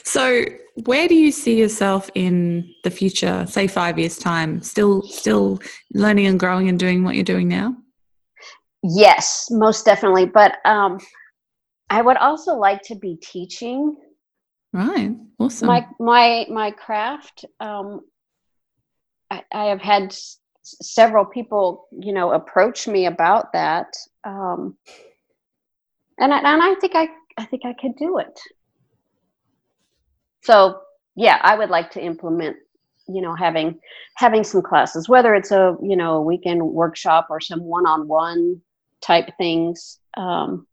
so, 0.03 0.45
where 0.85 1.09
do 1.09 1.15
you 1.15 1.33
see 1.33 1.59
yourself 1.59 2.11
in 2.15 2.73
the 2.85 2.91
future? 2.91 3.47
Say 3.49 3.67
five 3.67 3.99
years 3.99 4.19
time. 4.19 4.63
Still, 4.63 5.03
still 5.03 5.61
learning 5.95 6.27
and 6.27 6.39
growing 6.39 6.69
and 6.69 6.79
doing 6.79 7.03
what 7.05 7.15
you're 7.15 7.25
doing 7.25 7.49
now. 7.49 7.77
Yes, 8.83 9.49
most 9.51 9.85
definitely. 9.85 10.27
But 10.27 10.59
um, 10.65 10.99
I 11.91 12.03
would 12.03 12.17
also 12.17 12.55
like 12.55 12.83
to 12.83 12.95
be 12.95 13.17
teaching. 13.17 13.97
Right. 14.73 15.13
Awesome. 15.39 15.67
My 15.67 15.87
my 15.99 16.47
my 16.51 16.71
craft. 16.71 17.45
Um, 17.61 18.03
I, 19.31 19.43
I 19.53 19.65
have 19.67 19.81
had 19.81 20.05
s- 20.05 20.39
several 20.63 21.25
people, 21.25 21.89
you 21.91 22.13
know, 22.13 22.33
approach 22.33 22.87
me 22.87 23.07
about 23.07 23.53
that, 23.55 23.89
um, 24.25 24.77
and 26.19 26.33
I, 26.33 26.39
and 26.39 26.63
I 26.63 26.75
think 26.81 26.95
I 26.95 27.09
I 27.39 27.45
think 27.47 27.63
I 27.65 27.75
could 27.81 27.97
do 27.97 28.19
it. 28.19 28.39
So 30.47 30.81
yeah, 31.17 31.41
I 31.43 31.57
would 31.57 31.71
like 31.71 31.91
to 31.93 32.01
implement 32.01 32.57
you 33.09 33.23
know 33.23 33.35
having 33.35 33.79
having 34.17 34.43
some 34.43 34.63
classes 34.63 35.09
whether 35.09 35.35
it's 35.35 35.53
a 35.53 35.77
you 35.81 35.97
know 35.97 36.15
a 36.15 36.23
weekend 36.23 36.61
workshop 36.61 37.29
or 37.31 37.41
some 37.41 37.63
one-on-one 37.63 38.61
type 39.01 39.29
things 39.39 40.01
um, 40.17 40.67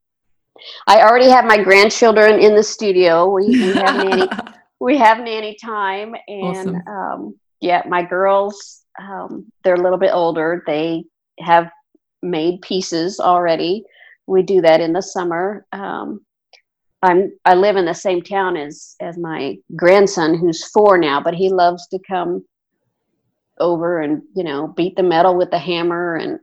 I 0.88 1.02
already 1.02 1.30
have 1.30 1.46
my 1.46 1.62
grandchildren 1.62 2.40
in 2.40 2.56
the 2.56 2.64
studio. 2.64 3.30
We, 3.30 3.48
we 3.48 3.74
have 3.74 3.96
nanny. 3.98 4.28
we 4.80 4.98
have 4.98 5.20
nanny 5.20 5.56
time, 5.56 6.16
and 6.28 6.70
awesome. 6.70 6.88
um, 6.88 7.40
yeah, 7.62 7.84
my 7.88 8.04
girls. 8.04 8.82
Um, 9.02 9.52
they're 9.64 9.76
a 9.76 9.82
little 9.82 9.98
bit 9.98 10.12
older. 10.14 10.64
They 10.68 11.06
have 11.40 11.72
made 12.22 12.62
pieces 12.62 13.20
already. 13.20 13.84
We 14.28 14.44
do 14.44 14.62
that 14.62 14.82
in 14.82 14.94
the 14.94 15.02
summer. 15.02 15.66
Um, 15.72 16.24
I'm 17.04 17.32
I 17.46 17.54
live 17.54 17.76
in 17.76 17.86
the 17.86 17.94
same 17.94 18.22
town 18.22 18.58
as 18.58 18.96
as 19.00 19.18
my 19.18 19.58
grandson, 19.76 20.36
who's 20.36 20.64
four 20.64 20.98
now, 20.98 21.22
but 21.22 21.36
he 21.36 21.50
loves 21.50 21.88
to 21.90 22.00
come 22.08 22.44
over 23.60 24.02
and 24.02 24.24
you 24.36 24.44
know 24.44 24.68
beat 24.68 24.96
the 24.96 25.04
metal 25.04 25.38
with 25.38 25.52
the 25.52 25.60
hammer 25.60 26.16
and 26.16 26.40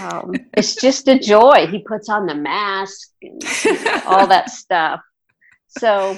um, 0.00 0.32
it's 0.56 0.76
just 0.76 1.08
a 1.08 1.18
joy 1.18 1.66
he 1.66 1.80
puts 1.80 2.08
on 2.08 2.26
the 2.26 2.34
mask 2.34 3.08
and 3.22 3.42
you 3.64 3.84
know, 3.84 4.02
all 4.06 4.26
that 4.26 4.48
stuff 4.62 5.00
so 5.66 6.16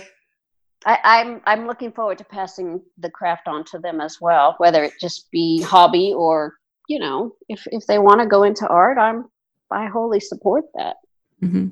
I, 0.87 0.99
I'm 1.05 1.41
I'm 1.45 1.67
looking 1.67 1.93
forward 1.93 2.19
to 2.19 2.25
passing 2.25 2.81
the 2.99 3.11
craft 3.11 3.49
on 3.49 3.65
to 3.67 3.79
them 3.79 4.01
as 4.01 4.19
well, 4.21 4.55
whether 4.59 4.83
it 4.83 4.95
just 5.01 5.31
be 5.31 5.61
hobby 5.61 6.15
or 6.17 6.55
you 6.89 6.99
know, 6.99 7.35
if 7.49 7.67
if 7.71 7.87
they 7.87 7.99
want 7.99 8.21
to 8.21 8.27
go 8.27 8.45
into 8.45 8.67
art, 8.67 8.99
I'm 8.99 9.27
I 9.71 9.87
wholly 9.87 10.21
support 10.21 10.65
that. 10.75 10.97
Mm-hmm. 11.43 11.69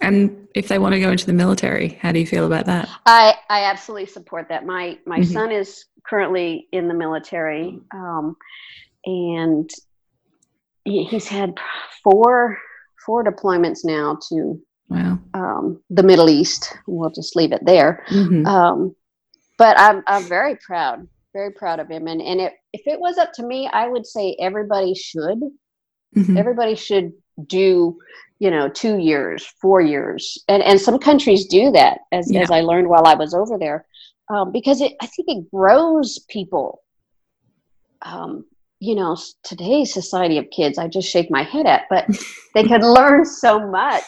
And 0.00 0.48
if 0.54 0.68
they 0.68 0.78
want 0.78 0.94
to 0.94 1.00
go 1.00 1.10
into 1.10 1.26
the 1.26 1.32
military, 1.32 1.98
how 2.00 2.12
do 2.12 2.20
you 2.20 2.26
feel 2.26 2.46
about 2.46 2.66
that? 2.66 2.88
I 3.04 3.34
I 3.50 3.64
absolutely 3.64 4.06
support 4.06 4.48
that. 4.48 4.64
My 4.64 4.98
my 5.06 5.20
mm-hmm. 5.20 5.32
son 5.32 5.52
is 5.52 5.84
currently 6.06 6.68
in 6.72 6.88
the 6.88 6.94
military, 6.94 7.80
um, 7.92 8.36
and 9.04 9.68
he, 10.84 11.04
he's 11.04 11.26
had 11.26 11.58
four 12.04 12.58
four 13.04 13.24
deployments 13.24 13.84
now 13.84 14.18
to 14.28 14.60
Wow. 14.88 15.18
Um, 15.34 15.82
the 15.90 16.02
Middle 16.02 16.30
East. 16.30 16.76
We'll 16.86 17.10
just 17.10 17.36
leave 17.36 17.52
it 17.52 17.64
there. 17.64 18.04
Mm-hmm. 18.08 18.46
Um, 18.46 18.96
but 19.58 19.78
I'm 19.78 20.02
I'm 20.06 20.22
very 20.24 20.56
proud, 20.56 21.06
very 21.32 21.52
proud 21.52 21.80
of 21.80 21.88
him. 21.90 22.06
And 22.06 22.22
and 22.22 22.40
it, 22.40 22.54
if 22.72 22.86
it 22.86 22.98
was 22.98 23.18
up 23.18 23.32
to 23.34 23.46
me, 23.46 23.68
I 23.72 23.86
would 23.86 24.06
say 24.06 24.36
everybody 24.40 24.94
should. 24.94 25.40
Mm-hmm. 26.16 26.38
Everybody 26.38 26.74
should 26.74 27.12
do, 27.46 27.98
you 28.38 28.50
know, 28.50 28.68
two 28.68 28.98
years, 28.98 29.44
four 29.60 29.80
years, 29.80 30.38
and 30.48 30.62
and 30.62 30.80
some 30.80 30.98
countries 30.98 31.46
do 31.46 31.70
that, 31.72 32.00
as 32.12 32.32
yeah. 32.32 32.40
as 32.40 32.50
I 32.50 32.60
learned 32.60 32.88
while 32.88 33.06
I 33.06 33.14
was 33.14 33.34
over 33.34 33.58
there, 33.58 33.86
um, 34.28 34.52
because 34.52 34.80
it 34.80 34.92
I 35.00 35.06
think 35.06 35.28
it 35.28 35.50
grows 35.50 36.18
people. 36.28 36.82
Um, 38.02 38.44
you 38.80 38.94
know, 38.94 39.16
today's 39.42 39.92
society 39.92 40.38
of 40.38 40.48
kids, 40.50 40.78
I 40.78 40.86
just 40.86 41.10
shake 41.10 41.30
my 41.30 41.42
head 41.42 41.66
at, 41.66 41.86
but 41.90 42.06
they 42.54 42.62
can 42.62 42.80
learn 42.80 43.24
so 43.24 43.68
much 43.68 44.04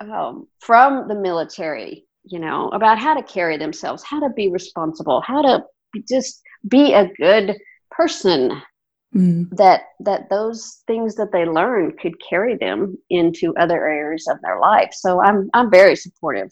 um, 0.00 0.46
from 0.60 1.08
the 1.08 1.16
military, 1.16 2.04
you 2.24 2.38
know, 2.38 2.68
about 2.68 2.98
how 2.98 3.14
to 3.14 3.22
carry 3.22 3.56
themselves, 3.56 4.04
how 4.04 4.20
to 4.20 4.30
be 4.30 4.48
responsible, 4.50 5.20
how 5.20 5.42
to 5.42 5.64
just 6.08 6.42
be 6.68 6.92
a 6.92 7.10
good 7.18 7.56
person. 7.90 8.62
Mm. 9.16 9.48
That 9.56 9.82
that 10.00 10.28
those 10.28 10.82
things 10.86 11.14
that 11.14 11.32
they 11.32 11.46
learn 11.46 11.96
could 11.96 12.14
carry 12.28 12.56
them 12.56 12.98
into 13.08 13.56
other 13.56 13.86
areas 13.86 14.26
of 14.28 14.40
their 14.42 14.60
life. 14.60 14.90
So 14.92 15.20
I'm 15.20 15.48
I'm 15.54 15.70
very 15.70 15.96
supportive. 15.96 16.50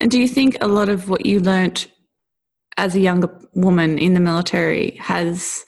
And 0.00 0.10
do 0.10 0.20
you 0.20 0.28
think 0.28 0.56
a 0.60 0.68
lot 0.68 0.88
of 0.88 1.08
what 1.08 1.26
you 1.26 1.40
learned 1.40 1.86
as 2.76 2.94
a 2.94 3.00
younger 3.00 3.28
woman 3.54 3.98
in 3.98 4.14
the 4.14 4.20
military 4.20 4.92
has 5.00 5.64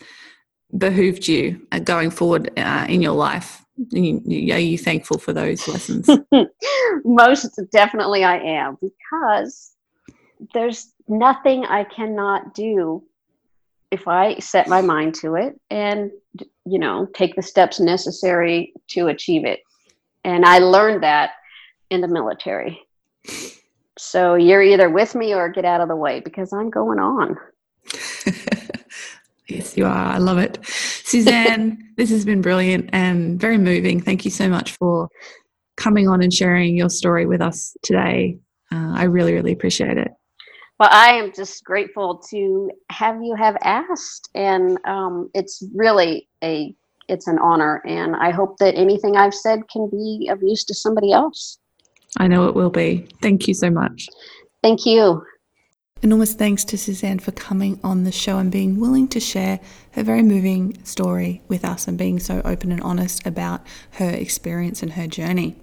behooved 0.77 1.29
you 1.29 1.67
uh, 1.73 1.79
going 1.79 2.11
forward 2.11 2.51
uh, 2.57 2.87
in 2.89 3.03
your 3.03 3.15
life? 3.15 3.65
Are 3.95 3.99
you 3.99 4.79
thankful 4.79 5.19
for 5.19 5.33
those 5.33 5.69
lessons? 5.69 6.09
Most 7.05 7.61
definitely, 7.73 8.25
I 8.25 8.39
am 8.39 8.79
because 8.81 9.73
there's 10.55 10.93
nothing 11.09 11.65
I 11.65 11.85
cannot 11.85 12.55
do 12.55 13.05
if 13.91 14.09
I 14.09 14.39
set 14.39 14.69
my 14.69 14.81
mind 14.81 15.15
to 15.17 15.37
it 15.37 15.59
and 15.71 16.11
you 16.35 16.79
know 16.79 17.07
take 17.15 17.37
the 17.37 17.43
steps 17.43 17.81
necessary 17.81 18.73
to 18.89 19.09
achieve 19.09 19.45
it. 19.45 19.61
And 20.25 20.45
I 20.45 20.59
learned 20.59 21.03
that 21.03 21.31
in 21.91 22.01
the 22.01 22.09
military. 22.09 22.81
So 23.99 24.35
you're 24.35 24.63
either 24.63 24.91
with 24.91 25.15
me 25.15 25.35
or 25.35 25.49
get 25.49 25.65
out 25.65 25.81
of 25.81 25.89
the 25.89 25.97
way 25.97 26.21
because 26.21 26.53
I'm 26.53 26.69
going 26.69 26.99
on. 26.99 27.37
Yes, 29.49 29.77
you 29.77 29.87
are. 29.87 29.91
I 29.91 30.19
love 30.19 30.39
it. 30.39 30.61
SuzAnne, 30.63 31.79
this 31.97 32.11
has 32.11 32.25
been 32.25 32.43
brilliant 32.43 32.91
and 32.93 33.41
very 33.41 33.59
moving. 33.59 34.01
Thank 34.01 34.25
you 34.25 34.31
so 34.31 34.49
much 34.49 34.73
for 34.73 35.09
coming 35.77 36.09
on 36.09 36.23
and 36.23 36.33
sharing 36.33 36.77
your 36.77 36.89
story 36.89 37.27
with 37.27 37.41
us 37.41 37.77
today. 37.83 38.39
Uh, 38.73 38.93
I 38.95 39.05
really, 39.05 39.35
really 39.35 39.53
appreciate 39.53 39.99
it. 39.99 40.11
Well, 40.79 40.91
I 40.93 41.15
am 41.15 41.33
just 41.33 41.65
grateful 41.65 42.19
to 42.31 42.71
have 42.91 43.23
you 43.23 43.35
have 43.35 43.57
asked, 43.63 44.29
and 44.35 44.79
um, 44.85 45.31
it's 45.33 45.65
really 45.75 46.29
a 46.45 46.75
it's 47.09 47.29
an 47.29 47.39
honor. 47.39 47.83
And 47.87 48.15
I 48.17 48.31
hope 48.31 48.59
that 48.59 48.75
anything 48.75 49.17
I've 49.17 49.35
said 49.35 49.69
can 49.71 49.89
be 49.89 50.29
of 50.31 50.43
use 50.43 50.65
to 50.65 50.75
somebody 50.75 51.13
else. 51.13 51.59
I 52.19 52.27
know 52.27 52.47
it 52.49 52.55
will 52.55 52.71
be. 52.71 53.09
Thank 53.23 53.49
you 53.49 53.55
so 53.55 53.71
much. 53.71 54.09
Thank 54.63 54.85
you. 54.85 55.25
Enormous 56.03 56.35
thanks 56.35 56.63
to 56.65 56.77
SuzAnne 56.77 57.23
for 57.23 57.33
coming 57.33 57.81
on 57.83 58.05
the 58.05 58.13
show 58.13 58.37
and 58.37 58.53
being 58.53 58.79
willing 58.79 59.09
to 59.09 59.21
share 59.21 59.61
her 59.93 60.03
very 60.03 60.23
moving 60.23 60.77
story 60.85 61.43
with 61.49 61.65
us 61.65 61.89
and 61.89 61.97
being 61.97 62.19
so 62.19 62.43
open 62.45 62.71
and 62.71 62.83
honest 62.83 63.27
about 63.27 63.67
her 63.93 64.11
experience 64.11 64.83
and 64.83 64.93
her 64.93 65.07
journey. 65.07 65.57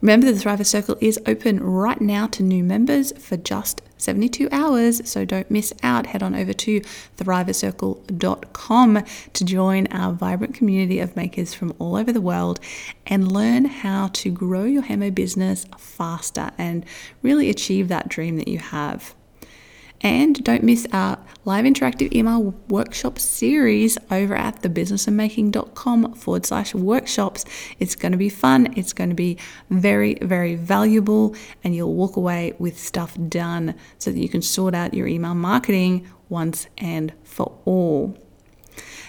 Remember, 0.00 0.32
the 0.32 0.38
Thriver 0.38 0.64
Circle 0.64 0.96
is 1.00 1.18
open 1.26 1.62
right 1.62 2.00
now 2.00 2.26
to 2.28 2.42
new 2.42 2.64
members 2.64 3.12
for 3.18 3.36
just 3.36 3.82
72 3.98 4.48
hours, 4.50 5.08
so 5.08 5.24
don't 5.24 5.50
miss 5.50 5.72
out. 5.82 6.06
Head 6.06 6.22
on 6.22 6.34
over 6.34 6.52
to 6.52 6.80
thrivercircle.com 7.16 9.04
to 9.32 9.44
join 9.44 9.86
our 9.88 10.12
vibrant 10.12 10.54
community 10.54 11.00
of 11.00 11.16
makers 11.16 11.54
from 11.54 11.74
all 11.78 11.96
over 11.96 12.12
the 12.12 12.20
world 12.20 12.60
and 13.06 13.30
learn 13.30 13.64
how 13.66 14.08
to 14.08 14.30
grow 14.30 14.64
your 14.64 14.82
hemo 14.82 15.14
business 15.14 15.66
faster 15.76 16.50
and 16.56 16.84
really 17.22 17.50
achieve 17.50 17.88
that 17.88 18.08
dream 18.08 18.36
that 18.36 18.48
you 18.48 18.58
have. 18.58 19.14
And 20.00 20.42
don't 20.44 20.62
miss 20.62 20.86
our 20.92 21.18
live 21.44 21.64
interactive 21.64 22.14
email 22.14 22.54
workshop 22.68 23.18
series 23.18 23.98
over 24.10 24.36
at 24.36 24.62
thebusinessofmaking.com 24.62 26.14
forward 26.14 26.46
slash 26.46 26.74
workshops. 26.74 27.44
It's 27.80 27.96
going 27.96 28.12
to 28.12 28.18
be 28.18 28.28
fun, 28.28 28.72
it's 28.76 28.92
going 28.92 29.10
to 29.10 29.16
be 29.16 29.38
very, 29.70 30.14
very 30.22 30.54
valuable, 30.54 31.34
and 31.64 31.74
you'll 31.74 31.94
walk 31.94 32.16
away 32.16 32.54
with 32.58 32.78
stuff 32.78 33.16
done 33.28 33.74
so 33.98 34.12
that 34.12 34.18
you 34.18 34.28
can 34.28 34.42
sort 34.42 34.74
out 34.74 34.94
your 34.94 35.08
email 35.08 35.34
marketing 35.34 36.08
once 36.28 36.68
and 36.78 37.12
for 37.24 37.58
all. 37.64 38.16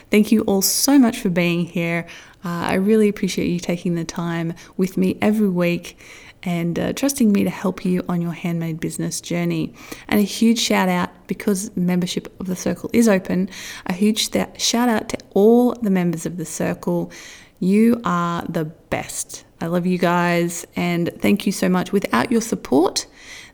Thank 0.09 0.31
you 0.31 0.41
all 0.41 0.63
so 0.63 0.97
much 0.97 1.19
for 1.19 1.29
being 1.29 1.65
here. 1.65 2.07
Uh, 2.43 2.47
I 2.49 2.73
really 2.75 3.09
appreciate 3.09 3.47
you 3.47 3.59
taking 3.59 3.95
the 3.95 4.05
time 4.05 4.53
with 4.75 4.97
me 4.97 5.17
every 5.21 5.49
week 5.49 5.97
and 6.43 6.79
uh, 6.79 6.93
trusting 6.93 7.31
me 7.31 7.43
to 7.43 7.49
help 7.49 7.83
you 7.83 8.03
on 8.07 8.21
your 8.21 8.31
handmade 8.31 8.79
business 8.79 9.19
journey. 9.21 9.73
And 10.07 10.19
a 10.19 10.23
huge 10.23 10.59
shout 10.59 10.89
out 10.89 11.09
because 11.27 11.75
membership 11.75 12.33
of 12.39 12.47
the 12.47 12.55
circle 12.55 12.89
is 12.93 13.07
open, 13.07 13.49
a 13.85 13.93
huge 13.93 14.31
th- 14.31 14.59
shout 14.59 14.89
out 14.89 15.09
to 15.09 15.17
all 15.31 15.73
the 15.73 15.89
members 15.89 16.25
of 16.25 16.37
the 16.37 16.45
circle. 16.45 17.11
You 17.59 18.01
are 18.05 18.45
the 18.47 18.65
best. 18.65 19.43
I 19.61 19.67
love 19.67 19.85
you 19.85 19.97
guys 19.97 20.65
and 20.75 21.11
thank 21.19 21.45
you 21.45 21.51
so 21.51 21.67
much. 21.67 21.91
Without 21.91 22.31
your 22.31 22.41
support, 22.41 23.05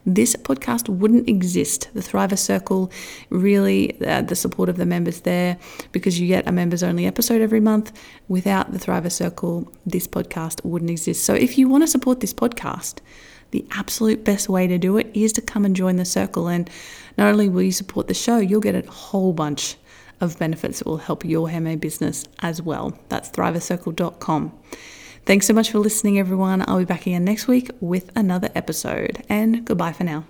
this 0.06 0.36
podcast 0.36 0.88
wouldn't 0.88 1.28
exist. 1.28 1.90
The 1.92 2.00
Thriver 2.00 2.38
Circle, 2.38 2.92
really, 3.28 4.00
uh, 4.00 4.22
the 4.22 4.36
support 4.36 4.68
of 4.68 4.76
the 4.76 4.86
members 4.86 5.22
there, 5.22 5.58
because 5.90 6.20
you 6.20 6.28
get 6.28 6.46
a 6.46 6.52
members 6.52 6.84
only 6.84 7.06
episode 7.06 7.42
every 7.42 7.60
month. 7.60 7.92
Without 8.28 8.72
the 8.72 8.78
Thriver 8.78 9.10
Circle, 9.10 9.70
this 9.84 10.06
podcast 10.06 10.64
wouldn't 10.64 10.90
exist. 10.90 11.24
So 11.24 11.34
if 11.34 11.58
you 11.58 11.68
want 11.68 11.82
to 11.82 11.88
support 11.88 12.20
this 12.20 12.32
podcast, 12.32 12.98
the 13.50 13.66
absolute 13.72 14.24
best 14.24 14.48
way 14.48 14.66
to 14.68 14.78
do 14.78 14.96
it 14.96 15.10
is 15.12 15.32
to 15.34 15.40
come 15.40 15.64
and 15.64 15.74
join 15.74 15.96
the 15.96 16.04
circle. 16.04 16.46
And 16.48 16.70
not 17.18 17.28
only 17.28 17.48
will 17.48 17.62
you 17.62 17.72
support 17.72 18.06
the 18.06 18.14
show, 18.14 18.38
you'll 18.38 18.60
get 18.60 18.74
a 18.74 18.88
whole 18.90 19.32
bunch 19.32 19.76
of 20.20 20.38
benefits 20.38 20.78
that 20.78 20.86
will 20.86 20.98
help 20.98 21.24
your 21.24 21.50
handmade 21.50 21.80
business 21.80 22.24
as 22.40 22.62
well. 22.62 22.98
That's 23.08 23.28
thrivercircle.com. 23.30 24.58
Thanks 25.26 25.48
so 25.48 25.52
much 25.52 25.72
for 25.72 25.80
listening, 25.80 26.20
everyone. 26.20 26.64
I'll 26.68 26.78
be 26.78 26.84
back 26.84 27.04
again 27.04 27.24
next 27.24 27.48
week 27.48 27.68
with 27.80 28.12
another 28.14 28.48
episode, 28.54 29.24
and 29.28 29.64
goodbye 29.64 29.92
for 29.92 30.04
now. 30.04 30.24